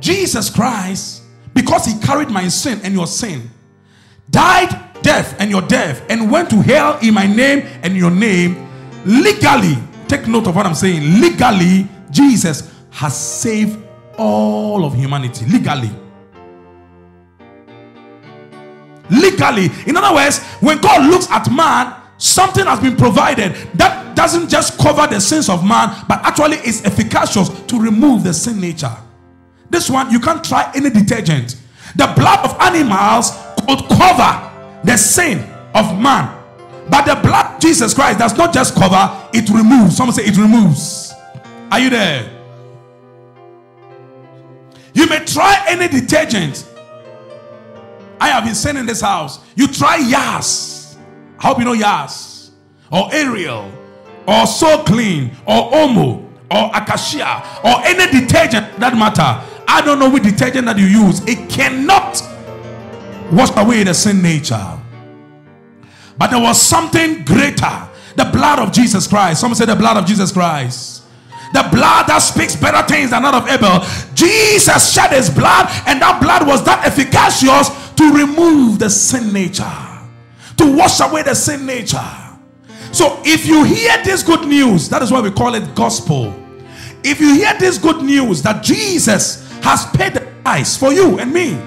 Jesus 0.00 0.50
Christ, 0.50 1.22
because 1.54 1.84
he 1.86 1.98
carried 2.00 2.30
my 2.30 2.48
sin 2.48 2.80
and 2.82 2.94
your 2.94 3.06
sin, 3.06 3.50
died 4.30 5.02
death 5.02 5.36
and 5.38 5.50
your 5.50 5.62
death, 5.62 6.02
and 6.08 6.30
went 6.30 6.50
to 6.50 6.60
hell 6.62 6.98
in 7.00 7.14
my 7.14 7.26
name 7.26 7.60
and 7.82 7.96
your 7.96 8.10
name, 8.10 8.68
legally, 9.04 9.76
take 10.08 10.26
note 10.26 10.46
of 10.46 10.56
what 10.56 10.66
I'm 10.66 10.74
saying, 10.74 11.20
legally, 11.20 11.88
Jesus 12.10 12.74
has 12.90 13.16
saved 13.16 13.78
all 14.16 14.84
of 14.84 14.94
humanity. 14.94 15.46
Legally. 15.46 15.90
Legally. 19.10 19.70
In 19.86 19.96
other 19.96 20.14
words, 20.14 20.42
when 20.60 20.78
God 20.80 21.10
looks 21.10 21.28
at 21.30 21.50
man, 21.50 21.94
something 22.18 22.66
has 22.66 22.80
been 22.80 22.96
provided 22.96 23.54
that 23.74 24.16
doesn't 24.16 24.48
just 24.48 24.78
cover 24.78 25.06
the 25.06 25.20
sins 25.20 25.48
of 25.48 25.64
man, 25.64 26.04
but 26.08 26.20
actually 26.24 26.56
is 26.58 26.84
efficacious 26.84 27.48
to 27.66 27.80
remove 27.80 28.24
the 28.24 28.34
sin 28.34 28.60
nature. 28.60 28.94
This 29.70 29.88
one, 29.88 30.10
you 30.10 30.18
can't 30.18 30.42
try 30.42 30.70
any 30.74 30.90
detergent. 30.90 31.56
The 31.96 32.12
blood 32.16 32.44
of 32.44 32.58
animals 32.60 33.30
could 33.66 33.86
cover 33.88 34.50
the 34.84 34.96
sin 34.96 35.38
of 35.74 35.98
man. 35.98 36.34
But 36.90 37.04
the 37.04 37.20
blood 37.20 37.60
Jesus 37.60 37.92
Christ 37.94 38.18
does 38.18 38.36
not 38.36 38.52
just 38.52 38.74
cover, 38.74 39.28
it 39.32 39.48
removes. 39.50 39.96
Someone 39.96 40.14
say 40.14 40.24
it 40.24 40.36
removes. 40.36 41.12
Are 41.70 41.78
you 41.78 41.90
there? 41.90 42.30
You 44.94 45.06
may 45.06 45.24
try 45.24 45.64
any 45.68 45.86
detergent, 45.86 46.66
I 48.20 48.28
have 48.28 48.44
been 48.44 48.54
saying 48.54 48.76
in 48.76 48.86
this 48.86 49.00
house, 49.00 49.40
you 49.54 49.68
try 49.68 49.96
Yas. 49.96 50.96
I 51.38 51.46
hope 51.48 51.58
you 51.58 51.64
know 51.64 51.72
Yas. 51.72 52.50
Or 52.90 53.12
Ariel. 53.12 53.70
Or 54.26 54.46
So 54.46 54.82
Clean. 54.84 55.30
Or 55.46 55.70
Omo. 55.70 56.24
Or 56.50 56.70
Acacia. 56.74 57.60
Or 57.64 57.80
any 57.84 58.20
detergent 58.20 58.78
that 58.80 58.94
matter. 58.94 59.44
I 59.68 59.82
don't 59.82 59.98
know 59.98 60.10
which 60.10 60.22
detergent 60.22 60.66
that 60.66 60.78
you 60.78 60.86
use. 60.86 61.20
It 61.26 61.48
cannot 61.50 62.22
wash 63.30 63.50
away 63.56 63.84
the 63.84 63.94
sin 63.94 64.22
nature. 64.22 64.78
But 66.16 66.30
there 66.30 66.40
was 66.40 66.60
something 66.60 67.24
greater. 67.24 67.88
The 68.16 68.24
blood 68.24 68.58
of 68.58 68.72
Jesus 68.72 69.06
Christ. 69.06 69.40
Someone 69.40 69.56
say 69.56 69.66
the 69.66 69.76
blood 69.76 69.96
of 69.96 70.06
Jesus 70.06 70.32
Christ. 70.32 71.04
The 71.52 71.62
blood 71.70 72.08
that 72.08 72.18
speaks 72.18 72.56
better 72.56 72.86
things 72.86 73.10
than 73.10 73.22
that 73.22 73.34
of 73.34 73.48
Abel. 73.48 73.80
Jesus 74.14 74.92
shed 74.92 75.12
his 75.12 75.30
blood, 75.30 75.66
and 75.86 76.02
that 76.02 76.20
blood 76.20 76.46
was 76.46 76.64
that 76.64 76.84
efficacious 76.84 77.70
to 77.98 78.12
remove 78.12 78.78
the 78.78 78.88
sin 78.88 79.32
nature, 79.32 79.64
to 80.56 80.76
wash 80.76 81.00
away 81.00 81.22
the 81.24 81.34
sin 81.34 81.66
nature. 81.66 81.98
So 82.92 83.20
if 83.24 83.44
you 83.44 83.64
hear 83.64 84.02
this 84.04 84.22
good 84.22 84.46
news, 84.46 84.88
that 84.88 85.02
is 85.02 85.10
why 85.10 85.20
we 85.20 85.32
call 85.32 85.56
it 85.56 85.74
gospel. 85.74 86.32
If 87.02 87.20
you 87.20 87.34
hear 87.34 87.54
this 87.58 87.76
good 87.76 88.02
news 88.02 88.40
that 88.42 88.62
Jesus 88.62 89.50
has 89.62 89.84
paid 89.86 90.14
the 90.14 90.20
price 90.44 90.76
for 90.76 90.92
you 90.92 91.18
and 91.18 91.32
me, 91.32 91.58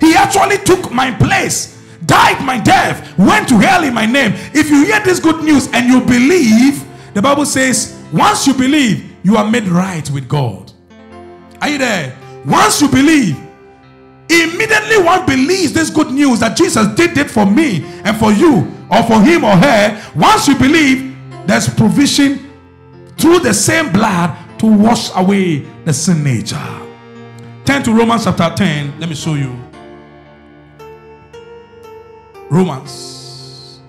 he 0.00 0.14
actually 0.14 0.64
took 0.64 0.90
my 0.90 1.10
place, 1.10 1.78
died 2.06 2.42
my 2.42 2.58
death, 2.58 3.16
went 3.18 3.48
to 3.50 3.58
hell 3.58 3.84
in 3.84 3.92
my 3.92 4.06
name. 4.06 4.32
If 4.54 4.70
you 4.70 4.86
hear 4.86 5.00
this 5.00 5.20
good 5.20 5.44
news 5.44 5.68
and 5.74 5.90
you 5.90 6.00
believe, 6.00 6.84
the 7.12 7.20
Bible 7.20 7.44
says, 7.44 8.02
once 8.14 8.46
you 8.46 8.54
believe, 8.54 9.14
you 9.22 9.36
are 9.36 9.48
made 9.50 9.68
right 9.68 10.08
with 10.10 10.26
God. 10.26 10.72
Are 11.60 11.68
you 11.68 11.76
there? 11.76 12.16
Once 12.46 12.80
you 12.80 12.88
believe, 12.88 13.36
immediately 14.30 15.02
one 15.02 15.26
believes 15.26 15.72
this 15.72 15.90
good 15.90 16.10
news 16.10 16.40
that 16.40 16.56
Jesus 16.56 16.86
did 16.94 17.16
it 17.16 17.30
for 17.30 17.46
me 17.46 17.84
and 18.04 18.16
for 18.16 18.32
you, 18.32 18.70
or 18.90 19.02
for 19.04 19.20
him 19.20 19.44
or 19.44 19.56
her. 19.56 20.12
Once 20.14 20.48
you 20.48 20.56
believe, 20.56 21.16
there's 21.46 21.68
provision 21.68 22.50
through 23.16 23.40
the 23.40 23.54
same 23.54 23.92
blood 23.92 24.36
to 24.58 24.66
wash 24.66 25.10
away 25.16 25.60
the 25.84 25.92
sin 25.92 26.22
nature. 26.22 26.56
Turn 27.64 27.82
to 27.82 27.92
Romans 27.92 28.24
chapter 28.24 28.50
10. 28.54 29.00
Let 29.00 29.08
me 29.08 29.14
show 29.14 29.34
you. 29.34 29.54
Romans 32.50 33.80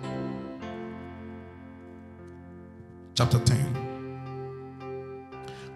chapter 3.15 3.39
10. 3.39 3.75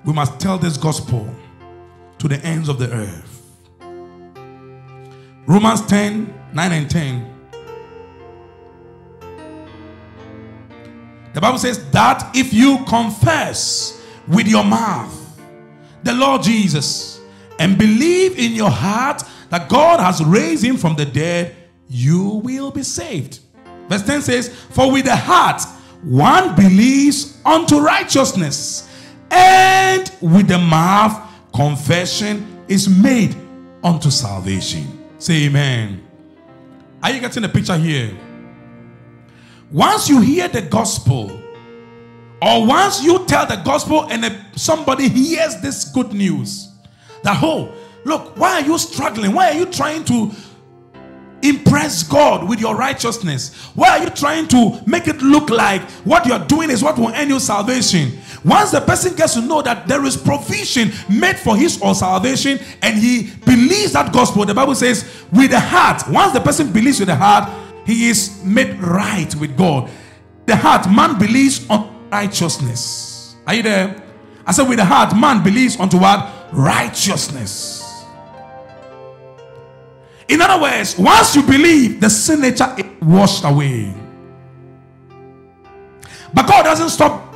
We 0.06 0.14
must 0.14 0.40
tell 0.40 0.58
this 0.58 0.76
gospel 0.76 1.34
to 2.18 2.28
the 2.28 2.38
ends 2.46 2.68
of 2.70 2.78
the 2.78 2.92
earth. 2.92 3.43
Romans 5.46 5.86
10 5.88 6.34
9 6.54 6.72
and 6.72 6.90
10. 6.90 7.30
The 11.34 11.42
Bible 11.42 11.58
says 11.58 11.90
that 11.92 12.32
if 12.36 12.54
you 12.54 12.86
confess 12.86 14.06
with 14.28 14.48
your 14.48 14.64
mouth 14.64 15.20
the 16.04 16.14
Lord 16.14 16.44
Jesus 16.44 17.20
and 17.60 17.78
believe 17.78 18.38
in 18.38 18.54
your 18.54 18.70
heart 18.70 19.24
that 19.50 19.68
God 19.68 20.00
has 20.00 20.24
raised 20.24 20.64
him 20.64 20.78
from 20.78 20.96
the 20.96 21.06
dead, 21.06 21.56
you 21.90 22.42
will 22.44 22.72
be 22.72 22.84
saved. 22.84 23.40
Verse 23.90 24.04
10 24.04 24.22
says, 24.22 24.50
For 24.72 24.92
with 24.92 25.06
the 25.06 25.16
heart 25.16 25.62
one 26.04 26.56
believes 26.56 27.40
unto 27.46 27.80
righteousness, 27.80 28.90
and 29.32 30.12
with 30.22 30.48
the 30.48 30.60
mouth 30.60 31.30
confession 31.54 32.64
is 32.68 32.88
made 32.88 33.36
unto 33.84 34.12
salvation. 34.12 35.03
Say 35.24 35.46
amen. 35.46 36.06
Are 37.02 37.10
you 37.10 37.22
getting 37.22 37.44
the 37.44 37.48
picture 37.48 37.78
here? 37.78 38.12
Once 39.72 40.10
you 40.10 40.20
hear 40.20 40.50
the 40.50 40.62
gospel, 40.62 41.32
or 42.42 42.68
once 42.68 43.02
you 43.02 43.26
tell 43.26 43.46
the 43.46 43.56
gospel 43.64 44.04
and 44.12 44.36
somebody 44.58 45.08
hears 45.08 45.62
this 45.62 45.86
good 45.86 46.12
news, 46.12 46.74
that, 47.24 47.42
oh, 47.42 47.74
look, 48.04 48.38
why 48.38 48.60
are 48.60 48.66
you 48.66 48.78
struggling? 48.78 49.32
Why 49.32 49.52
are 49.52 49.58
you 49.60 49.66
trying 49.68 50.04
to 50.04 50.30
impress 51.44 52.04
God 52.04 52.48
with 52.48 52.60
your 52.60 52.76
righteousness? 52.76 53.54
Why 53.76 53.90
are 53.90 54.04
you 54.04 54.10
trying 54.10 54.48
to 54.50 54.82
make 54.88 55.08
it 55.08 55.22
look 55.22 55.50
like 55.50 55.82
what 56.06 56.26
you're 56.26 56.40
doing 56.40 56.70
is 56.70 56.82
what 56.82 56.98
will 56.98 57.10
end 57.10 57.30
your 57.30 57.40
salvation? 57.40 58.18
Once 58.44 58.72
the 58.72 58.82
person 58.82 59.16
gets 59.16 59.34
to 59.36 59.42
know 59.42 59.62
that 59.62 59.88
there 59.88 60.04
is 60.06 60.18
provision 60.18 60.92
made 61.10 61.38
for 61.38 61.56
his 61.56 61.82
or 61.82 61.94
salvation 61.94 62.60
and 62.82 62.98
he 62.98 63.32
believes 63.46 63.94
that 63.94 64.12
gospel, 64.14 64.46
the 64.46 64.54
Bible 64.54 64.76
says, 64.76 65.04
with 65.32 65.52
the 65.52 65.60
heart, 65.60 66.04
once 66.10 66.34
the 66.34 66.42
person 66.42 66.72
believes 66.72 67.00
with 67.00 67.10
the 67.10 67.16
heart, 67.16 67.50
he 67.86 68.10
is 68.10 68.44
made 68.44 68.80
right 68.80 69.34
with 69.36 69.58
God. 69.58 69.90
The 70.46 70.56
heart, 70.56 70.90
man 70.90 71.20
believes 71.20 71.70
on 71.70 72.10
righteousness. 72.10 73.36
Are 73.46 73.54
you 73.54 73.64
there? 73.64 74.04
I 74.46 74.52
said, 74.52 74.68
with 74.68 74.78
the 74.78 74.86
heart, 74.86 75.16
man 75.16 75.44
believes 75.44 75.80
unto 75.80 75.98
what? 75.98 76.50
Righteousness. 76.52 77.83
In 80.34 80.42
other 80.42 80.64
words, 80.64 80.98
once 80.98 81.36
you 81.36 81.44
believe, 81.44 82.02
the 82.02 82.10
sin 82.10 82.42
nature 82.42 82.74
is 82.76 82.86
washed 83.04 83.44
away. 83.44 83.94
But 86.34 86.48
God 86.48 86.64
doesn't 86.64 86.90
stop. 86.90 87.36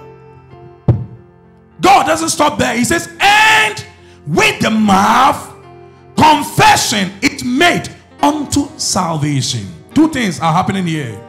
God 1.80 2.08
doesn't 2.08 2.30
stop 2.30 2.58
there. 2.58 2.76
He 2.76 2.84
says, 2.84 3.08
and 3.20 3.86
with 4.26 4.60
the 4.62 4.72
mouth, 4.72 5.54
confession 6.18 7.12
is 7.22 7.44
made 7.44 7.88
unto 8.20 8.68
salvation. 8.80 9.68
Two 9.94 10.10
things 10.10 10.40
are 10.40 10.52
happening 10.52 10.88
here. 10.88 11.22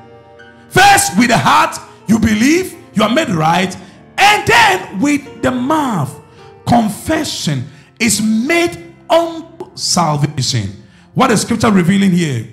First, 0.70 1.18
with 1.18 1.28
the 1.28 1.36
heart, 1.36 1.76
you 2.06 2.18
believe, 2.18 2.76
you 2.94 3.02
are 3.02 3.12
made 3.12 3.28
right. 3.28 3.76
And 4.16 4.46
then 4.48 5.00
with 5.00 5.42
the 5.42 5.50
mouth, 5.50 6.18
confession 6.66 7.68
is 8.00 8.22
made 8.22 8.94
unto 9.10 9.70
salvation. 9.74 10.77
What 11.18 11.32
is 11.32 11.42
scripture 11.42 11.72
revealing 11.72 12.12
here? 12.12 12.46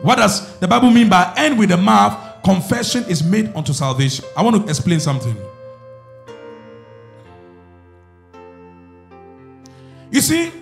What 0.00 0.18
does 0.18 0.56
the 0.60 0.68
Bible 0.68 0.92
mean 0.92 1.08
by 1.08 1.34
end 1.36 1.58
with 1.58 1.70
the 1.70 1.76
mouth, 1.76 2.40
confession 2.44 3.02
is 3.06 3.20
made 3.20 3.52
unto 3.56 3.72
salvation? 3.72 4.24
I 4.36 4.44
want 4.44 4.62
to 4.62 4.70
explain 4.70 5.00
something. 5.00 5.36
You 10.12 10.20
see, 10.20 10.52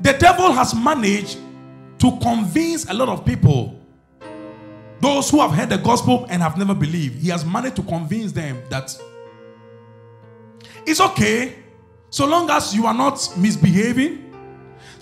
the 0.00 0.12
devil 0.12 0.52
has 0.52 0.72
managed 0.72 1.38
to 1.98 2.16
convince 2.22 2.88
a 2.88 2.94
lot 2.94 3.08
of 3.08 3.24
people, 3.24 3.76
those 5.00 5.30
who 5.30 5.40
have 5.40 5.50
heard 5.50 5.70
the 5.70 5.78
gospel 5.78 6.26
and 6.30 6.40
have 6.42 6.56
never 6.56 6.76
believed, 6.76 7.20
he 7.20 7.30
has 7.30 7.44
managed 7.44 7.74
to 7.74 7.82
convince 7.82 8.30
them 8.30 8.62
that 8.70 8.96
it's 10.86 11.00
okay 11.00 11.56
so 12.08 12.24
long 12.24 12.48
as 12.50 12.72
you 12.72 12.86
are 12.86 12.94
not 12.94 13.28
misbehaving, 13.36 14.31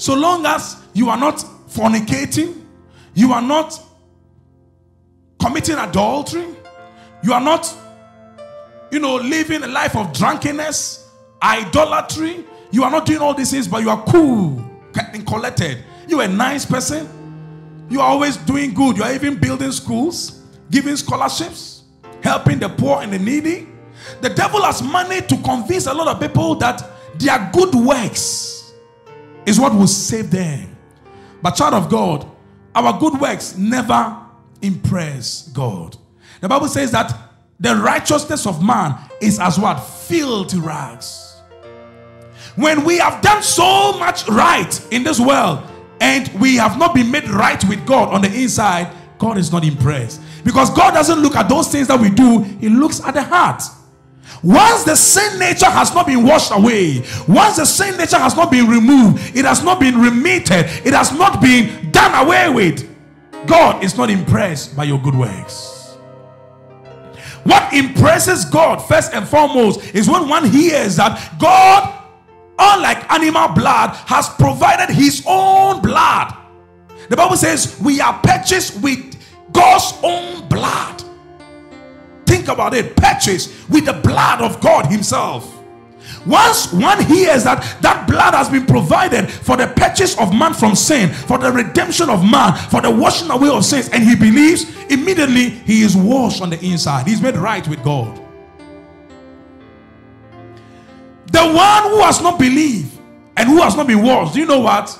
so 0.00 0.14
long 0.14 0.46
as 0.46 0.82
you 0.94 1.10
are 1.10 1.18
not 1.18 1.44
fornicating, 1.68 2.64
you 3.12 3.34
are 3.34 3.42
not 3.42 3.78
committing 5.38 5.76
adultery, 5.76 6.46
you 7.22 7.34
are 7.34 7.40
not, 7.40 7.70
you 8.90 8.98
know, 8.98 9.16
living 9.16 9.62
a 9.62 9.66
life 9.66 9.94
of 9.94 10.10
drunkenness, 10.14 11.06
idolatry, 11.42 12.46
you 12.70 12.82
are 12.82 12.90
not 12.90 13.04
doing 13.04 13.18
all 13.18 13.34
these 13.34 13.50
things, 13.50 13.68
but 13.68 13.82
you 13.82 13.90
are 13.90 14.02
cool 14.06 14.64
and 15.12 15.26
collected. 15.26 15.84
You're 16.08 16.22
a 16.22 16.28
nice 16.28 16.64
person. 16.64 17.06
You 17.90 18.00
are 18.00 18.08
always 18.08 18.38
doing 18.38 18.72
good. 18.72 18.96
You 18.96 19.02
are 19.02 19.12
even 19.12 19.36
building 19.38 19.70
schools, 19.70 20.46
giving 20.70 20.96
scholarships, 20.96 21.82
helping 22.22 22.58
the 22.58 22.70
poor 22.70 23.02
and 23.02 23.12
the 23.12 23.18
needy. 23.18 23.68
The 24.22 24.30
devil 24.30 24.62
has 24.62 24.82
managed 24.82 25.28
to 25.28 25.36
convince 25.42 25.86
a 25.88 25.92
lot 25.92 26.08
of 26.08 26.18
people 26.20 26.54
that 26.54 26.88
their 27.18 27.50
good 27.52 27.74
works 27.74 28.59
is 29.46 29.58
what 29.58 29.74
will 29.74 29.86
save 29.86 30.30
them. 30.30 30.76
But, 31.42 31.52
child 31.52 31.74
of 31.74 31.88
God, 31.88 32.30
our 32.74 32.98
good 32.98 33.20
works 33.20 33.56
never 33.56 34.16
impress 34.62 35.48
God. 35.48 35.96
The 36.40 36.48
Bible 36.48 36.68
says 36.68 36.90
that 36.92 37.16
the 37.58 37.76
righteousness 37.76 38.46
of 38.46 38.64
man 38.64 38.96
is 39.20 39.38
as 39.38 39.58
what? 39.58 39.76
Filthy 39.80 40.58
rags. 40.58 41.40
When 42.56 42.84
we 42.84 42.98
have 42.98 43.22
done 43.22 43.42
so 43.42 43.92
much 43.98 44.26
right 44.28 44.80
in 44.92 45.02
this 45.02 45.20
world 45.20 45.62
and 46.00 46.28
we 46.40 46.56
have 46.56 46.78
not 46.78 46.94
been 46.94 47.10
made 47.10 47.28
right 47.28 47.62
with 47.68 47.86
God 47.86 48.12
on 48.12 48.22
the 48.22 48.32
inside, 48.32 48.94
God 49.18 49.36
is 49.38 49.52
not 49.52 49.64
impressed. 49.64 50.20
Because 50.44 50.70
God 50.70 50.92
doesn't 50.92 51.20
look 51.20 51.36
at 51.36 51.48
those 51.48 51.68
things 51.68 51.88
that 51.88 52.00
we 52.00 52.10
do, 52.10 52.40
He 52.42 52.68
looks 52.68 53.00
at 53.02 53.14
the 53.14 53.22
heart. 53.22 53.62
Once 54.42 54.84
the 54.84 54.94
sin 54.94 55.38
nature 55.38 55.70
has 55.70 55.94
not 55.94 56.06
been 56.06 56.24
washed 56.24 56.52
away, 56.52 57.04
once 57.28 57.56
the 57.56 57.64
sin 57.64 57.96
nature 57.96 58.18
has 58.18 58.36
not 58.36 58.50
been 58.50 58.66
removed, 58.66 59.36
it 59.36 59.44
has 59.44 59.62
not 59.62 59.80
been 59.80 59.98
remitted, 60.00 60.66
it 60.84 60.94
has 60.94 61.12
not 61.12 61.40
been 61.40 61.90
done 61.90 62.26
away 62.26 62.48
with, 62.48 62.88
God 63.46 63.82
is 63.84 63.96
not 63.96 64.10
impressed 64.10 64.76
by 64.76 64.84
your 64.84 65.00
good 65.00 65.14
works. 65.14 65.96
What 67.44 67.72
impresses 67.72 68.44
God 68.44 68.78
first 68.78 69.14
and 69.14 69.26
foremost 69.26 69.94
is 69.94 70.08
when 70.08 70.28
one 70.28 70.44
hears 70.44 70.96
that 70.96 71.38
God 71.38 72.00
unlike 72.60 73.10
animal 73.10 73.48
blood, 73.48 73.94
has 74.06 74.28
provided 74.28 74.92
his 74.94 75.24
own 75.26 75.80
blood. 75.80 76.34
The 77.08 77.16
Bible 77.16 77.36
says 77.36 77.80
we 77.80 78.00
are 78.00 78.20
purchased 78.22 78.80
with 78.82 79.16
God's 79.52 79.94
own 80.02 80.46
blood. 80.48 80.99
Think 82.40 82.54
about 82.54 82.72
it 82.72 82.96
purchased 82.96 83.68
with 83.68 83.84
the 83.84 83.92
blood 83.92 84.40
of 84.40 84.62
God 84.62 84.86
Himself. 84.86 85.62
Once 86.26 86.72
one 86.72 87.04
hears 87.04 87.44
that 87.44 87.60
that 87.82 88.08
blood 88.08 88.32
has 88.32 88.48
been 88.48 88.64
provided 88.64 89.30
for 89.30 89.58
the 89.58 89.66
purchase 89.66 90.18
of 90.18 90.34
man 90.34 90.54
from 90.54 90.74
sin, 90.74 91.12
for 91.12 91.36
the 91.36 91.52
redemption 91.52 92.08
of 92.08 92.24
man, 92.24 92.56
for 92.70 92.80
the 92.80 92.90
washing 92.90 93.30
away 93.30 93.50
of 93.50 93.62
sins, 93.62 93.90
and 93.90 94.02
he 94.02 94.16
believes, 94.16 94.64
immediately 94.86 95.50
he 95.50 95.82
is 95.82 95.94
washed 95.94 96.40
on 96.40 96.48
the 96.48 96.58
inside. 96.64 97.06
He's 97.06 97.20
made 97.20 97.36
right 97.36 97.68
with 97.68 97.84
God. 97.84 98.16
The 101.30 101.42
one 101.42 101.82
who 101.90 102.00
has 102.00 102.22
not 102.22 102.38
believed 102.38 102.98
and 103.36 103.50
who 103.50 103.58
has 103.58 103.76
not 103.76 103.86
been 103.86 104.02
washed, 104.02 104.32
do 104.32 104.40
you 104.40 104.46
know 104.46 104.60
what? 104.60 104.98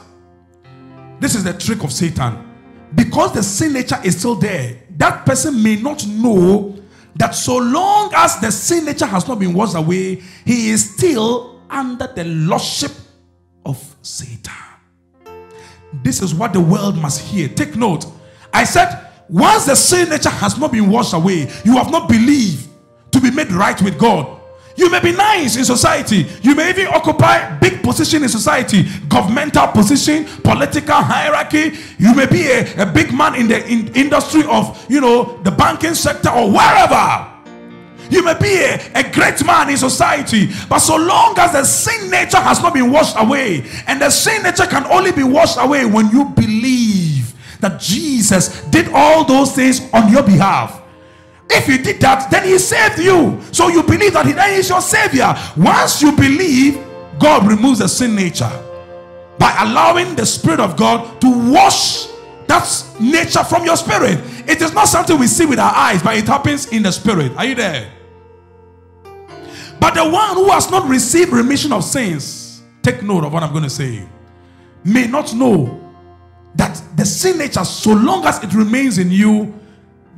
This 1.21 1.35
is 1.35 1.43
the 1.43 1.55
trick 1.55 1.85
of 1.85 1.91
Satan. 1.91 2.47
Because 2.95 3.33
the 3.33 3.43
sin 3.43 3.73
nature 3.73 3.99
is 4.05 4.19
still 4.19 4.35
there, 4.35 4.77
that 4.99 5.25
person 5.25 5.63
may 5.63 5.77
not 5.77 6.07
know 6.07 6.80
that 7.17 7.35
so 7.35 7.57
long 7.57 8.13
as 8.15 8.41
the 8.41 8.51
sin 8.51 8.85
nature 8.85 9.07
has 9.07 9.27
not 9.27 9.39
been 9.39 9.53
washed 9.53 9.75
away, 9.75 10.23
he 10.45 10.71
is 10.71 10.95
still 10.95 11.61
under 11.69 12.07
the 12.07 12.25
lordship 12.25 12.93
of 13.65 13.97
Satan. 14.03 14.53
This 16.03 16.23
is 16.23 16.35
what 16.35 16.53
the 16.53 16.61
world 16.61 16.97
must 16.97 17.21
hear. 17.21 17.49
Take 17.49 17.77
note. 17.77 18.07
I 18.53 18.65
said, 18.65 19.09
once 19.29 19.67
the 19.67 19.75
sin 19.75 20.09
nature 20.09 20.31
has 20.31 20.59
not 20.59 20.73
been 20.73 20.89
washed 20.91 21.15
away, 21.15 21.51
you 21.65 21.77
have 21.77 21.91
not 21.91 22.09
believed 22.09 22.69
to 23.13 23.21
be 23.21 23.31
made 23.31 23.51
right 23.53 23.81
with 23.83 23.99
God. 23.99 24.40
You 24.81 24.89
may 24.89 25.01
be 25.01 25.13
nice 25.13 25.57
in 25.57 25.67
society. 25.67 26.27
You 26.41 26.55
may 26.55 26.71
even 26.71 26.87
occupy 26.87 27.59
big 27.59 27.83
position 27.83 28.23
in 28.23 28.31
society, 28.31 28.89
governmental 29.11 29.67
position, 29.67 30.25
political 30.43 30.95
hierarchy. 30.95 31.77
You 31.99 32.15
may 32.15 32.25
be 32.25 32.47
a, 32.47 32.85
a 32.85 32.87
big 32.87 33.13
man 33.13 33.35
in 33.35 33.47
the 33.47 33.63
in 33.69 33.95
industry 33.95 34.43
of, 34.49 34.83
you 34.89 35.03
know, 35.03 35.37
the 35.43 35.51
banking 35.51 35.93
sector 35.93 36.31
or 36.31 36.51
wherever. 36.51 37.31
You 38.09 38.25
may 38.25 38.33
be 38.41 38.57
a, 38.57 38.81
a 38.95 39.13
great 39.13 39.45
man 39.45 39.69
in 39.69 39.77
society, 39.77 40.49
but 40.67 40.79
so 40.79 40.97
long 40.97 41.39
as 41.39 41.53
the 41.53 41.65
sin 41.65 42.11
nature 42.11 42.41
has 42.41 42.63
not 42.63 42.73
been 42.73 42.91
washed 42.91 43.17
away, 43.19 43.67
and 43.87 44.01
the 44.01 44.09
sin 44.09 44.43
nature 44.43 44.67
can 44.67 44.87
only 44.87 45.13
be 45.13 45.25
washed 45.25 45.59
away 45.59 45.85
when 45.85 46.09
you 46.09 46.25
believe 46.31 47.35
that 47.61 47.79
Jesus 47.79 48.63
did 48.71 48.89
all 48.95 49.27
those 49.27 49.55
things 49.55 49.83
on 49.93 50.11
your 50.11 50.23
behalf. 50.23 50.80
If 51.51 51.67
he 51.67 51.79
did 51.79 52.01
that, 52.01 52.31
then 52.31 52.45
he 52.45 52.59
saved 52.59 52.99
you. 52.99 53.41
So 53.53 53.69
you 53.69 53.83
believe 53.83 54.13
that 54.13 54.27
he 54.27 54.33
then 54.33 54.59
is 54.59 54.69
your 54.69 54.81
savior. 54.81 55.35
Once 55.57 56.01
you 56.01 56.13
believe, 56.13 56.79
God 57.19 57.47
removes 57.47 57.81
the 57.81 57.89
sin 57.89 58.15
nature 58.15 58.51
by 59.39 59.55
allowing 59.61 60.15
the 60.15 60.25
Spirit 60.25 60.61
of 60.61 60.77
God 60.77 61.21
to 61.21 61.53
wash 61.53 62.07
that 62.47 62.85
nature 62.99 63.45
from 63.45 63.65
your 63.65 63.77
spirit. 63.77 64.19
It 64.49 64.61
is 64.61 64.73
not 64.75 64.87
something 64.89 65.17
we 65.19 65.29
see 65.29 65.47
with 65.47 65.61
our 65.61 65.73
eyes, 65.73 66.03
but 66.03 66.17
it 66.17 66.27
happens 66.27 66.67
in 66.73 66.83
the 66.83 66.91
spirit. 66.91 67.33
Are 67.37 67.45
you 67.45 67.55
there? 67.55 67.93
But 69.79 69.95
the 69.95 70.09
one 70.09 70.35
who 70.35 70.51
has 70.51 70.69
not 70.71 70.89
received 70.89 71.33
remission 71.33 71.73
of 71.73 71.85
sins, 71.85 72.63
take 72.83 73.03
note 73.03 73.25
of 73.25 73.33
what 73.33 73.43
I'm 73.43 73.53
going 73.53 73.65
to 73.65 73.71
say, 73.71 74.07
may 74.85 75.07
not 75.07 75.33
know 75.33 75.81
that 76.57 76.83
the 76.97 77.07
sin 77.07 77.39
nature, 77.39 77.65
so 77.65 77.93
long 77.93 78.27
as 78.27 78.43
it 78.43 78.53
remains 78.53 78.99
in 78.99 79.11
you, 79.11 79.55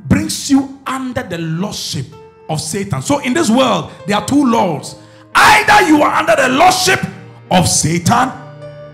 brings 0.07 0.49
you 0.49 0.79
under 0.85 1.23
the 1.23 1.37
lordship 1.37 2.05
of 2.49 2.59
Satan. 2.59 3.01
So 3.01 3.19
in 3.19 3.33
this 3.33 3.49
world, 3.49 3.91
there 4.07 4.17
are 4.17 4.25
two 4.25 4.45
lords. 4.45 4.95
Either 5.33 5.87
you 5.87 6.01
are 6.01 6.13
under 6.13 6.35
the 6.35 6.49
lordship 6.49 6.99
of 7.51 7.67
Satan 7.67 8.29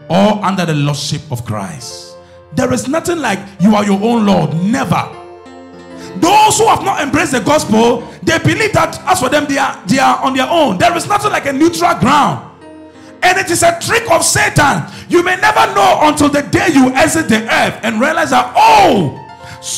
or 0.09 0.43
under 0.43 0.65
the 0.65 0.73
lordship 0.73 1.21
of 1.31 1.45
Christ. 1.45 2.15
There 2.53 2.73
is 2.73 2.87
nothing 2.87 3.19
like 3.19 3.39
you 3.59 3.75
are 3.75 3.85
your 3.85 4.01
own 4.01 4.25
Lord. 4.25 4.53
Never. 4.55 5.15
Those 6.17 6.57
who 6.57 6.67
have 6.67 6.83
not 6.83 7.01
embraced 7.01 7.31
the 7.31 7.41
gospel, 7.41 8.01
they 8.23 8.39
believe 8.39 8.73
that 8.73 8.99
as 9.05 9.19
for 9.19 9.29
them, 9.29 9.45
they 9.47 9.57
are, 9.57 9.81
they 9.87 9.99
are 9.99 10.17
on 10.23 10.33
their 10.35 10.49
own. 10.49 10.77
There 10.77 10.95
is 10.97 11.07
nothing 11.07 11.31
like 11.31 11.45
a 11.45 11.53
neutral 11.53 11.93
ground. 11.99 12.45
And 13.21 13.37
it 13.37 13.51
is 13.51 13.63
a 13.63 13.77
trick 13.79 14.09
of 14.09 14.23
Satan. 14.23 14.83
You 15.09 15.23
may 15.23 15.35
never 15.35 15.73
know 15.75 15.99
until 16.03 16.29
the 16.29 16.41
day 16.41 16.69
you 16.73 16.89
exit 16.93 17.27
the 17.27 17.41
earth 17.43 17.79
and 17.83 17.99
realize 17.99 18.31
that, 18.31 18.53
oh, 18.55 19.18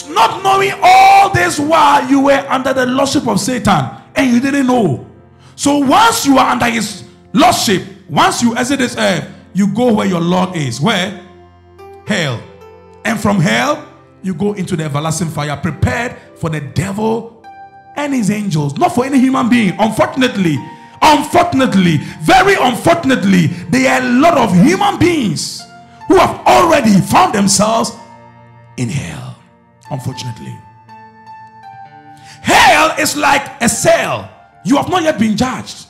not 0.10 0.44
knowing 0.44 0.74
all 0.82 1.30
this 1.32 1.60
while 1.60 2.08
you 2.10 2.22
were 2.22 2.46
under 2.50 2.74
the 2.74 2.86
lordship 2.86 3.28
of 3.28 3.40
Satan 3.40 3.90
and 4.16 4.34
you 4.34 4.40
didn't 4.40 4.68
know. 4.68 5.08
So 5.56 5.78
once 5.80 6.26
you 6.26 6.38
are 6.38 6.52
under 6.52 6.66
his 6.66 7.04
lordship, 7.34 7.84
once 8.10 8.42
you 8.42 8.56
exit 8.56 8.80
this 8.80 8.98
earth, 8.98 9.28
you 9.54 9.74
go 9.74 9.94
where 9.94 10.08
your 10.08 10.22
Lord 10.22 10.56
is. 10.56 10.80
Where? 10.80 11.20
Hell. 12.08 12.42
And 13.06 13.20
from 13.20 13.40
hell, 13.40 13.88
you 14.22 14.34
go 14.34 14.54
into 14.54 14.76
the 14.76 14.84
everlasting 14.84 15.30
fire 15.30 15.58
prepared 15.58 16.16
for 16.36 16.50
the 16.50 16.62
devil 16.62 17.44
and 17.96 18.14
his 18.14 18.30
angels, 18.30 18.78
not 18.78 18.94
for 18.94 19.06
any 19.06 19.20
human 19.20 19.50
being. 19.50 19.76
Unfortunately, 19.80 20.58
unfortunately, 21.02 21.98
very 22.22 22.56
unfortunately, 22.60 23.48
there 23.70 23.94
are 23.94 24.06
a 24.06 24.10
lot 24.12 24.38
of 24.38 24.54
human 24.54 24.98
beings 25.00 25.64
who 26.08 26.18
have 26.18 26.46
already 26.46 27.00
found 27.02 27.34
themselves 27.34 27.92
in 28.78 28.90
hell. 28.90 29.31
Unfortunately, 29.92 30.58
hell 32.42 32.96
is 33.00 33.16
like 33.16 33.62
a 33.62 33.70
cell. 33.70 34.30
You 34.64 34.78
have 34.78 34.90
not 34.90 35.04
yet 35.04 35.20
been 35.20 35.38
judged. 35.38 35.88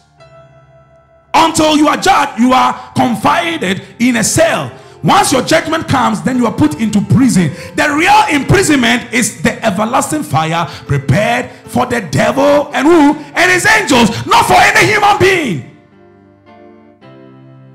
Until 1.33 1.77
you 1.77 1.87
are 1.87 1.97
judged, 1.97 2.39
you 2.39 2.51
are 2.51 2.91
confided 2.93 3.81
in 3.99 4.17
a 4.17 4.23
cell 4.23 4.71
once 5.03 5.31
your 5.31 5.41
judgment 5.41 5.87
comes, 5.87 6.21
then 6.21 6.37
you 6.37 6.45
are 6.45 6.53
put 6.53 6.79
into 6.79 7.01
prison. 7.01 7.51
The 7.75 7.89
real 7.95 8.39
imprisonment 8.41 9.11
is 9.11 9.41
the 9.41 9.63
everlasting 9.65 10.23
fire 10.23 10.67
prepared 10.85 11.51
for 11.51 11.85
the 11.87 12.01
devil 12.01 12.69
and 12.73 12.87
who? 12.87 13.13
And 13.33 13.51
his 13.51 13.65
angels, 13.65 14.09
not 14.27 14.45
for 14.45 14.53
any 14.53 14.91
human 14.91 15.17
being. 15.19 15.70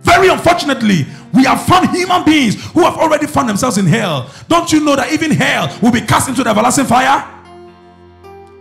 Very 0.07 0.28
unfortunately, 0.28 1.04
we 1.34 1.42
have 1.44 1.66
found 1.66 1.90
human 1.90 2.24
beings 2.24 2.54
who 2.70 2.80
have 2.84 2.96
already 2.96 3.26
found 3.26 3.48
themselves 3.48 3.76
in 3.76 3.86
hell. 3.86 4.30
Don't 4.46 4.70
you 4.70 4.78
know 4.78 4.94
that 4.94 5.12
even 5.12 5.32
hell 5.32 5.76
will 5.82 5.90
be 5.90 6.00
cast 6.00 6.28
into 6.28 6.44
the 6.44 6.50
everlasting 6.50 6.86
fire? 6.86 7.26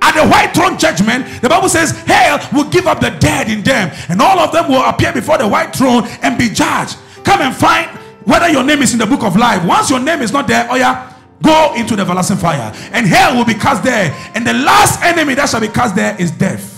At 0.01 0.13
the 0.15 0.27
white 0.27 0.55
throne 0.55 0.75
judgment, 0.77 1.41
the 1.43 1.47
Bible 1.47 1.69
says 1.69 1.91
hell 1.91 2.41
will 2.51 2.67
give 2.71 2.87
up 2.87 2.99
the 2.99 3.11
dead 3.11 3.47
in 3.47 3.61
them, 3.61 3.91
and 4.09 4.19
all 4.19 4.39
of 4.39 4.51
them 4.51 4.69
will 4.69 4.83
appear 4.83 5.13
before 5.13 5.37
the 5.37 5.47
white 5.47 5.75
throne 5.75 6.07
and 6.23 6.35
be 6.35 6.49
judged. 6.49 6.97
Come 7.23 7.41
and 7.41 7.55
find 7.55 7.91
whether 8.25 8.49
your 8.49 8.63
name 8.63 8.81
is 8.81 8.93
in 8.93 8.99
the 8.99 9.05
book 9.05 9.23
of 9.23 9.35
life. 9.35 9.63
Once 9.65 9.91
your 9.91 9.99
name 9.99 10.23
is 10.23 10.31
not 10.31 10.47
there, 10.47 10.67
oh 10.71 10.75
yeah, 10.75 11.13
go 11.43 11.75
into 11.75 11.95
the 11.95 12.01
everlasting 12.01 12.37
fire, 12.37 12.73
and 12.91 13.05
hell 13.05 13.37
will 13.37 13.45
be 13.45 13.53
cast 13.53 13.83
there. 13.83 14.11
And 14.33 14.45
the 14.45 14.53
last 14.53 14.99
enemy 15.03 15.35
that 15.35 15.47
shall 15.47 15.61
be 15.61 15.67
cast 15.67 15.95
there 15.95 16.19
is 16.19 16.31
death. 16.31 16.74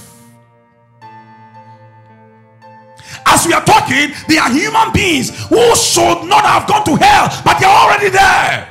As 3.27 3.45
we 3.45 3.53
are 3.53 3.63
talking, 3.63 4.13
they 4.27 4.37
are 4.37 4.49
human 4.49 4.91
beings 4.93 5.29
who 5.47 5.75
should 5.75 6.23
not 6.25 6.45
have 6.45 6.67
gone 6.67 6.85
to 6.85 6.95
hell, 6.95 7.29
but 7.43 7.59
they're 7.59 7.69
already 7.69 8.09
there. 8.09 8.67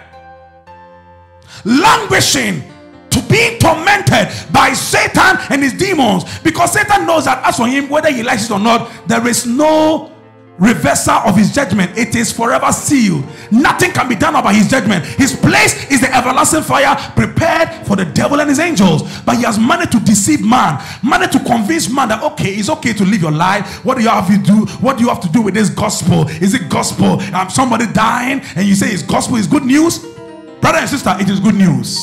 Languishing 1.65 2.63
to 3.11 3.23
being 3.29 3.59
tormented 3.59 4.29
by 4.53 4.73
Satan 4.73 5.39
and 5.51 5.63
his 5.63 5.73
demons 5.73 6.25
because 6.41 6.73
Satan 6.73 7.07
knows 7.07 7.25
that 7.27 7.45
as 7.47 7.57
for 7.57 7.67
him, 7.67 7.89
whether 7.89 8.11
he 8.11 8.23
likes 8.23 8.45
it 8.45 8.51
or 8.53 8.59
not, 8.59 8.91
there 9.07 9.27
is 9.27 9.47
no 9.47 10.13
reversal 10.59 11.15
of 11.15 11.37
his 11.37 11.55
judgment. 11.55 11.97
It 11.97 12.15
is 12.15 12.33
forever 12.33 12.73
sealed. 12.73 13.25
Nothing 13.51 13.93
can 13.93 14.09
be 14.09 14.15
done 14.15 14.35
about 14.35 14.55
his 14.55 14.69
judgment. 14.69 15.05
His 15.05 15.35
place 15.35 15.91
is 15.91 16.01
the 16.01 16.15
everlasting 16.15 16.63
fire 16.63 16.97
prepared 17.15 17.87
for 17.87 17.97
the 17.97 18.05
devil 18.05 18.41
and 18.41 18.49
his 18.49 18.59
angels. 18.59 19.03
But 19.23 19.37
he 19.37 19.45
has 19.45 19.59
managed 19.59 19.93
to 19.93 20.01
deceive 20.01 20.45
man 20.45 20.83
managed 21.03 21.33
to 21.33 21.41
convince 21.45 21.91
man 21.93 22.09
that 22.09 22.23
okay 22.23 22.55
it's 22.55 22.69
okay 22.69 22.93
to 22.93 23.05
live 23.05 23.23
your 23.23 23.33
life. 23.33 23.85
What 23.85 23.97
do 23.97 24.03
you 24.03 24.09
have 24.09 24.29
to 24.29 24.39
do? 24.39 24.67
What 24.81 24.99
do 24.99 25.05
you 25.05 25.09
have 25.09 25.21
to 25.21 25.29
do 25.29 25.43
with 25.43 25.55
this 25.55 25.71
gospel? 25.71 26.29
Is 26.29 26.55
it 26.55 26.69
gospel? 26.69 27.21
Um, 27.35 27.51
somebody 27.51 27.87
dying 27.93 28.41
and 28.57 28.67
you 28.67 28.75
say 28.75 28.89
it's 28.89 29.03
gospel 29.03 29.37
is 29.37 29.47
good 29.47 29.65
news? 29.65 29.99
Brother 30.61 30.79
and 30.79 30.89
sister 30.89 31.15
it 31.21 31.29
is 31.29 31.41
good 31.41 31.55
news. 31.55 31.99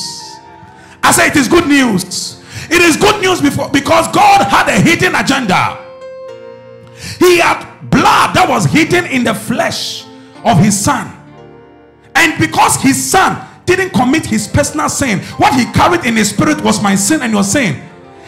I 1.02 1.12
say 1.12 1.26
it 1.28 1.36
is 1.36 1.48
good 1.48 1.66
news. 1.66 2.42
It 2.70 2.80
is 2.80 2.96
good 2.96 3.20
news 3.20 3.40
before 3.40 3.68
because 3.70 4.08
god 4.12 4.46
had 4.46 4.68
a 4.68 4.80
hidden 4.80 5.14
agenda. 5.14 5.80
He 7.18 7.38
had 7.38 7.73
blood 8.04 8.34
that 8.36 8.46
was 8.46 8.66
hidden 8.66 9.06
in 9.06 9.24
the 9.24 9.32
flesh 9.32 10.04
of 10.44 10.58
his 10.58 10.78
son. 10.78 11.10
And 12.14 12.38
because 12.38 12.76
his 12.82 13.02
son 13.02 13.40
didn't 13.64 13.90
commit 13.90 14.26
his 14.26 14.46
personal 14.46 14.90
sin, 14.90 15.20
what 15.40 15.54
he 15.54 15.64
carried 15.72 16.04
in 16.04 16.14
his 16.14 16.28
spirit 16.28 16.62
was 16.62 16.82
my 16.82 16.96
sin 16.96 17.22
and 17.22 17.32
your 17.32 17.42
sin. 17.42 17.82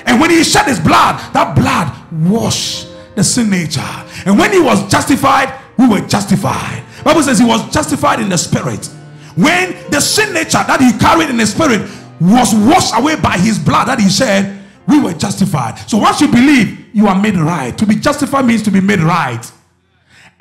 And 0.07 0.19
when 0.19 0.31
he 0.31 0.43
shed 0.45 0.65
his 0.65 0.81
blood, 0.81 1.21
that 1.35 1.55
blood 1.55 1.93
washed 2.27 2.89
the 3.17 3.23
sin 3.23 3.51
nature. 3.51 3.81
And 4.25 4.39
when 4.39 4.51
he 4.51 4.61
was 4.61 4.91
justified, 4.91 5.53
we 5.77 5.87
were 5.87 6.01
justified. 6.01 6.83
Bible 7.05 7.23
says 7.23 7.39
he 7.39 7.45
was 7.45 7.61
justified 7.71 8.21
in 8.21 8.31
the 8.31 8.39
spirit. 8.39 8.87
When 9.35 9.77
the 9.91 10.01
sin 10.01 10.33
nature 10.33 10.65
that 10.67 10.81
he 10.81 10.99
carried 10.99 11.29
in 11.29 11.37
the 11.37 11.47
spirit 11.47 11.83
was 12.19 12.55
washed 12.55 12.95
away 12.97 13.21
by 13.21 13.37
his 13.37 13.59
blood 13.59 13.89
that 13.89 14.01
he 14.01 14.09
shed, 14.09 14.59
we 14.89 15.01
were 15.01 15.13
justified. 15.13 15.79
So 15.87 15.99
once 15.99 16.23
you 16.23 16.29
believe, 16.29 16.95
you 16.95 17.09
are 17.09 17.21
made 17.21 17.37
right. 17.37 17.77
To 17.77 17.85
be 17.85 17.97
justified 17.97 18.47
means 18.47 18.63
to 18.63 18.71
be 18.71 18.81
made 18.81 19.01
right. 19.01 19.45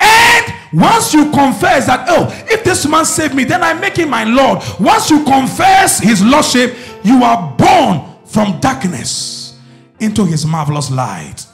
And 0.00 0.54
once 0.72 1.14
you 1.14 1.30
confess 1.30 1.86
that, 1.86 2.06
oh, 2.08 2.28
if 2.48 2.64
this 2.64 2.86
man 2.86 3.04
saved 3.04 3.34
me, 3.34 3.44
then 3.44 3.62
I 3.62 3.74
make 3.74 3.96
him 3.96 4.10
my 4.10 4.24
Lord. 4.24 4.62
Once 4.78 5.10
you 5.10 5.24
confess 5.24 5.98
his 6.00 6.22
Lordship, 6.22 6.76
you 7.02 7.22
are 7.22 7.54
born 7.56 8.02
from 8.24 8.60
darkness 8.60 9.58
into 10.00 10.24
his 10.24 10.44
marvelous 10.44 10.90
light. 10.90 11.46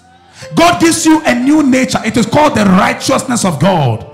God 0.55 0.81
gives 0.81 1.07
you 1.07 1.23
a 1.25 1.35
new 1.35 1.63
nature. 1.63 2.01
It 2.05 2.17
is 2.17 2.27
called 2.27 2.57
the 2.57 2.65
righteousness 2.65 3.45
of 3.45 3.61
God. 3.61 4.09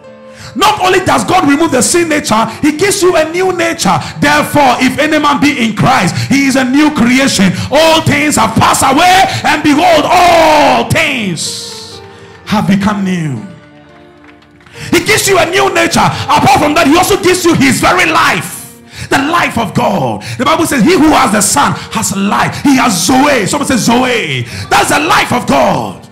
Not 0.55 0.81
only 0.81 1.01
does 1.05 1.25
God 1.25 1.49
remove 1.49 1.73
the 1.73 1.83
sin 1.83 2.09
nature, 2.09 2.45
He 2.63 2.77
gives 2.77 3.03
you 3.03 3.17
a 3.17 3.31
new 3.31 3.53
nature. 3.53 3.99
Therefore, 4.21 4.77
if 4.81 4.99
any 4.99 5.19
man 5.19 5.41
be 5.41 5.65
in 5.65 5.77
Christ, 5.77 6.15
he 6.31 6.47
is 6.47 6.57
a 6.57 6.65
new 6.65 6.91
creation. 6.95 7.53
All 7.71 8.03
things 8.03 8.37
have 8.37 8.55
passed 8.57 8.83
away, 8.83 9.25
and 9.45 9.63
behold, 9.63 10.05
all 10.05 10.91
things 10.91 12.01
have 12.47 12.67
become 12.67 13.05
new. 13.05 13.47
He 14.91 15.05
gives 15.05 15.29
you 15.29 15.39
a 15.39 15.47
new 15.47 15.73
nature. 15.75 16.05
Apart 16.29 16.61
from 16.61 16.75
that, 16.75 16.87
he 16.87 16.97
also 16.97 17.21
gives 17.23 17.45
you 17.45 17.55
his 17.55 17.81
very 17.81 18.11
life. 18.11 18.81
The 19.09 19.19
life 19.19 19.57
of 19.57 19.75
God. 19.75 20.23
The 20.37 20.45
Bible 20.45 20.67
says, 20.67 20.83
He 20.83 20.93
who 20.93 21.11
has 21.15 21.33
the 21.33 21.41
Son 21.41 21.73
has 21.93 22.17
life. 22.17 22.63
He 22.63 22.77
has 22.77 23.07
Zoe. 23.07 23.47
Someone 23.47 23.67
says 23.67 23.85
Zoe. 23.85 24.43
That's 24.69 24.91
the 24.91 25.01
life 25.01 25.33
of 25.33 25.47
God. 25.47 26.09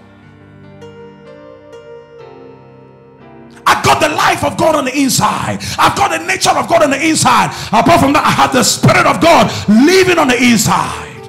I've 3.66 3.84
got 3.84 4.00
the 4.00 4.08
life 4.08 4.44
of 4.44 4.56
God 4.56 4.76
on 4.76 4.84
the 4.84 4.96
inside. 4.96 5.58
I've 5.78 5.96
got 5.96 6.16
the 6.16 6.24
nature 6.24 6.50
of 6.50 6.68
God 6.68 6.84
on 6.84 6.90
the 6.90 7.04
inside. 7.04 7.50
Apart 7.68 8.00
from 8.00 8.12
that, 8.12 8.24
I 8.24 8.30
have 8.30 8.52
the 8.52 8.62
Spirit 8.62 9.04
of 9.06 9.20
God 9.20 9.50
living 9.68 10.18
on 10.18 10.28
the 10.28 10.38
inside. 10.38 11.28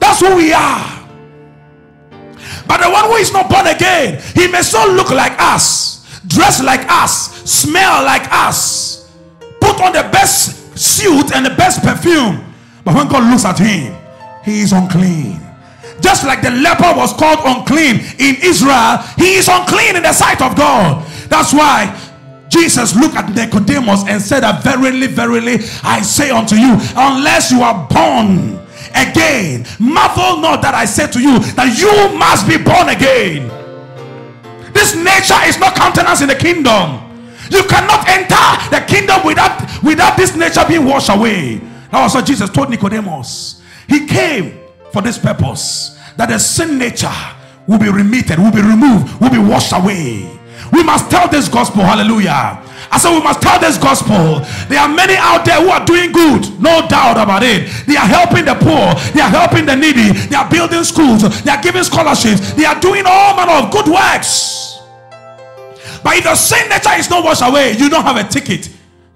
That's 0.00 0.20
who 0.20 0.34
we 0.36 0.52
are. 0.52 1.04
But 2.66 2.80
the 2.80 2.90
one 2.90 3.04
who 3.04 3.16
is 3.16 3.32
not 3.32 3.50
born 3.50 3.66
again, 3.66 4.22
he 4.34 4.48
may 4.48 4.62
so 4.62 4.86
look 4.92 5.10
like 5.10 5.32
us, 5.38 5.93
dress 6.34 6.62
like 6.62 6.84
us, 6.90 7.42
smell 7.48 8.04
like 8.04 8.26
us, 8.30 9.10
put 9.60 9.80
on 9.80 9.92
the 9.92 10.02
best 10.12 10.76
suit 10.76 11.34
and 11.34 11.46
the 11.46 11.54
best 11.54 11.82
perfume. 11.82 12.44
But 12.84 12.94
when 12.94 13.08
God 13.08 13.30
looks 13.30 13.44
at 13.44 13.58
him, 13.58 13.96
he 14.44 14.60
is 14.60 14.72
unclean. 14.72 15.40
Just 16.00 16.26
like 16.26 16.42
the 16.42 16.50
leper 16.50 16.92
was 16.96 17.12
called 17.14 17.38
unclean 17.44 17.96
in 18.18 18.36
Israel, 18.42 18.98
he 19.16 19.34
is 19.34 19.48
unclean 19.48 19.96
in 19.96 20.02
the 20.02 20.12
sight 20.12 20.42
of 20.42 20.56
God. 20.56 21.06
That's 21.28 21.54
why 21.54 21.88
Jesus 22.48 22.94
looked 22.94 23.16
at 23.16 23.30
Nicodemus 23.34 24.04
and 24.06 24.20
said, 24.20 24.42
Verily, 24.62 25.06
verily, 25.06 25.54
I 25.82 26.02
say 26.02 26.30
unto 26.30 26.56
you, 26.56 26.76
unless 26.96 27.50
you 27.50 27.62
are 27.62 27.88
born 27.88 28.60
again, 28.94 29.66
marvel 29.80 30.40
not 30.40 30.62
that 30.62 30.74
I 30.74 30.84
say 30.84 31.06
to 31.10 31.20
you 31.20 31.38
that 31.54 31.78
you 31.78 32.18
must 32.18 32.46
be 32.46 32.58
born 32.58 32.90
again. 32.90 33.63
This 34.74 34.94
nature 34.94 35.40
is 35.46 35.58
not 35.58 35.74
countenance 35.76 36.20
in 36.20 36.28
the 36.28 36.34
kingdom. 36.34 37.00
You 37.50 37.62
cannot 37.64 38.08
enter 38.08 38.44
the 38.74 38.84
kingdom 38.86 39.24
without 39.24 39.82
without 39.82 40.16
this 40.16 40.36
nature 40.36 40.64
being 40.66 40.84
washed 40.84 41.10
away. 41.10 41.60
That 41.90 42.02
was 42.02 42.14
what 42.14 42.26
Jesus 42.26 42.50
told 42.50 42.70
Nicodemus. 42.70 43.62
He 43.88 44.06
came 44.06 44.58
for 44.92 45.00
this 45.00 45.18
purpose 45.18 45.98
that 46.16 46.28
the 46.28 46.38
sin 46.38 46.78
nature 46.78 47.12
will 47.66 47.78
be 47.78 47.88
remitted, 47.88 48.38
will 48.38 48.52
be 48.52 48.62
removed, 48.62 49.20
will 49.20 49.30
be 49.30 49.38
washed 49.38 49.72
away. 49.72 50.28
We 50.74 50.82
must 50.82 51.08
tell 51.08 51.28
this 51.28 51.48
gospel. 51.48 51.82
Hallelujah. 51.82 52.58
I 52.90 52.98
said 52.98 53.14
we 53.14 53.22
must 53.22 53.40
tell 53.40 53.60
this 53.60 53.78
gospel. 53.78 54.42
There 54.66 54.78
are 54.78 54.88
many 54.88 55.14
out 55.14 55.44
there 55.44 55.62
who 55.62 55.70
are 55.70 55.84
doing 55.84 56.10
good, 56.10 56.50
no 56.60 56.86
doubt 56.88 57.14
about 57.14 57.42
it. 57.42 57.70
They 57.86 57.96
are 57.96 58.06
helping 58.06 58.44
the 58.44 58.54
poor, 58.54 58.94
they 59.14 59.20
are 59.22 59.30
helping 59.30 59.66
the 59.66 59.76
needy, 59.76 60.12
they 60.28 60.36
are 60.36 60.48
building 60.50 60.82
schools, 60.82 61.22
they 61.42 61.50
are 61.50 61.62
giving 61.62 61.82
scholarships, 61.82 62.52
they 62.54 62.64
are 62.64 62.78
doing 62.80 63.04
all 63.06 63.36
manner 63.36 63.66
of 63.66 63.72
good 63.72 63.86
works. 63.86 64.80
But 66.02 66.18
if 66.18 66.24
the 66.24 66.34
sin 66.34 66.68
nature 66.68 66.94
is 66.98 67.08
not 67.08 67.24
washed 67.24 67.42
away, 67.42 67.72
you 67.72 67.88
don't 67.88 68.04
have 68.04 68.16
a 68.16 68.28
ticket 68.28 68.68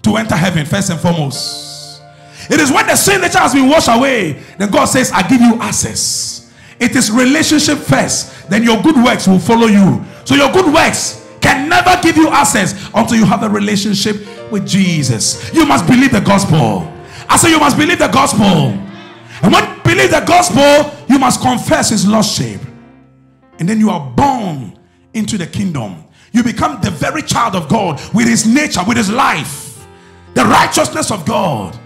to 0.03 0.17
enter 0.17 0.35
heaven, 0.35 0.65
first 0.65 0.89
and 0.89 0.99
foremost. 0.99 2.01
It 2.49 2.59
is 2.59 2.71
when 2.71 2.87
the 2.87 2.95
sin 2.95 3.21
nature 3.21 3.39
has 3.39 3.53
been 3.53 3.69
washed 3.69 3.89
away, 3.89 4.43
then 4.57 4.71
God 4.71 4.85
says, 4.85 5.11
I 5.11 5.27
give 5.27 5.39
you 5.41 5.55
access. 5.61 6.51
It 6.79 6.95
is 6.95 7.11
relationship 7.11 7.77
first, 7.77 8.49
then 8.49 8.63
your 8.63 8.81
good 8.81 8.95
works 8.95 9.27
will 9.27 9.39
follow 9.39 9.67
you. 9.67 10.03
So 10.25 10.35
your 10.35 10.51
good 10.51 10.73
works 10.73 11.28
can 11.49 11.67
never 11.67 11.99
give 12.01 12.15
you 12.15 12.29
access 12.29 12.89
until 12.93 13.17
you 13.17 13.25
have 13.25 13.43
a 13.43 13.49
relationship 13.49 14.17
with 14.51 14.67
Jesus. 14.67 15.51
You 15.53 15.65
must 15.65 15.87
believe 15.87 16.11
the 16.11 16.21
gospel. 16.21 16.91
I 17.27 17.37
say 17.37 17.49
you 17.49 17.59
must 17.59 17.77
believe 17.77 17.99
the 17.99 18.07
gospel. 18.07 18.45
And 19.41 19.53
when 19.53 19.63
you 19.63 19.81
believe 19.83 20.11
the 20.11 20.23
gospel, 20.25 20.95
you 21.09 21.17
must 21.17 21.41
confess 21.41 21.89
his 21.89 22.07
lordship. 22.07 22.61
And 23.57 23.67
then 23.67 23.79
you 23.79 23.89
are 23.89 24.09
born 24.11 24.77
into 25.13 25.37
the 25.37 25.47
kingdom. 25.47 26.03
You 26.31 26.43
become 26.43 26.79
the 26.81 26.91
very 26.91 27.23
child 27.23 27.55
of 27.55 27.67
God 27.67 27.99
with 28.13 28.27
his 28.27 28.45
nature, 28.45 28.81
with 28.87 28.97
his 28.97 29.09
life, 29.09 29.87
the 30.35 30.45
righteousness 30.45 31.11
of 31.11 31.25
God. 31.25 31.77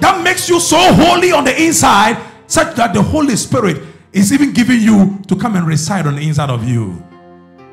That 0.00 0.22
makes 0.24 0.48
you 0.48 0.58
so 0.58 0.78
holy 0.94 1.30
on 1.30 1.44
the 1.44 1.62
inside, 1.62 2.20
such 2.48 2.74
that 2.76 2.92
the 2.92 3.02
Holy 3.02 3.36
Spirit 3.36 3.82
is 4.12 4.32
even 4.32 4.52
giving 4.52 4.80
you 4.80 5.20
to 5.28 5.36
come 5.36 5.54
and 5.54 5.66
reside 5.66 6.06
on 6.06 6.16
the 6.16 6.22
inside 6.26 6.50
of 6.50 6.68
you. 6.68 7.02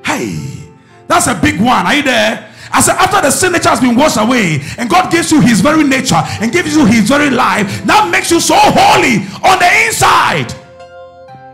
Hey, 0.03 0.64
that's 1.07 1.27
a 1.27 1.35
big 1.35 1.59
one. 1.59 1.85
Are 1.85 1.95
you 1.95 2.03
there? 2.03 2.51
I 2.71 2.81
said, 2.81 2.95
after 2.95 3.21
the 3.21 3.31
sin 3.31 3.53
nature 3.53 3.69
has 3.69 3.79
been 3.79 3.95
washed 3.95 4.17
away, 4.17 4.59
and 4.77 4.89
God 4.89 5.11
gives 5.11 5.31
you 5.31 5.39
His 5.39 5.61
very 5.61 5.83
nature 5.83 6.19
and 6.41 6.51
gives 6.51 6.75
you 6.75 6.85
His 6.85 7.07
very 7.07 7.29
life, 7.29 7.85
that 7.85 8.09
makes 8.11 8.31
you 8.31 8.39
so 8.39 8.55
holy 8.57 9.23
on 9.47 9.59
the 9.59 9.69
inside 9.87 10.49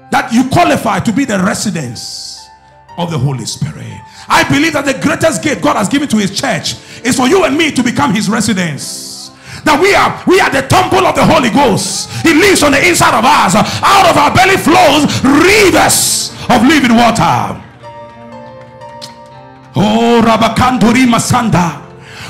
that 0.09 0.31
you 0.33 0.49
qualify 0.49 0.99
to 0.99 1.13
be 1.13 1.25
the 1.25 1.37
residence 1.39 2.47
of 2.97 3.11
the 3.11 3.17
Holy 3.17 3.45
Spirit. 3.45 4.01
I 4.27 4.47
believe 4.49 4.73
that 4.73 4.85
the 4.85 4.97
greatest 4.97 5.43
gift 5.43 5.61
God 5.61 5.75
has 5.75 5.87
given 5.87 6.07
to 6.09 6.17
His 6.17 6.33
church 6.33 6.75
is 7.05 7.15
for 7.17 7.27
you 7.27 7.45
and 7.45 7.57
me 7.57 7.71
to 7.71 7.83
become 7.83 8.13
His 8.13 8.29
residence. 8.29 9.29
That 9.63 9.77
we 9.77 9.93
are 9.93 10.17
we 10.25 10.41
are 10.41 10.49
the 10.49 10.65
temple 10.65 11.05
of 11.05 11.13
the 11.13 11.21
Holy 11.21 11.51
Ghost. 11.53 12.09
He 12.25 12.33
lives 12.33 12.63
on 12.63 12.71
the 12.71 12.81
inside 12.81 13.13
of 13.13 13.21
us. 13.21 13.53
Out 13.53 14.09
of 14.09 14.17
our 14.17 14.33
belly 14.33 14.57
flows 14.57 15.05
rivers 15.21 16.33
of 16.49 16.65
living 16.65 16.97
water. 16.97 17.61
Oh, 19.75 20.21
Rabakanduri 20.23 21.07
Masanda. 21.07 21.79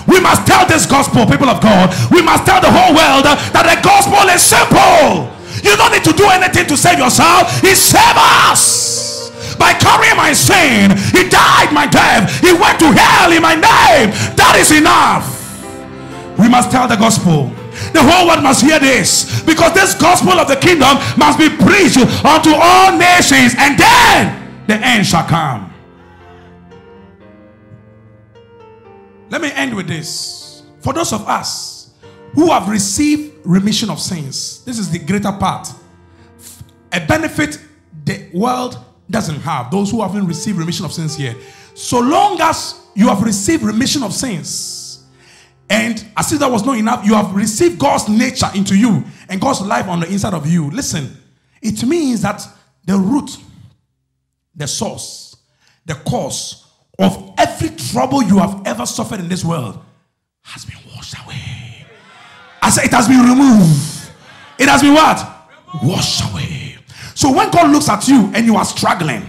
We 0.08 0.20
must 0.20 0.46
tell 0.46 0.66
this 0.66 0.86
gospel, 0.86 1.26
people 1.26 1.50
of 1.50 1.62
God. 1.62 1.94
We 2.12 2.22
must 2.22 2.46
tell 2.46 2.62
the 2.62 2.72
whole 2.72 2.94
world 2.94 3.26
that 3.26 3.66
the 3.66 3.78
gospel 3.82 4.26
is 4.30 4.42
simple. 4.42 5.30
You 5.62 5.78
don't 5.78 5.94
need 5.94 6.04
to 6.06 6.14
do 6.14 6.26
anything 6.30 6.66
to 6.68 6.78
save 6.78 6.98
yourself. 6.98 7.62
He 7.62 7.76
saved 7.76 8.18
us 8.18 9.30
by 9.58 9.74
carrying 9.78 10.18
my 10.18 10.34
sin. 10.34 10.98
He 11.14 11.30
died 11.30 11.70
my 11.74 11.86
death. 11.86 12.30
He 12.42 12.54
went 12.54 12.80
to 12.82 12.90
hell 12.90 13.32
in 13.32 13.42
my 13.42 13.54
name. 13.54 14.10
That 14.38 14.58
is 14.58 14.74
enough. 14.74 15.38
We 16.38 16.50
must 16.50 16.72
tell 16.72 16.88
the 16.88 16.98
gospel. 16.98 17.54
The 17.94 18.02
whole 18.02 18.28
world 18.28 18.44
must 18.44 18.62
hear 18.62 18.80
this 18.80 19.42
because 19.44 19.74
this 19.74 19.94
gospel 19.94 20.34
of 20.34 20.48
the 20.48 20.56
kingdom 20.56 20.98
must 21.18 21.38
be 21.38 21.50
preached 21.50 21.98
unto 22.26 22.52
all 22.54 22.98
nations, 22.98 23.54
and 23.58 23.78
then 23.78 24.66
the 24.68 24.76
end 24.76 25.06
shall 25.06 25.28
come. 25.28 25.71
Let 29.32 29.42
me 29.42 29.50
end 29.54 29.74
with 29.74 29.88
this. 29.88 30.62
For 30.82 30.92
those 30.92 31.14
of 31.14 31.26
us 31.26 31.92
who 32.34 32.52
have 32.52 32.68
received 32.68 33.34
remission 33.46 33.90
of 33.90 33.98
sins, 34.00 34.62
this 34.66 34.78
is 34.78 34.92
the 34.92 35.00
greater 35.00 35.32
part. 35.32 35.70
A 36.92 37.00
benefit 37.06 37.58
the 38.04 38.30
world 38.34 38.78
doesn't 39.10 39.40
have. 39.40 39.72
Those 39.72 39.90
who 39.90 40.02
haven't 40.02 40.28
received 40.28 40.58
remission 40.58 40.86
of 40.86 40.92
sins 40.92 41.18
yet. 41.18 41.38
So 41.76 42.02
long 42.02 42.42
as 42.42 42.88
you 42.94 43.08
have 43.08 43.24
received 43.24 43.64
remission 43.64 44.04
of 44.04 44.12
sins, 44.12 45.06
and 45.70 46.06
as 46.18 46.34
if 46.34 46.40
that 46.40 46.52
was 46.52 46.66
not 46.66 46.78
enough, 46.78 47.06
you 47.06 47.14
have 47.14 47.34
received 47.34 47.80
God's 47.80 48.10
nature 48.10 48.50
into 48.54 48.76
you 48.76 49.06
and 49.30 49.40
God's 49.40 49.62
life 49.62 49.88
on 49.88 50.02
the 50.02 50.08
inside 50.12 50.34
of 50.34 50.46
you. 50.46 50.70
Listen, 50.70 51.18
it 51.62 51.82
means 51.86 52.22
that 52.24 52.46
the 52.84 52.98
root, 52.98 53.38
the 54.54 54.68
source, 54.68 55.38
the 55.86 55.96
cause 55.96 56.62
of 57.00 57.34
every 57.38 57.70
trouble 57.70 58.24
you 58.24 58.38
have 58.40 58.62
ever 58.66 58.86
suffered 58.86 59.20
in 59.20 59.28
this 59.28 59.44
world 59.44 59.80
has 60.44 60.66
been 60.66 60.78
washed 60.96 61.16
away. 61.24 61.86
I 62.62 62.70
said 62.70 62.86
it 62.86 62.92
has 62.92 63.08
been 63.08 63.22
removed. 63.22 64.12
It 64.60 64.70
has 64.70 64.82
been 64.82 64.94
what? 64.94 65.50
Washed 65.84 66.24
away. 66.32 66.78
So 67.16 67.32
when 67.32 67.50
God 67.52 67.72
looks 67.72 67.90
at 67.90 68.08
you 68.08 68.32
and 68.34 68.46
you 68.46 68.56
are 68.56 68.66
struggling, 68.66 69.24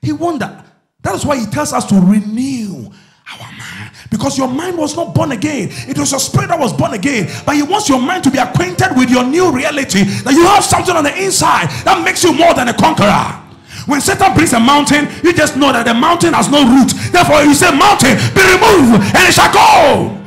He 0.00 0.12
wonder. 0.12 0.64
That 1.02 1.14
is 1.14 1.26
why 1.26 1.38
He 1.38 1.46
tells 1.46 1.72
us 1.72 1.84
to 1.86 1.94
renew 1.96 2.90
our 3.32 3.52
mind. 3.52 3.90
Because 4.10 4.38
your 4.38 4.48
mind 4.48 4.78
was 4.78 4.96
not 4.96 5.14
born 5.14 5.32
again. 5.32 5.68
It 5.88 5.98
was 5.98 6.10
your 6.10 6.20
spirit 6.20 6.48
that 6.48 6.58
was 6.58 6.72
born 6.72 6.94
again. 6.94 7.28
But 7.44 7.56
He 7.56 7.62
wants 7.62 7.88
your 7.88 8.00
mind 8.00 8.24
to 8.24 8.30
be 8.30 8.38
acquainted 8.38 8.96
with 8.96 9.10
your 9.10 9.24
new 9.24 9.50
reality. 9.50 10.04
That 10.22 10.34
you 10.34 10.44
have 10.46 10.64
something 10.64 10.94
on 10.94 11.04
the 11.04 11.22
inside 11.22 11.68
that 11.84 12.04
makes 12.04 12.22
you 12.22 12.32
more 12.32 12.54
than 12.54 12.68
a 12.68 12.74
conqueror. 12.74 13.41
When 13.86 14.00
Satan 14.00 14.34
brings 14.34 14.52
a 14.52 14.60
mountain, 14.60 15.08
you 15.22 15.32
just 15.32 15.56
know 15.56 15.72
that 15.72 15.86
the 15.86 15.94
mountain 15.94 16.34
has 16.34 16.48
no 16.48 16.62
root. 16.62 16.92
Therefore, 17.10 17.42
you 17.42 17.54
say, 17.54 17.70
Mountain, 17.74 18.14
be 18.34 18.42
removed, 18.42 19.02
and 19.14 19.22
it 19.26 19.34
shall 19.34 19.52
go. 19.52 20.18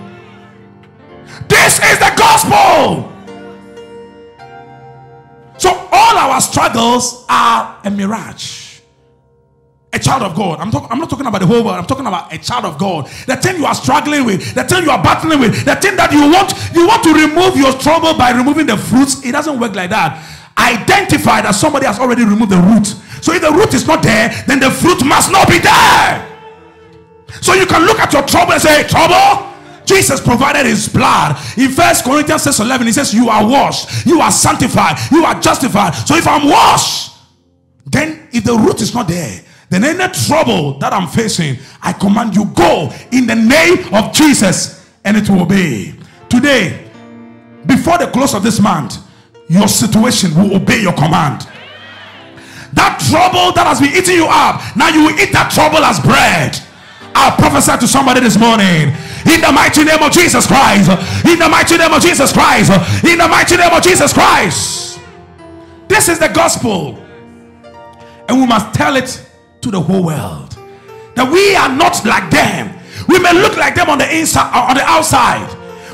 This 1.48 1.80
is 1.80 2.00
the 2.00 2.12
gospel. 2.18 3.12
So, 5.58 5.70
all 5.92 6.18
our 6.18 6.42
struggles 6.42 7.26
are 7.30 7.80
a 7.84 7.92
mirage. 7.92 8.82
A 9.94 10.00
child 10.00 10.24
of 10.24 10.36
God. 10.36 10.60
I'm, 10.60 10.72
talk, 10.72 10.92
I'm 10.92 11.00
not 11.00 11.10
talking 11.10 11.26
about 11.26 11.40
the 11.40 11.48
whole 11.48 11.64
world. 11.64 11.78
I'm 11.78 11.86
talking 11.86 12.06
about 12.06 12.34
a 12.34 12.38
child 12.38 12.66
of 12.66 12.78
God. 12.78 13.08
The 13.28 13.38
thing 13.38 13.56
you 13.56 13.66
are 13.66 13.76
struggling 13.76 14.26
with, 14.26 14.54
the 14.54 14.66
thing 14.66 14.84
you 14.84 14.92
are 14.92 15.02
battling 15.02 15.40
with, 15.40 15.64
the 15.64 15.76
thing 15.76 15.96
that 15.96 16.12
you 16.12 16.30
want, 16.30 16.52
you 16.76 16.86
want 16.86 17.02
to 17.06 17.14
remove 17.14 17.56
your 17.56 17.72
trouble 17.80 18.14
by 18.18 18.32
removing 18.32 18.66
the 18.66 18.76
fruits. 18.76 19.24
It 19.24 19.32
doesn't 19.32 19.58
work 19.58 19.74
like 19.74 19.92
that. 19.92 20.20
Identify 20.58 21.42
that 21.42 21.56
somebody 21.56 21.86
has 21.86 22.00
already 22.00 22.24
removed 22.24 22.52
the 22.52 22.58
root 22.58 22.96
so 23.26 23.34
if 23.34 23.42
the 23.42 23.50
root 23.50 23.74
is 23.74 23.88
not 23.88 24.04
there, 24.04 24.30
then 24.46 24.60
the 24.60 24.70
fruit 24.70 25.04
must 25.04 25.32
not 25.32 25.50
be 25.50 25.58
there. 25.58 26.38
So 27.42 27.56
you 27.56 27.66
can 27.66 27.88
look 27.88 27.98
at 27.98 28.14
your 28.14 28.22
trouble 28.22 28.54
and 28.54 28.62
say, 28.62 28.88
Trouble? 28.88 29.52
Jesus 29.84 30.22
provided 30.22 30.68
his 30.68 30.88
blood. 30.88 31.36
In 31.58 31.72
First 31.72 32.06
Corinthians 32.06 32.44
6 32.44 32.60
11, 32.60 32.86
he 32.86 32.94
says, 32.94 33.16
You 33.16 33.30
are 33.30 33.44
washed, 33.44 34.06
you 34.06 34.22
are 34.22 34.32
sanctified, 34.32 34.98
you 35.12 35.26
are 35.26 35.42
justified. 35.42 35.96
So 35.96 36.16
if 36.16 36.28
I'm 36.28 36.48
washed, 36.48 37.14
then 37.88 38.28
if 38.32 38.44
the 38.44 38.54
root 38.54 38.80
is 38.82 38.94
not 38.94 39.08
there, 39.08 39.42
then 39.72 39.84
any 39.84 40.14
trouble 40.14 40.78
that 40.78 40.94
I'm 40.94 41.08
facing, 41.08 41.58
I 41.82 41.94
command 41.94 42.36
you 42.36 42.46
go 42.46 42.94
in 43.12 43.26
the 43.26 43.34
name 43.34 43.92
of 43.92 44.14
Jesus 44.14 44.88
and 45.04 45.18
it 45.18 45.28
will 45.28 45.42
obey. 45.42 45.96
Today, 46.30 46.92
before 47.66 47.98
the 47.98 48.06
close 48.06 48.36
of 48.36 48.44
this 48.44 48.60
month, 48.60 49.00
your 49.48 49.68
situation 49.68 50.34
will 50.36 50.56
obey 50.56 50.82
your 50.82 50.94
command. 50.94 51.48
That 52.74 53.00
trouble 53.08 53.54
that 53.54 53.66
has 53.68 53.80
been 53.80 53.96
eating 53.96 54.16
you 54.16 54.28
up, 54.28 54.60
now 54.76 54.90
you 54.90 55.06
will 55.06 55.18
eat 55.20 55.32
that 55.32 55.52
trouble 55.52 55.80
as 55.80 56.00
bread. 56.00 56.60
I'll 57.16 57.38
prophesy 57.38 57.78
to 57.80 57.88
somebody 57.88 58.20
this 58.20 58.38
morning 58.38 58.92
in 59.24 59.40
the 59.40 59.52
mighty 59.54 59.86
name 59.86 60.04
of 60.04 60.12
Jesus 60.12 60.46
Christ. 60.46 60.92
In 61.24 61.40
the 61.40 61.48
mighty 61.48 61.78
name 61.78 61.94
of 61.94 62.02
Jesus 62.02 62.34
Christ. 62.34 62.72
In 63.06 63.18
the 63.18 63.28
mighty 63.28 63.56
name 63.56 63.72
of 63.72 63.82
Jesus 63.82 64.12
Christ. 64.12 65.00
This 65.88 66.10
is 66.10 66.20
the 66.20 66.28
gospel, 66.28 67.00
and 68.28 68.42
we 68.42 68.48
must 68.48 68.74
tell 68.74 68.96
it 68.98 69.24
to 69.62 69.72
the 69.72 69.80
whole 69.80 70.04
world 70.04 70.58
that 71.16 71.32
we 71.32 71.56
are 71.56 71.70
not 71.70 72.04
like 72.04 72.30
them. 72.30 72.76
We 73.08 73.20
may 73.20 73.32
look 73.34 73.56
like 73.56 73.76
them 73.76 73.90
on 73.90 74.00
the 74.00 74.18
inside, 74.18 74.50
or 74.50 74.70
on 74.70 74.76
the 74.76 74.84
outside. 74.84 75.48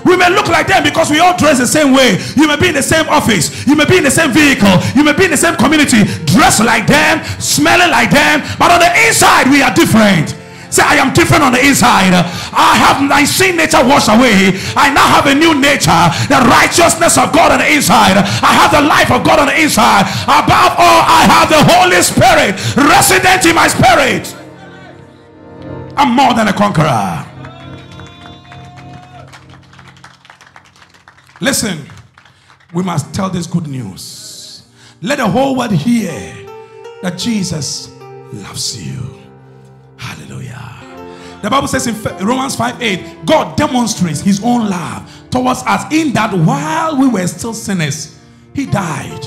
We 0.05 0.17
may 0.17 0.29
look 0.29 0.47
like 0.47 0.67
them 0.67 0.83
because 0.83 1.09
we 1.09 1.19
all 1.19 1.37
dress 1.37 1.59
the 1.59 1.67
same 1.67 1.93
way. 1.93 2.17
You 2.35 2.47
may 2.47 2.57
be 2.57 2.69
in 2.69 2.75
the 2.75 2.83
same 2.83 3.07
office, 3.09 3.65
you 3.67 3.75
may 3.75 3.85
be 3.85 3.97
in 3.97 4.03
the 4.03 4.11
same 4.11 4.31
vehicle, 4.31 4.73
you 4.95 5.03
may 5.03 5.13
be 5.13 5.25
in 5.25 5.31
the 5.31 5.37
same 5.37 5.55
community, 5.55 6.03
dress 6.25 6.59
like 6.59 6.87
them, 6.87 7.23
smelling 7.39 7.91
like 7.91 8.09
them, 8.09 8.41
but 8.57 8.71
on 8.71 8.79
the 8.79 8.91
inside 9.07 9.49
we 9.49 9.61
are 9.61 9.73
different. 9.73 10.35
Say, 10.71 10.83
I 10.87 10.95
am 11.03 11.11
different 11.11 11.43
on 11.43 11.51
the 11.51 11.59
inside. 11.59 12.15
I 12.55 12.79
have 12.79 13.03
my 13.03 13.25
sin 13.25 13.57
nature 13.57 13.83
washed 13.83 14.07
away. 14.07 14.55
I 14.71 14.87
now 14.87 15.03
have 15.03 15.27
a 15.27 15.35
new 15.35 15.51
nature, 15.51 15.91
the 16.31 16.39
righteousness 16.47 17.19
of 17.19 17.35
God 17.35 17.51
on 17.51 17.59
the 17.59 17.67
inside. 17.67 18.15
I 18.15 18.55
have 18.55 18.71
the 18.71 18.79
life 18.79 19.11
of 19.11 19.25
God 19.27 19.39
on 19.43 19.47
the 19.47 19.59
inside. 19.59 20.07
Above 20.23 20.79
all, 20.79 21.03
I 21.03 21.27
have 21.27 21.51
the 21.51 21.59
Holy 21.59 21.99
Spirit 21.99 22.55
resident 22.87 23.43
in 23.43 23.53
my 23.53 23.67
spirit. 23.67 24.31
I'm 25.97 26.15
more 26.15 26.33
than 26.33 26.47
a 26.47 26.53
conqueror. 26.53 27.30
Listen, 31.41 31.79
we 32.71 32.83
must 32.83 33.13
tell 33.15 33.27
this 33.27 33.47
good 33.47 33.65
news. 33.65 34.63
Let 35.01 35.17
the 35.17 35.27
whole 35.27 35.57
world 35.57 35.71
hear 35.71 36.35
that 37.01 37.17
Jesus 37.17 37.91
loves 38.31 38.79
you. 38.79 39.19
Hallelujah. 39.97 40.77
The 41.41 41.49
Bible 41.49 41.67
says 41.67 41.87
in 41.87 41.95
Romans 42.23 42.55
5 42.55 42.79
8, 42.79 43.25
God 43.25 43.57
demonstrates 43.57 44.21
his 44.21 44.43
own 44.43 44.69
love 44.69 45.11
towards 45.31 45.63
us 45.63 45.91
in 45.91 46.13
that 46.13 46.31
while 46.31 46.95
we 46.95 47.07
were 47.07 47.25
still 47.25 47.55
sinners, 47.55 48.19
he 48.53 48.67
died. 48.67 49.25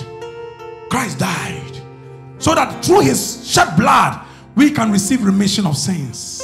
Christ 0.88 1.18
died. 1.18 1.82
So 2.38 2.54
that 2.54 2.84
through 2.84 3.00
his 3.00 3.50
shed 3.50 3.76
blood, 3.76 4.24
we 4.54 4.70
can 4.70 4.92
receive 4.92 5.24
remission 5.24 5.66
of 5.66 5.76
sins. 5.76 6.42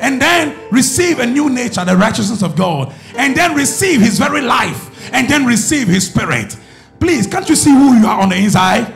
And 0.00 0.20
then 0.20 0.56
receive 0.70 1.18
a 1.18 1.26
new 1.26 1.50
nature, 1.50 1.84
the 1.84 1.96
righteousness 1.96 2.42
of 2.42 2.56
God. 2.56 2.94
And 3.16 3.36
then 3.36 3.54
receive 3.54 4.00
his 4.00 4.18
very 4.18 4.40
life 4.40 4.92
and 5.12 5.28
then 5.28 5.44
receive 5.44 5.88
his 5.88 6.06
spirit. 6.06 6.56
Please, 7.00 7.26
can't 7.26 7.48
you 7.48 7.56
see 7.56 7.70
who 7.70 7.94
you 7.98 8.06
are 8.06 8.20
on 8.20 8.28
the 8.28 8.36
inside? 8.36 8.94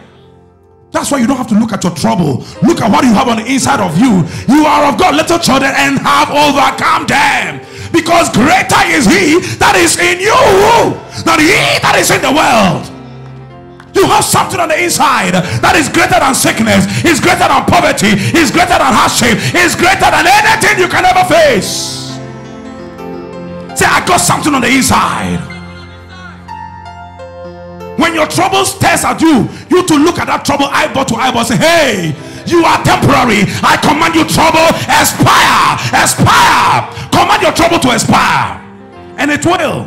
That's 0.91 1.11
why 1.11 1.19
you 1.19 1.27
don't 1.27 1.37
have 1.37 1.49
to 1.49 1.59
look 1.59 1.73
at 1.73 1.85
your 1.85 1.95
trouble. 1.95 2.45
Look 2.63 2.81
at 2.81 2.91
what 2.91 3.05
you 3.05 3.13
have 3.13 3.29
on 3.29 3.37
the 3.37 3.47
inside 3.47 3.81
of 3.81 3.93
you. 4.01 4.25
You 4.49 4.65
are 4.65 4.89
of 4.89 4.99
God, 4.99 5.15
little 5.15 5.39
children, 5.39 5.71
and 5.77 5.99
have 6.01 6.33
overcome 6.33 7.05
them. 7.07 7.61
Because 7.93 8.33
greater 8.33 8.83
is 8.89 9.05
He 9.05 9.41
that 9.61 9.77
is 9.77 10.01
in 10.01 10.21
you 10.21 10.41
than 11.29 11.41
He 11.45 11.61
that 11.85 11.97
is 12.01 12.09
in 12.09 12.25
the 12.25 12.33
world. 12.33 12.89
You 13.93 14.07
have 14.07 14.25
something 14.25 14.61
on 14.61 14.69
the 14.69 14.81
inside 14.81 15.35
that 15.35 15.77
is 15.77 15.89
greater 15.89 16.21
than 16.21 16.33
sickness, 16.33 16.87
is 17.05 17.21
greater 17.21 17.49
than 17.49 17.65
poverty, 17.67 18.17
is 18.33 18.49
greater 18.49 18.79
than 18.81 18.93
hardship, 18.95 19.37
is 19.53 19.77
greater 19.77 20.09
than 20.09 20.25
anything 20.25 20.79
you 20.81 20.89
can 20.89 21.05
ever 21.05 21.27
face. 21.29 22.17
Say, 23.77 23.85
I 23.85 24.01
got 24.07 24.21
something 24.21 24.55
on 24.55 24.63
the 24.63 24.69
inside. 24.69 25.58
When 27.99 28.15
your 28.15 28.29
trouble 28.29 28.65
stares 28.65 29.05
at 29.05 29.21
you, 29.21 29.49
you 29.69 29.85
to 29.85 29.97
look 29.97 30.19
at 30.19 30.29
that 30.29 30.45
trouble 30.45 30.67
eyeball 30.71 31.05
to 31.07 31.17
eyeball. 31.17 31.45
Say, 31.45 31.57
hey, 31.57 32.15
you 32.47 32.65
are 32.65 32.79
temporary. 32.85 33.43
I 33.59 33.75
command 33.83 34.15
you 34.15 34.23
trouble, 34.23 34.71
expire, 34.87 35.75
expire. 35.91 36.87
Command 37.11 37.43
your 37.43 37.53
trouble 37.53 37.81
to 37.81 37.91
expire. 37.93 38.63
And 39.19 39.33
it 39.33 39.45
will. 39.45 39.83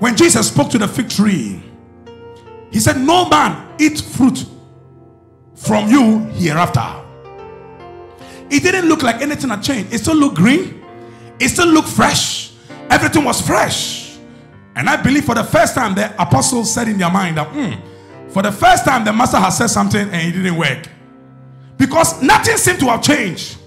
When 0.00 0.16
Jesus 0.16 0.48
spoke 0.48 0.68
to 0.70 0.78
the 0.78 0.88
fig 0.88 1.08
tree, 1.08 1.62
he 2.72 2.80
said, 2.80 2.98
No 2.98 3.28
man 3.28 3.76
eat 3.78 4.00
fruit 4.00 4.44
from 5.54 5.88
you 5.88 6.26
hereafter. 6.34 7.04
It 8.50 8.64
didn't 8.64 8.88
look 8.88 9.04
like 9.04 9.22
anything 9.22 9.50
had 9.50 9.62
changed. 9.62 9.94
It 9.94 9.98
still 9.98 10.16
looked 10.16 10.34
green. 10.34 10.82
It 11.38 11.50
still 11.50 11.68
looked 11.68 11.88
fresh. 11.88 12.52
Everything 12.90 13.22
was 13.22 13.40
fresh. 13.40 14.01
And 14.74 14.88
I 14.88 15.00
believe 15.00 15.24
for 15.24 15.34
the 15.34 15.44
first 15.44 15.74
time 15.74 15.94
the 15.94 16.12
apostles 16.20 16.72
said 16.72 16.88
in 16.88 16.98
their 16.98 17.10
mind 17.10 17.36
that 17.36 17.48
mm, 17.48 17.80
for 18.30 18.42
the 18.42 18.52
first 18.52 18.84
time 18.84 19.04
the 19.04 19.12
master 19.12 19.36
has 19.36 19.58
said 19.58 19.68
something 19.68 20.08
and 20.08 20.14
it 20.28 20.32
didn't 20.32 20.56
work. 20.56 20.86
Because 21.76 22.22
nothing 22.22 22.56
seemed 22.56 22.80
to 22.80 22.86
have 22.86 23.02
changed. 23.02 23.58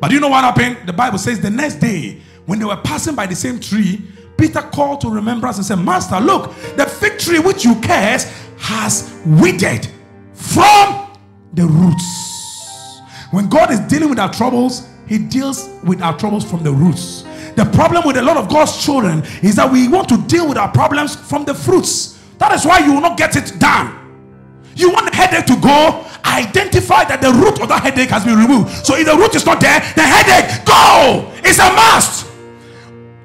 But 0.00 0.10
you 0.10 0.20
know 0.20 0.28
what 0.28 0.44
happened? 0.44 0.86
The 0.86 0.92
Bible 0.92 1.18
says 1.18 1.40
the 1.40 1.50
next 1.50 1.76
day, 1.76 2.20
when 2.46 2.58
they 2.58 2.64
were 2.64 2.76
passing 2.76 3.14
by 3.14 3.26
the 3.26 3.36
same 3.36 3.60
tree, 3.60 4.02
Peter 4.36 4.62
called 4.62 5.02
to 5.02 5.10
remembrance 5.10 5.58
and 5.58 5.66
said, 5.66 5.76
Master, 5.76 6.18
look, 6.18 6.54
the 6.76 6.86
fig 6.86 7.18
tree 7.18 7.38
which 7.38 7.64
you 7.64 7.78
cursed 7.80 8.28
has 8.58 9.14
withered 9.24 9.86
from 10.32 11.12
the 11.52 11.66
roots. 11.66 13.00
When 13.30 13.48
God 13.48 13.70
is 13.70 13.80
dealing 13.80 14.08
with 14.08 14.18
our 14.18 14.32
troubles, 14.32 14.88
He 15.06 15.18
deals 15.18 15.68
with 15.84 16.00
our 16.02 16.16
troubles 16.18 16.48
from 16.48 16.64
the 16.64 16.72
roots. 16.72 17.19
The 17.56 17.64
problem 17.72 18.04
with 18.06 18.16
a 18.16 18.22
lot 18.22 18.36
of 18.36 18.48
God's 18.48 18.82
children 18.82 19.22
is 19.42 19.56
that 19.56 19.70
we 19.70 19.88
want 19.88 20.08
to 20.10 20.18
deal 20.26 20.48
with 20.48 20.56
our 20.56 20.70
problems 20.70 21.16
from 21.16 21.44
the 21.44 21.54
fruits. 21.54 22.18
That 22.38 22.52
is 22.52 22.64
why 22.64 22.78
you 22.78 22.94
will 22.94 23.00
not 23.00 23.18
get 23.18 23.36
it 23.36 23.58
done. 23.58 23.96
You 24.76 24.90
want 24.90 25.12
headache 25.14 25.46
to 25.46 25.56
go, 25.60 26.06
identify 26.24 27.04
that 27.04 27.20
the 27.20 27.32
root 27.32 27.60
of 27.60 27.68
that 27.68 27.82
headache 27.82 28.08
has 28.08 28.24
been 28.24 28.38
removed. 28.38 28.70
So 28.86 28.96
if 28.96 29.04
the 29.04 29.16
root 29.16 29.34
is 29.34 29.44
not 29.44 29.60
there, 29.60 29.80
the 29.94 30.02
headache, 30.02 30.64
go! 30.64 31.30
It's 31.44 31.58
a 31.58 31.68
must. 31.72 32.26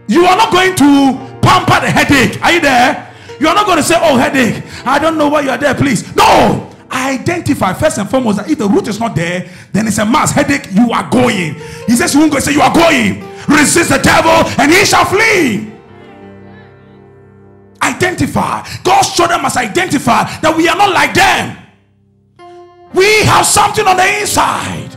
You 0.07 0.25
are 0.25 0.35
not 0.35 0.51
going 0.51 0.75
to 0.75 1.15
pamper 1.41 1.79
the 1.79 1.91
headache. 1.91 2.41
Are 2.43 2.51
you 2.51 2.59
there? 2.59 3.13
You 3.39 3.47
are 3.47 3.55
not 3.55 3.65
going 3.65 3.77
to 3.77 3.83
say, 3.83 3.95
Oh, 3.99 4.17
headache, 4.17 4.63
I 4.85 4.99
don't 4.99 5.17
know 5.17 5.29
why 5.29 5.41
you 5.41 5.49
are 5.49 5.57
there, 5.57 5.73
please. 5.75 6.15
No! 6.15 6.71
Identify 6.91 7.73
first 7.73 7.97
and 7.97 8.09
foremost 8.09 8.37
that 8.37 8.49
if 8.49 8.57
the 8.57 8.67
root 8.67 8.87
is 8.87 8.99
not 8.99 9.15
there, 9.15 9.49
then 9.71 9.87
it's 9.87 9.97
a 9.97 10.05
must. 10.05 10.33
Headache, 10.33 10.67
you 10.71 10.91
are 10.91 11.09
going. 11.09 11.55
He 11.87 11.95
says, 11.95 12.13
You 12.13 12.21
won't 12.21 12.33
go 12.33 12.39
say, 12.39 12.53
You 12.53 12.61
are 12.61 12.73
going. 12.73 13.23
Resist 13.47 13.89
the 13.89 13.99
devil 13.99 14.31
and 14.59 14.71
he 14.71 14.85
shall 14.85 15.05
flee. 15.05 15.71
Identify. 17.81 18.67
God's 18.83 19.13
children 19.13 19.41
must 19.41 19.57
identify 19.57 20.23
that 20.39 20.53
we 20.55 20.67
are 20.67 20.75
not 20.75 20.91
like 20.91 21.13
them. 21.13 21.57
We 22.93 23.23
have 23.25 23.45
something 23.45 23.85
on 23.85 23.97
the 23.97 24.21
inside. 24.21 24.89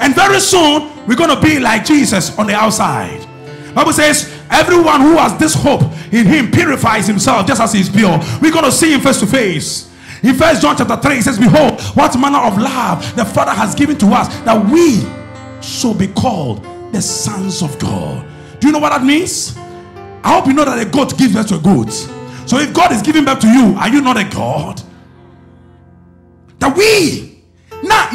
And 0.00 0.14
very 0.14 0.40
soon 0.40 0.90
we're 1.06 1.16
going 1.16 1.34
to 1.34 1.40
be 1.40 1.58
like 1.58 1.84
Jesus 1.84 2.36
on 2.38 2.46
the 2.46 2.54
outside. 2.54 3.26
Bible 3.74 3.92
says 3.92 4.32
everyone 4.50 5.00
who 5.00 5.16
has 5.16 5.36
this 5.38 5.54
hope 5.54 5.82
in 6.12 6.26
him 6.26 6.50
purifies 6.50 7.06
himself 7.06 7.46
just 7.46 7.60
as 7.60 7.72
he 7.72 7.80
is 7.80 7.88
pure. 7.88 8.18
We're 8.40 8.52
going 8.52 8.64
to 8.64 8.72
see 8.72 8.92
him 8.92 9.00
face 9.00 9.20
to 9.20 9.26
face. 9.26 9.90
In 10.22 10.34
First 10.34 10.62
John 10.62 10.76
chapter 10.76 10.96
3, 10.96 11.18
it 11.18 11.22
says, 11.22 11.38
Behold, 11.38 11.80
what 11.94 12.18
manner 12.18 12.38
of 12.38 12.56
love 12.56 13.14
the 13.14 13.24
Father 13.24 13.50
has 13.50 13.74
given 13.74 13.98
to 13.98 14.06
us 14.06 14.28
that 14.40 14.64
we 14.70 15.04
should 15.60 15.98
be 15.98 16.08
called 16.08 16.64
the 16.94 17.02
sons 17.02 17.62
of 17.62 17.78
God. 17.78 18.24
Do 18.60 18.68
you 18.68 18.72
know 18.72 18.78
what 18.78 18.90
that 18.90 19.04
means? 19.04 19.56
I 20.22 20.34
hope 20.34 20.46
you 20.46 20.54
know 20.54 20.64
that 20.64 20.78
a 20.78 20.88
goat 20.88 21.18
gives 21.18 21.34
birth 21.34 21.48
to 21.48 21.56
a 21.56 21.58
goat. 21.58 21.90
So 22.46 22.58
if 22.58 22.72
God 22.72 22.92
is 22.92 23.02
giving 23.02 23.24
birth 23.24 23.40
to 23.40 23.48
you, 23.48 23.74
are 23.76 23.88
you 23.88 24.00
not 24.00 24.16
a 24.16 24.24
God? 24.24 24.80
That 26.60 26.76
we, 26.76 27.42
na. 27.82 28.08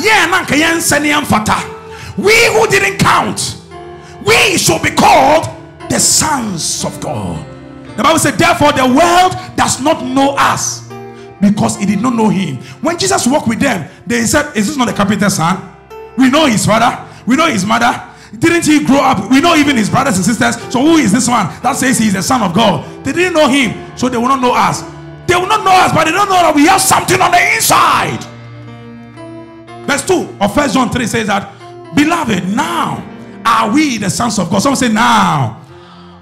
We 2.17 2.45
who 2.47 2.67
didn't 2.67 2.97
count, 2.97 3.57
we 4.25 4.57
shall 4.57 4.81
be 4.81 4.91
called 4.91 5.45
the 5.89 5.99
sons 5.99 6.83
of 6.85 6.99
God. 7.01 7.45
The 7.97 8.03
Bible 8.03 8.19
said, 8.19 8.35
therefore, 8.35 8.71
the 8.71 8.85
world 8.85 9.35
does 9.55 9.81
not 9.81 10.05
know 10.05 10.35
us 10.37 10.87
because 11.41 11.81
it 11.81 11.87
did 11.87 12.01
not 12.01 12.15
know 12.15 12.29
him. 12.29 12.57
When 12.81 12.97
Jesus 12.97 13.27
walked 13.27 13.47
with 13.47 13.59
them, 13.59 13.89
they 14.07 14.21
said, 14.25 14.55
Is 14.55 14.67
this 14.67 14.77
not 14.77 14.87
the 14.87 14.93
carpenter's 14.93 15.35
son? 15.35 15.75
We 16.17 16.29
know 16.29 16.45
his 16.45 16.65
father, 16.65 17.07
we 17.25 17.35
know 17.35 17.47
his 17.47 17.65
mother, 17.65 18.08
didn't 18.37 18.65
he 18.65 18.85
grow 18.85 18.99
up? 18.99 19.31
We 19.31 19.41
know 19.41 19.55
even 19.55 19.75
his 19.75 19.89
brothers 19.89 20.17
and 20.17 20.25
sisters. 20.25 20.55
So 20.71 20.81
who 20.81 20.97
is 20.97 21.11
this 21.11 21.27
one 21.27 21.47
that 21.63 21.75
says 21.75 21.97
he 21.97 22.07
is 22.07 22.13
the 22.13 22.21
son 22.21 22.43
of 22.43 22.53
God? 22.53 23.03
They 23.03 23.11
didn't 23.11 23.33
know 23.33 23.47
him, 23.47 23.97
so 23.97 24.07
they 24.07 24.17
will 24.17 24.27
not 24.27 24.41
know 24.41 24.53
us. 24.53 24.81
They 25.25 25.35
will 25.35 25.47
not 25.47 25.63
know 25.63 25.71
us, 25.71 25.91
but 25.91 26.05
they 26.05 26.11
don't 26.11 26.29
know 26.29 26.35
that 26.35 26.53
we 26.55 26.67
have 26.67 26.81
something 26.81 27.19
on 27.19 27.31
the 27.31 27.55
inside. 27.55 28.23
Verse 29.87 30.05
2 30.05 30.37
of 30.39 30.53
First 30.53 30.75
John 30.75 30.89
3 30.91 31.07
says 31.07 31.27
that, 31.27 31.55
Beloved, 31.95 32.47
now 32.55 33.03
are 33.43 33.71
we 33.71 33.97
the 33.97 34.09
sons 34.09 34.37
of 34.37 34.49
God. 34.51 34.59
Someone 34.59 34.77
say, 34.77 34.89
Now 34.89 35.65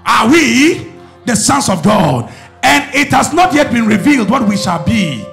are 0.04 0.30
we 0.30 0.92
the 1.26 1.36
sons 1.36 1.68
of 1.68 1.82
God. 1.82 2.32
And 2.62 2.94
it 2.94 3.08
has 3.08 3.32
not 3.32 3.52
yet 3.52 3.70
been 3.70 3.86
revealed 3.86 4.30
what 4.30 4.48
we 4.48 4.56
shall 4.56 4.84
be. 4.84 5.24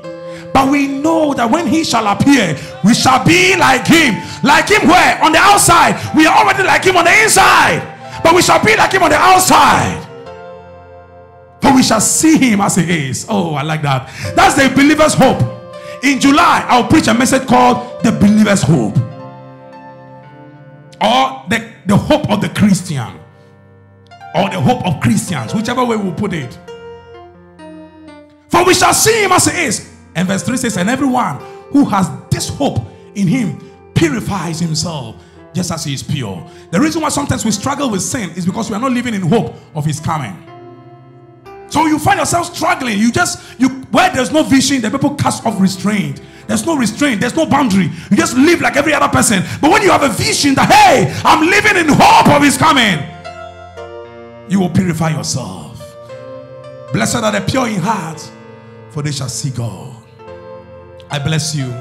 But 0.56 0.72
we 0.72 0.88
know 0.88 1.34
that 1.34 1.52
when 1.52 1.68
he 1.68 1.84
shall 1.84 2.08
appear, 2.08 2.56
we 2.82 2.94
shall 2.94 3.26
be 3.26 3.58
like 3.58 3.86
him. 3.86 4.16
Like 4.42 4.70
him 4.70 4.88
where? 4.88 5.22
On 5.22 5.34
the 5.34 5.38
outside. 5.38 6.00
We 6.16 6.26
are 6.26 6.34
already 6.34 6.64
like 6.64 6.82
him 6.82 6.96
on 6.96 7.04
the 7.04 7.12
inside. 7.24 7.84
But 8.24 8.34
we 8.34 8.42
shall 8.42 8.64
be 8.64 8.74
like 8.78 8.94
him 8.94 9.04
on 9.04 9.10
the 9.10 9.18
outside. 9.18 10.02
For 11.62 11.76
we 11.76 11.84
shall 11.84 12.00
see 12.00 12.38
him 12.38 12.62
as 12.62 12.78
he 12.78 13.10
is. 13.10 13.26
Oh, 13.28 13.56
I 13.56 13.64
like 13.64 13.82
that. 13.82 14.08
That's 14.34 14.56
the 14.56 14.74
believer's 14.74 15.14
hope. 15.14 15.42
In 16.06 16.22
July, 16.22 16.64
I'll 16.70 16.88
preach 16.88 17.08
a 17.08 17.14
message 17.14 17.46
called 17.46 18.02
The 18.02 18.14
Believer's 18.14 18.62
Hope. 18.62 18.96
Or 21.02 21.44
the, 21.50 21.70
the 21.86 21.98
hope 21.98 22.30
of 22.30 22.40
the 22.40 22.48
Christian. 22.48 23.20
Or 24.34 24.50
the 24.50 24.62
hope 24.62 24.88
of 24.88 25.02
Christians, 25.02 25.54
whichever 25.54 25.84
way 25.84 25.98
we 25.98 26.12
put 26.12 26.32
it. 26.32 26.58
For 28.48 28.64
we 28.64 28.74
shall 28.74 28.94
see 28.94 29.22
him 29.22 29.34
as 29.34 29.48
he 29.48 29.66
is. 29.66 29.95
And 30.16 30.28
verse 30.28 30.44
3 30.44 30.58
says, 30.58 30.78
And 30.78 30.90
everyone 30.90 31.38
who 31.70 31.86
has 31.86 32.10
this 32.32 32.50
hope 32.50 32.80
in 33.16 33.28
him 33.28 33.60
purifies 33.94 34.60
himself 34.60 35.16
just 35.54 35.72
as 35.72 35.86
he 35.86 35.94
is 35.94 36.04
pure. 36.04 36.46
The 36.72 36.80
reason 36.80 37.02
why 37.02 37.10
sometimes 37.10 37.46
we 37.46 37.52
struggle 37.52 37.90
with 37.90 38.02
sin 38.02 38.32
is 38.32 38.46
because 38.46 38.70
we 38.70 38.76
are 38.76 38.80
not 38.80 38.92
living 38.92 39.14
in 39.14 39.22
hope 39.22 39.56
of 39.74 39.86
his 39.86 40.00
coming. 40.00 40.36
So 41.70 41.88
you 41.88 41.98
find 41.98 42.20
yourself 42.20 42.56
struggling. 42.56 43.00
You 43.00 43.12
just 43.12 43.60
you 43.60 43.70
where 43.92 44.10
there's 44.14 44.32
no 44.32 44.44
vision, 44.44 44.82
the 44.82 44.92
people 44.92 45.16
cast 45.16 45.46
off 45.46 45.60
restraint. 45.60 46.22
There's 46.48 46.66
no 46.66 46.78
restraint, 46.78 47.22
there's 47.22 47.36
no 47.36 47.46
boundary. 47.46 47.90
You 48.12 48.18
just 48.18 48.38
live 48.38 48.62
like 48.62 48.76
every 48.76 48.94
other 48.94 49.08
person. 49.08 49.44
But 49.60 49.72
when 49.72 49.82
you 49.82 49.92
have 49.92 50.04
a 50.04 50.10
vision 50.10 50.54
that 50.56 50.72
hey, 50.72 51.14
I'm 51.26 51.46
living 51.50 51.78
in 51.78 51.88
hope 51.90 52.30
of 52.30 52.44
his 52.44 52.58
coming, 52.58 53.00
you 54.50 54.60
will 54.60 54.70
purify 54.70 55.10
yourself. 55.10 55.82
Blessed 56.94 57.16
are 57.16 57.32
the 57.32 57.42
pure 57.42 57.68
in 57.68 57.80
heart, 57.80 58.22
for 58.92 59.02
they 59.02 59.12
shall 59.12 59.30
see 59.30 59.50
God. 59.50 59.95
I 61.10 61.20
bless 61.20 61.56
you. 61.56 61.74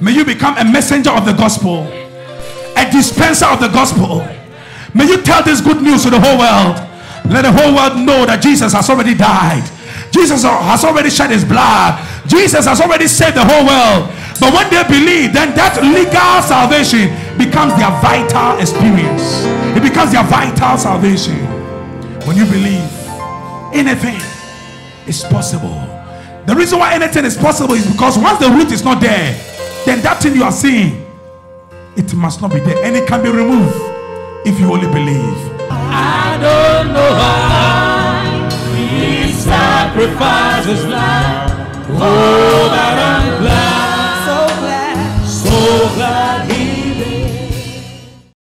May 0.00 0.12
you 0.12 0.24
become 0.24 0.56
a 0.58 0.64
messenger 0.64 1.10
of 1.10 1.26
the 1.26 1.32
gospel, 1.32 1.86
a 2.76 2.90
dispenser 2.90 3.46
of 3.46 3.60
the 3.60 3.68
gospel. 3.68 4.26
May 4.94 5.06
you 5.06 5.22
tell 5.22 5.42
this 5.42 5.60
good 5.60 5.82
news 5.82 6.02
to 6.04 6.10
the 6.10 6.20
whole 6.20 6.38
world. 6.38 6.76
Let 7.30 7.42
the 7.42 7.52
whole 7.52 7.74
world 7.74 8.04
know 8.04 8.26
that 8.26 8.42
Jesus 8.42 8.72
has 8.72 8.90
already 8.90 9.14
died. 9.14 9.62
Jesus 10.10 10.42
has 10.44 10.84
already 10.84 11.08
shed 11.08 11.30
his 11.30 11.44
blood. 11.44 11.96
Jesus 12.26 12.66
has 12.66 12.80
already 12.80 13.06
saved 13.06 13.36
the 13.36 13.44
whole 13.44 13.64
world. 13.64 14.10
But 14.40 14.52
when 14.52 14.68
they 14.70 14.82
believe, 14.84 15.32
then 15.32 15.54
that 15.54 15.78
legal 15.80 16.42
salvation 16.42 17.14
becomes 17.38 17.72
their 17.78 17.94
vital 18.02 18.58
experience. 18.58 19.46
It 19.76 19.82
becomes 19.82 20.12
their 20.12 20.24
vital 20.24 20.76
salvation. 20.76 21.38
When 22.26 22.36
you 22.36 22.44
believe, 22.44 22.90
anything 23.72 24.20
is 25.06 25.22
possible. 25.24 25.91
The 26.46 26.54
reason 26.56 26.78
why 26.78 26.94
anything 26.94 27.24
is 27.24 27.36
possible 27.36 27.74
is 27.74 27.86
because 27.90 28.18
once 28.18 28.38
the 28.40 28.50
root 28.50 28.72
is 28.72 28.84
not 28.84 29.00
there, 29.00 29.38
then 29.86 30.00
that 30.02 30.20
thing 30.20 30.34
you 30.34 30.42
are 30.42 30.52
seeing, 30.52 31.06
it 31.96 32.12
must 32.14 32.40
not 32.42 32.52
be 32.52 32.60
there. 32.60 32.82
And 32.84 32.96
it 32.96 33.06
can 33.06 33.22
be 33.22 33.30
removed 33.30 33.76
if 34.44 34.58
you 34.58 34.72
only 34.72 34.88
believe. 34.88 35.36
I 35.70 36.38
don't 36.40 36.92
know 36.92 37.52
he 38.76 39.32
sacrificed 39.32 40.68
his 40.68 40.84
life. 40.86 41.52
Oh, 41.90 42.68
I'm 42.72 43.42
glad. 43.42 43.71